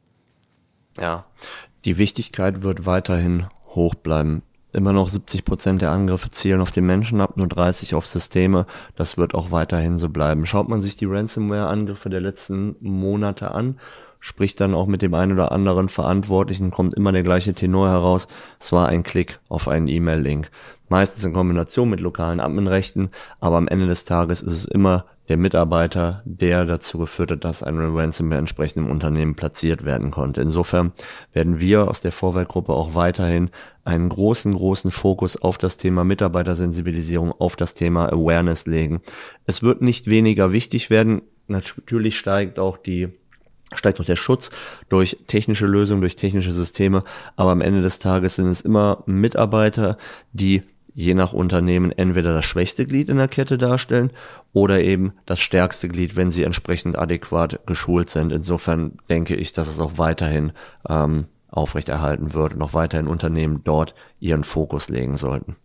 Ja, 1.01 1.25
die 1.85 1.99
Wichtigkeit 1.99 2.63
wird 2.63 2.87
weiterhin 2.87 3.47
hoch 3.75 3.95
bleiben. 3.95 4.43
Immer 4.75 4.93
noch 4.93 5.09
70 5.09 5.45
Prozent 5.45 5.83
der 5.83 5.93
Angriffe 5.93 6.31
zielen 6.31 6.61
auf 6.61 6.73
den 6.73 6.85
Menschen 6.85 7.21
ab, 7.21 7.37
nur 7.37 7.47
30 7.47 7.95
auf 7.95 8.07
Systeme. 8.07 8.67
Das 8.97 9.17
wird 9.17 9.33
auch 9.33 9.53
weiterhin 9.53 9.99
so 9.99 10.09
bleiben. 10.09 10.47
Schaut 10.47 10.69
man 10.69 10.83
sich 10.83 10.97
die 10.97 11.05
Ransomware-Angriffe 11.05 12.11
der 12.11 12.21
letzten 12.21 12.75
Monate 12.81 13.53
an, 13.53 13.79
spricht 14.19 14.61
dann 14.61 14.75
auch 14.75 14.89
mit 14.89 15.01
dem 15.01 15.15
einen 15.15 15.33
oder 15.33 15.53
anderen 15.53 15.89
Verantwortlichen, 15.89 16.73
kommt 16.73 16.95
immer 16.95 17.13
der 17.13 17.23
gleiche 17.23 17.55
Tenor 17.55 17.89
heraus. 17.89 18.27
Es 18.59 18.73
war 18.73 18.89
ein 18.89 19.05
Klick 19.05 19.39
auf 19.49 19.69
einen 19.69 19.87
E-Mail-Link. 19.87 20.51
Meistens 20.89 21.25
in 21.25 21.33
Kombination 21.33 21.89
mit 21.89 22.01
lokalen 22.01 22.41
Adminrechten, 22.41 23.11
aber 23.41 23.57
am 23.57 23.69
Ende 23.69 23.87
des 23.87 24.05
Tages 24.05 24.43
ist 24.43 24.53
es 24.53 24.65
immer 24.67 25.07
der 25.29 25.39
Mitarbeiter, 25.39 26.23
der 26.27 26.67
dazu 26.67 26.99
geführt 26.99 27.31
hat, 27.31 27.45
dass 27.45 27.63
ein 27.63 27.79
Ransomware 27.79 28.39
entsprechend 28.39 28.85
im 28.85 28.91
Unternehmen 28.91 29.35
platziert 29.35 29.85
werden 29.85 30.11
konnte. 30.11 30.43
Insofern 30.43 30.93
werden 31.33 31.61
wir 31.61 31.89
aus 31.89 32.03
der 32.03 32.13
Vorwerkgruppe 32.13 32.73
auch 32.73 32.95
weiterhin 32.95 33.51
einen 33.85 34.11
großen, 34.11 34.55
großen 34.55 34.91
Fokus 34.91 35.37
auf 35.41 35.57
das 35.57 35.79
Thema 35.79 36.05
Mitarbeitersensibilisierung, 36.05 37.33
auf 37.33 37.57
das 37.57 37.75
Thema 37.75 38.13
Awareness 38.13 38.67
legen. 38.67 39.01
Es 39.47 39.63
wird 39.63 39.81
nicht 39.81 40.09
weniger 40.09 40.53
wichtig 40.53 40.91
werden. 40.91 41.23
Natürlich 41.47 42.19
steigt 42.19 42.59
auch 42.59 42.77
die 42.77 43.09
steigt 43.75 43.99
auch 43.99 44.05
der 44.05 44.15
Schutz 44.15 44.51
durch 44.89 45.19
technische 45.27 45.67
Lösungen, 45.67 46.01
durch 46.01 46.15
technische 46.15 46.53
Systeme. 46.53 47.03
Aber 47.35 47.51
am 47.51 47.61
Ende 47.61 47.83
des 47.83 47.99
Tages 47.99 48.37
sind 48.37 48.47
es 48.47 48.61
immer 48.61 49.03
Mitarbeiter, 49.07 49.99
die 50.33 50.63
je 50.95 51.15
nach 51.15 51.33
Unternehmen 51.33 51.91
entweder 51.91 52.33
das 52.33 52.45
schwächste 52.45 52.87
Glied 52.87 53.09
in 53.11 53.19
der 53.19 53.29
Kette 53.29 53.59
darstellen 53.59 54.13
oder 54.53 54.81
eben 54.81 55.13
das 55.27 55.41
stärkste 55.41 55.89
Glied, 55.89 56.17
wenn 56.17 56.31
sie 56.31 56.45
entsprechend 56.45 56.97
adäquat 56.97 57.61
geschult 57.67 58.11
sind. 58.11 58.33
Insofern 58.33 58.99
denke 59.11 59.35
ich, 59.35 59.53
dass 59.53 59.69
es 59.69 59.81
auch 59.81 59.99
weiterhin 59.99 60.53
ähm, 60.89 61.27
aufrechterhalten 61.51 62.33
wird 62.33 62.55
und 62.55 62.63
auch 62.63 62.75
weiterhin 62.75 63.09
Unternehmen 63.09 63.63
dort 63.65 63.95
ihren 64.21 64.45
Fokus 64.45 64.89
legen 64.89 65.17
sollten 65.17 65.57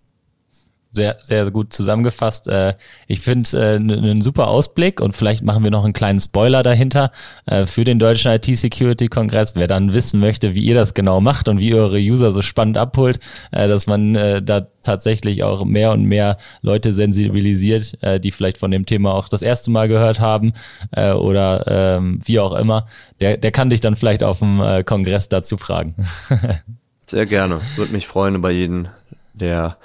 sehr, 0.92 1.18
sehr 1.22 1.52
gut 1.52 1.72
zusammengefasst. 1.72 2.48
Äh, 2.48 2.74
ich 3.08 3.22
finde 3.22 3.50
äh, 3.58 3.76
einen 3.76 4.22
super 4.22 4.48
Ausblick 4.48 5.02
und 5.02 5.16
vielleicht 5.16 5.44
machen 5.44 5.64
wir 5.64 5.72
noch 5.72 5.84
einen 5.84 5.94
kleinen 5.94 6.20
Spoiler 6.20 6.64
dahinter 6.64 7.12
äh, 7.46 7.66
für 7.66 7.84
den 7.84 8.00
deutschen 8.00 8.32
IT-Security-Kongress. 8.32 9.56
Wer 9.56 9.68
dann 9.68 9.94
wissen 9.94 10.20
möchte, 10.20 10.56
wie 10.56 10.64
ihr 10.64 10.74
das 10.74 10.94
genau 10.94 11.22
macht 11.22 11.48
und 11.48 11.60
wie 11.60 11.70
ihr 11.70 11.78
eure 11.78 12.00
User 12.00 12.32
so 12.32 12.42
spannend 12.42 12.78
abholt, 12.78 13.20
äh, 13.52 13.68
dass 13.68 13.86
man 13.86 14.16
äh, 14.16 14.42
da 14.42 14.68
tatsächlich 14.82 15.44
auch 15.44 15.64
mehr 15.64 15.92
und 15.92 16.06
mehr 16.06 16.38
Leute 16.62 16.94
sensibilisiert, 16.94 18.02
äh, 18.02 18.20
die 18.20 18.32
vielleicht 18.32 18.58
von 18.58 18.72
dem 18.72 18.86
Thema 18.86 19.14
auch 19.14 19.30
das 19.30 19.44
erste 19.44 19.70
Mal 19.70 19.88
gehört 19.88 20.20
haben 20.20 20.54
äh, 20.92 21.12
oder 21.12 21.66
ähm, 21.68 22.20
wie 22.26 22.40
auch 22.40 22.56
immer, 22.56 22.88
der, 23.20 23.38
der 23.38 23.52
kann 23.52 23.70
dich 23.70 23.82
dann 23.82 23.96
vielleicht 23.96 24.24
auf 24.24 24.40
dem 24.40 24.60
äh, 24.60 24.84
Kongress 24.84 25.30
dazu 25.30 25.58
fragen. 25.58 25.96
Sehr 27.06 27.26
gerne. 27.26 27.62
Würde 27.76 27.92
mich 27.92 28.08
freuen 28.08 28.36
über 28.36 28.52
jeden 28.52 28.88
der, 29.34 29.78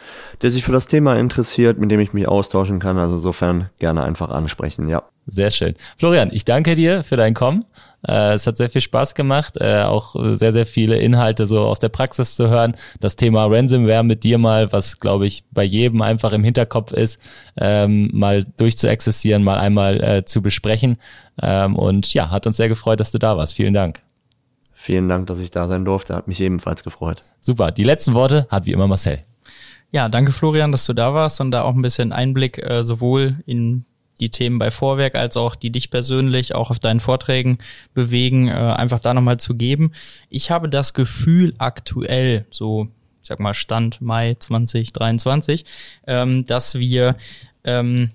der 0.43 0.51
sich 0.51 0.65
für 0.65 0.73
das 0.73 0.87
Thema 0.87 1.17
interessiert, 1.17 1.79
mit 1.79 1.91
dem 1.91 2.01
ich 2.01 2.13
mich 2.13 2.29
austauschen 2.29 2.81
kann. 2.81 2.99
Also 2.99 3.17
insofern 3.17 3.71
gerne 3.79 4.03
einfach 4.03 4.31
ansprechen, 4.31 4.89
ja. 4.89 5.03
Sehr 5.27 5.51
schön. 5.51 5.75
Florian, 5.97 6.31
ich 6.33 6.45
danke 6.45 6.75
dir 6.75 7.03
für 7.03 7.17
dein 7.17 7.33
Kommen. 7.35 7.65
Äh, 8.07 8.35
es 8.35 8.47
hat 8.47 8.59
sehr 8.59 8.69
viel 8.69 8.83
Spaß 8.83 9.15
gemacht, 9.15 9.57
äh, 9.59 9.83
auch 9.83 10.15
sehr, 10.35 10.53
sehr 10.53 10.67
viele 10.67 10.99
Inhalte 10.99 11.47
so 11.47 11.61
aus 11.61 11.79
der 11.79 11.89
Praxis 11.89 12.37
zu 12.37 12.49
hören. 12.49 12.75
Das 13.01 13.17
Thema 13.17 13.47
Ransomware 13.47 14.05
mit 14.05 14.23
dir 14.23 14.39
mal, 14.39 14.73
was 14.73 15.01
glaube 15.01 15.27
ich 15.27 15.45
bei 15.51 15.65
jedem 15.65 16.03
einfach 16.03 16.33
im 16.33 16.45
Hinterkopf 16.45 16.93
ist, 16.93 17.19
ähm, 17.57 18.11
mal 18.13 18.45
durchzuexerzieren, 18.59 19.43
mal 19.43 19.59
einmal 19.59 20.03
äh, 20.03 20.25
zu 20.25 20.43
besprechen. 20.43 20.99
Ähm, 21.41 21.77
und 21.77 22.13
ja, 22.13 22.31
hat 22.31 22.47
uns 22.47 22.59
sehr 22.59 22.69
gefreut, 22.69 23.01
dass 23.01 23.13
du 23.13 23.19
da 23.19 23.37
warst. 23.39 23.55
Vielen 23.55 23.75
Dank. 23.75 24.01
Vielen 24.73 25.09
Dank, 25.09 25.29
dass 25.29 25.41
ich 25.41 25.51
da 25.51 25.67
sein 25.67 25.87
durfte. 25.87 26.15
Hat 26.15 26.29
mich 26.29 26.41
ebenfalls 26.41 26.85
gefreut. 26.85 27.23
Super. 27.41 27.71
Die 27.71 27.85
letzten 27.85 28.13
Worte 28.13 28.47
hat 28.51 28.67
wie 28.67 28.73
immer 28.73 28.87
Marcel. 28.87 29.23
Ja, 29.95 30.09
danke 30.09 30.33
Florian, 30.33 30.73
dass 30.73 30.87
du 30.87 30.93
da 30.93 31.15
warst 31.15 31.41
und 31.41 31.53
da 31.53 31.63
auch 31.63 31.73
ein 31.73 31.81
bisschen 31.81 32.11
Einblick 32.11 32.59
äh, 32.59 32.83
sowohl 32.83 33.37
in 33.47 33.85
die 34.19 34.29
Themen 34.29 34.59
bei 34.59 34.73
Vorwerk 34.73 35.15
als 35.15 35.37
auch 35.37 35.55
die 35.55 35.71
dich 35.71 35.89
persönlich 35.89 36.53
auch 36.53 36.71
auf 36.71 36.81
deinen 36.81 36.99
Vorträgen 36.99 37.59
bewegen, 37.95 38.49
äh, 38.49 38.55
einfach 38.55 38.99
da 38.99 39.15
nochmal 39.15 39.39
zu 39.39 39.55
geben. 39.55 39.93
Ich 40.31 40.51
habe 40.51 40.69
das 40.69 40.95
Gefühl 40.95 41.55
aktuell, 41.59 42.45
so 42.51 42.89
ich 43.23 43.29
sag 43.29 43.39
mal 43.39 43.55
Stand 43.55 44.01
Mai 44.01 44.35
2023, 44.37 45.65
ähm, 46.09 46.45
dass 46.45 46.75
wir 46.75 47.15
ähm, 47.63 48.11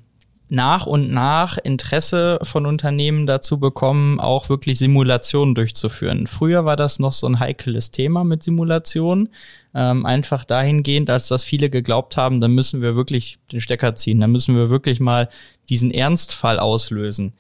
nach 0.50 0.86
und 0.86 1.12
nach 1.14 1.58
Interesse 1.60 2.40
von 2.44 2.66
Unternehmen 2.66 3.26
dazu 3.26 3.58
bekommen, 3.58 4.20
auch 4.20 4.50
wirklich 4.50 4.80
Simulationen 4.80 5.56
durchzuführen. 5.56 6.28
Früher 6.28 6.66
war 6.66 6.76
das 6.76 7.00
noch 7.00 7.14
so 7.14 7.26
ein 7.26 7.40
heikles 7.40 7.92
Thema 7.92 8.26
mit 8.26 8.44
Simulationen, 8.44 9.30
ähm, 9.74 10.06
einfach 10.06 10.46
dahingehend, 10.46 11.10
als 11.10 11.28
dass 11.28 11.44
viele 11.44 11.70
geglaubt 11.70 12.18
haben, 12.18 12.42
dann 12.42 12.52
müssen 12.52 12.82
wir 12.82 12.96
wirklich 12.96 13.40
den 13.52 13.62
Stecker 13.62 13.96
ziehen, 13.96 14.20
dann 14.20 14.32
müssen 14.32 14.56
wir 14.56 14.70
wirklich 14.70 15.00
mal 15.00 15.30
diesen 15.70 15.92
Ernstfall 15.92 16.60
auslösen. 16.60 17.34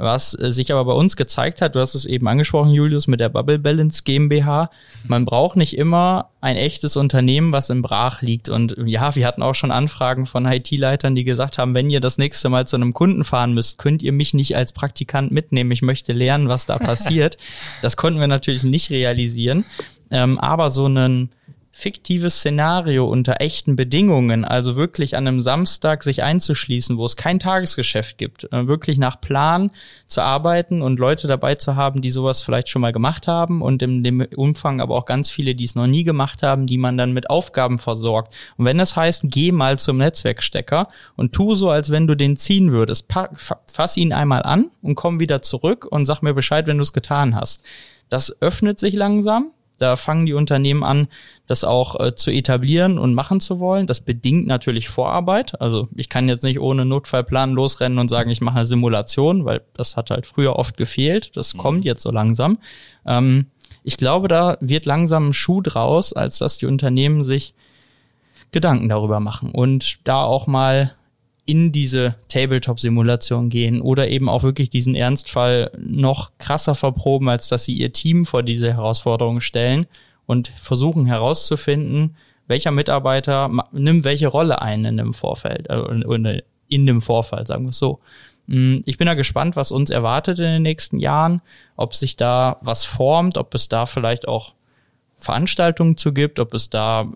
Was 0.00 0.32
äh, 0.40 0.50
sich 0.50 0.72
aber 0.72 0.86
bei 0.86 0.92
uns 0.94 1.14
gezeigt 1.14 1.60
hat, 1.60 1.74
du 1.74 1.80
hast 1.80 1.94
es 1.94 2.06
eben 2.06 2.26
angesprochen, 2.26 2.72
Julius, 2.72 3.06
mit 3.06 3.20
der 3.20 3.28
Bubble 3.28 3.58
Balance 3.58 4.02
GmbH. 4.02 4.70
Man 5.06 5.26
braucht 5.26 5.56
nicht 5.56 5.76
immer 5.76 6.30
ein 6.40 6.56
echtes 6.56 6.96
Unternehmen, 6.96 7.52
was 7.52 7.68
im 7.68 7.82
Brach 7.82 8.22
liegt. 8.22 8.48
Und 8.48 8.76
ja, 8.86 9.14
wir 9.14 9.26
hatten 9.26 9.42
auch 9.42 9.54
schon 9.54 9.70
Anfragen 9.70 10.24
von 10.24 10.46
IT-Leitern, 10.46 11.14
die 11.14 11.24
gesagt 11.24 11.58
haben, 11.58 11.74
wenn 11.74 11.90
ihr 11.90 12.00
das 12.00 12.16
nächste 12.16 12.48
Mal 12.48 12.66
zu 12.66 12.76
einem 12.76 12.94
Kunden 12.94 13.24
fahren 13.24 13.52
müsst, 13.52 13.76
könnt 13.76 14.02
ihr 14.02 14.12
mich 14.12 14.32
nicht 14.32 14.56
als 14.56 14.72
Praktikant 14.72 15.32
mitnehmen. 15.32 15.70
Ich 15.70 15.82
möchte 15.82 16.14
lernen, 16.14 16.48
was 16.48 16.64
da 16.64 16.78
passiert. 16.78 17.36
Das 17.82 17.98
konnten 17.98 18.20
wir 18.20 18.26
natürlich 18.26 18.62
nicht 18.62 18.88
realisieren. 18.88 19.66
Ähm, 20.10 20.38
aber 20.38 20.70
so 20.70 20.86
einen 20.86 21.30
fiktives 21.80 22.36
Szenario 22.36 23.08
unter 23.08 23.40
echten 23.40 23.74
Bedingungen, 23.74 24.44
also 24.44 24.76
wirklich 24.76 25.16
an 25.16 25.26
einem 25.26 25.40
Samstag 25.40 26.02
sich 26.02 26.22
einzuschließen, 26.22 26.96
wo 26.96 27.06
es 27.06 27.16
kein 27.16 27.40
Tagesgeschäft 27.40 28.18
gibt, 28.18 28.44
äh, 28.52 28.66
wirklich 28.66 28.98
nach 28.98 29.20
Plan 29.20 29.70
zu 30.06 30.20
arbeiten 30.20 30.82
und 30.82 30.98
Leute 30.98 31.26
dabei 31.26 31.54
zu 31.54 31.76
haben, 31.76 32.02
die 32.02 32.10
sowas 32.10 32.42
vielleicht 32.42 32.68
schon 32.68 32.82
mal 32.82 32.92
gemacht 32.92 33.26
haben 33.28 33.62
und 33.62 33.82
in 33.82 34.04
dem 34.04 34.20
Umfang 34.36 34.80
aber 34.80 34.94
auch 34.94 35.06
ganz 35.06 35.30
viele, 35.30 35.54
die 35.54 35.64
es 35.64 35.74
noch 35.74 35.86
nie 35.86 36.04
gemacht 36.04 36.42
haben, 36.42 36.66
die 36.66 36.78
man 36.78 36.96
dann 36.96 37.12
mit 37.12 37.30
Aufgaben 37.30 37.78
versorgt. 37.78 38.34
Und 38.56 38.66
wenn 38.66 38.78
das 38.78 38.96
heißt, 38.96 39.24
geh 39.26 39.50
mal 39.50 39.78
zum 39.78 39.96
Netzwerkstecker 39.96 40.88
und 41.16 41.32
tu 41.32 41.54
so, 41.54 41.70
als 41.70 41.90
wenn 41.90 42.06
du 42.06 42.14
den 42.14 42.36
ziehen 42.36 42.72
würdest, 42.72 43.06
fass 43.72 43.96
ihn 43.96 44.12
einmal 44.12 44.42
an 44.42 44.70
und 44.82 44.94
komm 44.94 45.20
wieder 45.20 45.42
zurück 45.42 45.86
und 45.90 46.04
sag 46.04 46.20
mir 46.22 46.34
Bescheid, 46.34 46.66
wenn 46.66 46.76
du 46.76 46.82
es 46.82 46.92
getan 46.92 47.34
hast. 47.34 47.64
Das 48.10 48.42
öffnet 48.42 48.78
sich 48.78 48.94
langsam, 48.94 49.52
da 49.80 49.96
fangen 49.96 50.26
die 50.26 50.34
Unternehmen 50.34 50.84
an, 50.84 51.08
das 51.46 51.64
auch 51.64 51.98
äh, 51.98 52.14
zu 52.14 52.30
etablieren 52.30 52.98
und 52.98 53.14
machen 53.14 53.40
zu 53.40 53.60
wollen. 53.60 53.86
Das 53.86 54.02
bedingt 54.02 54.46
natürlich 54.46 54.88
Vorarbeit. 54.88 55.60
Also 55.60 55.88
ich 55.96 56.08
kann 56.08 56.28
jetzt 56.28 56.44
nicht 56.44 56.60
ohne 56.60 56.84
Notfallplan 56.84 57.52
losrennen 57.52 57.98
und 57.98 58.08
sagen, 58.08 58.30
ich 58.30 58.40
mache 58.40 58.56
eine 58.56 58.66
Simulation, 58.66 59.44
weil 59.44 59.62
das 59.74 59.96
hat 59.96 60.10
halt 60.10 60.26
früher 60.26 60.56
oft 60.56 60.76
gefehlt. 60.76 61.36
Das 61.36 61.54
mhm. 61.54 61.58
kommt 61.58 61.84
jetzt 61.84 62.02
so 62.02 62.10
langsam. 62.10 62.58
Ähm, 63.06 63.46
ich 63.82 63.96
glaube, 63.96 64.28
da 64.28 64.58
wird 64.60 64.84
langsam 64.86 65.30
ein 65.30 65.34
Schuh 65.34 65.62
draus, 65.62 66.12
als 66.12 66.38
dass 66.38 66.58
die 66.58 66.66
Unternehmen 66.66 67.24
sich 67.24 67.54
Gedanken 68.52 68.88
darüber 68.88 69.20
machen 69.20 69.52
und 69.52 70.06
da 70.06 70.22
auch 70.22 70.46
mal 70.46 70.92
in 71.50 71.72
diese 71.72 72.14
Tabletop-Simulation 72.28 73.48
gehen 73.48 73.80
oder 73.80 74.06
eben 74.06 74.28
auch 74.28 74.44
wirklich 74.44 74.70
diesen 74.70 74.94
Ernstfall 74.94 75.72
noch 75.80 76.30
krasser 76.38 76.76
verproben, 76.76 77.28
als 77.28 77.48
dass 77.48 77.64
sie 77.64 77.74
ihr 77.74 77.92
Team 77.92 78.24
vor 78.24 78.44
diese 78.44 78.72
Herausforderung 78.72 79.40
stellen 79.40 79.86
und 80.26 80.46
versuchen 80.46 81.06
herauszufinden, 81.06 82.14
welcher 82.46 82.70
Mitarbeiter 82.70 83.50
nimmt 83.72 84.04
welche 84.04 84.28
Rolle 84.28 84.62
ein 84.62 84.84
in 84.84 84.96
dem 84.96 85.12
Vorfeld, 85.12 85.68
äh, 85.68 86.40
in 86.68 86.86
dem 86.86 87.02
Vorfall, 87.02 87.44
sagen 87.48 87.64
wir 87.64 87.70
es 87.70 87.78
so. 87.78 87.98
Mm, 88.46 88.78
ich 88.86 88.96
bin 88.96 89.08
da 89.08 89.14
gespannt, 89.14 89.56
was 89.56 89.72
uns 89.72 89.90
erwartet 89.90 90.38
in 90.38 90.44
den 90.44 90.62
nächsten 90.62 91.00
Jahren, 91.00 91.42
ob 91.74 91.96
sich 91.96 92.14
da 92.14 92.58
was 92.60 92.84
formt, 92.84 93.38
ob 93.38 93.52
es 93.56 93.68
da 93.68 93.86
vielleicht 93.86 94.28
auch 94.28 94.54
Veranstaltungen 95.20 95.96
zu 95.96 96.12
gibt, 96.12 96.38
ob 96.38 96.54
es 96.54 96.70
da 96.70 97.02
äh, 97.02 97.06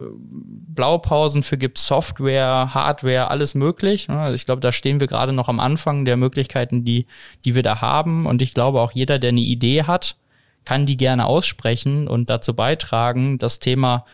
Blaupausen 0.74 1.42
für 1.42 1.56
gibt, 1.56 1.78
Software, 1.78 2.74
Hardware, 2.74 3.30
alles 3.30 3.54
möglich. 3.54 4.08
Also 4.10 4.34
ich 4.34 4.46
glaube, 4.46 4.60
da 4.60 4.72
stehen 4.72 5.00
wir 5.00 5.06
gerade 5.06 5.32
noch 5.32 5.48
am 5.48 5.60
Anfang 5.60 6.04
der 6.04 6.16
Möglichkeiten, 6.16 6.84
die, 6.84 7.06
die 7.44 7.54
wir 7.54 7.62
da 7.62 7.80
haben. 7.80 8.26
Und 8.26 8.42
ich 8.42 8.54
glaube, 8.54 8.80
auch 8.80 8.92
jeder, 8.92 9.18
der 9.18 9.30
eine 9.30 9.40
Idee 9.40 9.84
hat, 9.84 10.16
kann 10.64 10.86
die 10.86 10.96
gerne 10.96 11.26
aussprechen 11.26 12.08
und 12.08 12.30
dazu 12.30 12.54
beitragen, 12.54 13.38
das 13.38 13.58
Thema 13.58 14.04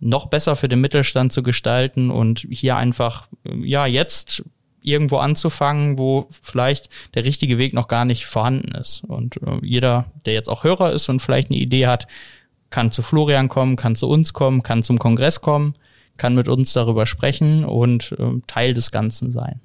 noch 0.00 0.26
besser 0.26 0.56
für 0.56 0.68
den 0.68 0.80
Mittelstand 0.80 1.32
zu 1.32 1.42
gestalten 1.42 2.10
und 2.10 2.46
hier 2.50 2.76
einfach, 2.76 3.28
ja, 3.44 3.86
jetzt 3.86 4.42
irgendwo 4.82 5.18
anzufangen, 5.18 5.98
wo 5.98 6.28
vielleicht 6.42 6.88
der 7.14 7.24
richtige 7.24 7.58
Weg 7.58 7.74
noch 7.74 7.86
gar 7.86 8.04
nicht 8.04 8.26
vorhanden 8.26 8.72
ist. 8.72 9.04
Und 9.04 9.36
äh, 9.42 9.58
jeder, 9.62 10.06
der 10.24 10.34
jetzt 10.34 10.48
auch 10.48 10.64
Hörer 10.64 10.92
ist 10.92 11.08
und 11.08 11.20
vielleicht 11.20 11.50
eine 11.50 11.60
Idee 11.60 11.86
hat, 11.86 12.06
kann 12.70 12.92
zu 12.92 13.02
Florian 13.02 13.48
kommen, 13.48 13.76
kann 13.76 13.96
zu 13.96 14.08
uns 14.08 14.32
kommen, 14.32 14.62
kann 14.62 14.82
zum 14.82 14.98
Kongress 14.98 15.40
kommen, 15.40 15.74
kann 16.16 16.34
mit 16.34 16.48
uns 16.48 16.72
darüber 16.72 17.06
sprechen 17.06 17.64
und 17.64 18.12
äh, 18.18 18.40
Teil 18.46 18.74
des 18.74 18.90
Ganzen 18.90 19.32
sein. 19.32 19.60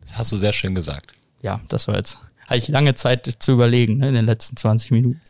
Das 0.00 0.18
hast 0.18 0.32
du 0.32 0.36
sehr 0.36 0.52
schön 0.52 0.74
gesagt. 0.74 1.12
Ja, 1.42 1.60
das 1.68 1.88
war 1.88 1.96
jetzt, 1.96 2.18
hatte 2.46 2.58
ich 2.58 2.68
lange 2.68 2.94
Zeit 2.94 3.36
zu 3.38 3.52
überlegen, 3.52 3.98
ne, 3.98 4.08
in 4.08 4.14
den 4.14 4.26
letzten 4.26 4.56
20 4.56 4.90
Minuten. 4.92 5.20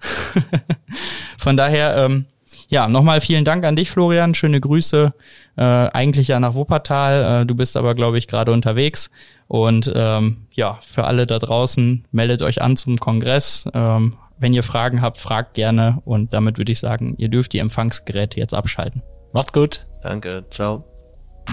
Von 1.38 1.56
daher, 1.56 1.96
ähm, 1.96 2.26
ja, 2.68 2.86
nochmal 2.86 3.20
vielen 3.20 3.44
Dank 3.44 3.64
an 3.64 3.74
dich, 3.74 3.90
Florian. 3.90 4.32
Schöne 4.34 4.60
Grüße. 4.60 5.12
Äh, 5.56 5.62
eigentlich 5.62 6.28
ja 6.28 6.38
nach 6.38 6.54
Wuppertal. 6.54 7.42
Äh, 7.42 7.46
du 7.46 7.56
bist 7.56 7.76
aber, 7.76 7.96
glaube 7.96 8.16
ich, 8.16 8.28
gerade 8.28 8.52
unterwegs. 8.52 9.10
Und 9.48 9.90
ähm, 9.92 10.46
ja, 10.52 10.78
für 10.80 11.04
alle 11.04 11.26
da 11.26 11.40
draußen, 11.40 12.04
meldet 12.12 12.42
euch 12.42 12.62
an 12.62 12.76
zum 12.76 12.98
Kongress. 12.98 13.68
Ähm, 13.74 14.16
wenn 14.40 14.54
ihr 14.54 14.62
Fragen 14.62 15.02
habt, 15.02 15.20
fragt 15.20 15.54
gerne 15.54 15.98
und 16.04 16.32
damit 16.32 16.58
würde 16.58 16.72
ich 16.72 16.80
sagen, 16.80 17.14
ihr 17.18 17.28
dürft 17.28 17.52
die 17.52 17.58
Empfangsgeräte 17.58 18.40
jetzt 18.40 18.54
abschalten. 18.54 19.02
Macht's 19.32 19.52
gut. 19.52 19.86
Danke, 20.02 20.44
ciao. 20.50 20.82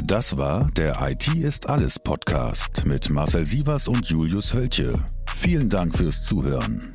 Das 0.05 0.37
war 0.37 0.69
der 0.77 0.97
IT 1.01 1.27
ist 1.35 1.67
alles 1.69 1.99
Podcast 1.99 2.85
mit 2.85 3.09
Marcel 3.09 3.45
Sievers 3.45 3.87
und 3.87 4.05
Julius 4.07 4.53
Hölche. 4.53 5.03
Vielen 5.35 5.69
Dank 5.69 5.97
fürs 5.97 6.23
Zuhören. 6.23 6.93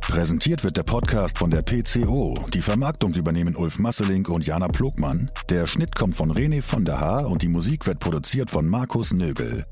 Präsentiert 0.00 0.64
wird 0.64 0.76
der 0.76 0.82
Podcast 0.82 1.38
von 1.38 1.50
der 1.50 1.62
PCO. 1.62 2.34
Die 2.52 2.60
Vermarktung 2.60 3.14
übernehmen 3.14 3.56
Ulf 3.56 3.78
Masseling 3.78 4.26
und 4.26 4.44
Jana 4.44 4.68
Plogmann. 4.68 5.30
Der 5.48 5.66
Schnitt 5.66 5.94
kommt 5.94 6.16
von 6.16 6.32
René 6.32 6.60
von 6.60 6.84
der 6.84 7.00
Haar 7.00 7.28
und 7.28 7.42
die 7.42 7.48
Musik 7.48 7.86
wird 7.86 7.98
produziert 7.98 8.50
von 8.50 8.66
Markus 8.66 9.12
Nögel. 9.12 9.64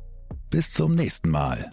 Bis 0.51 0.71
zum 0.71 0.95
nächsten 0.95 1.31
Mal. 1.31 1.71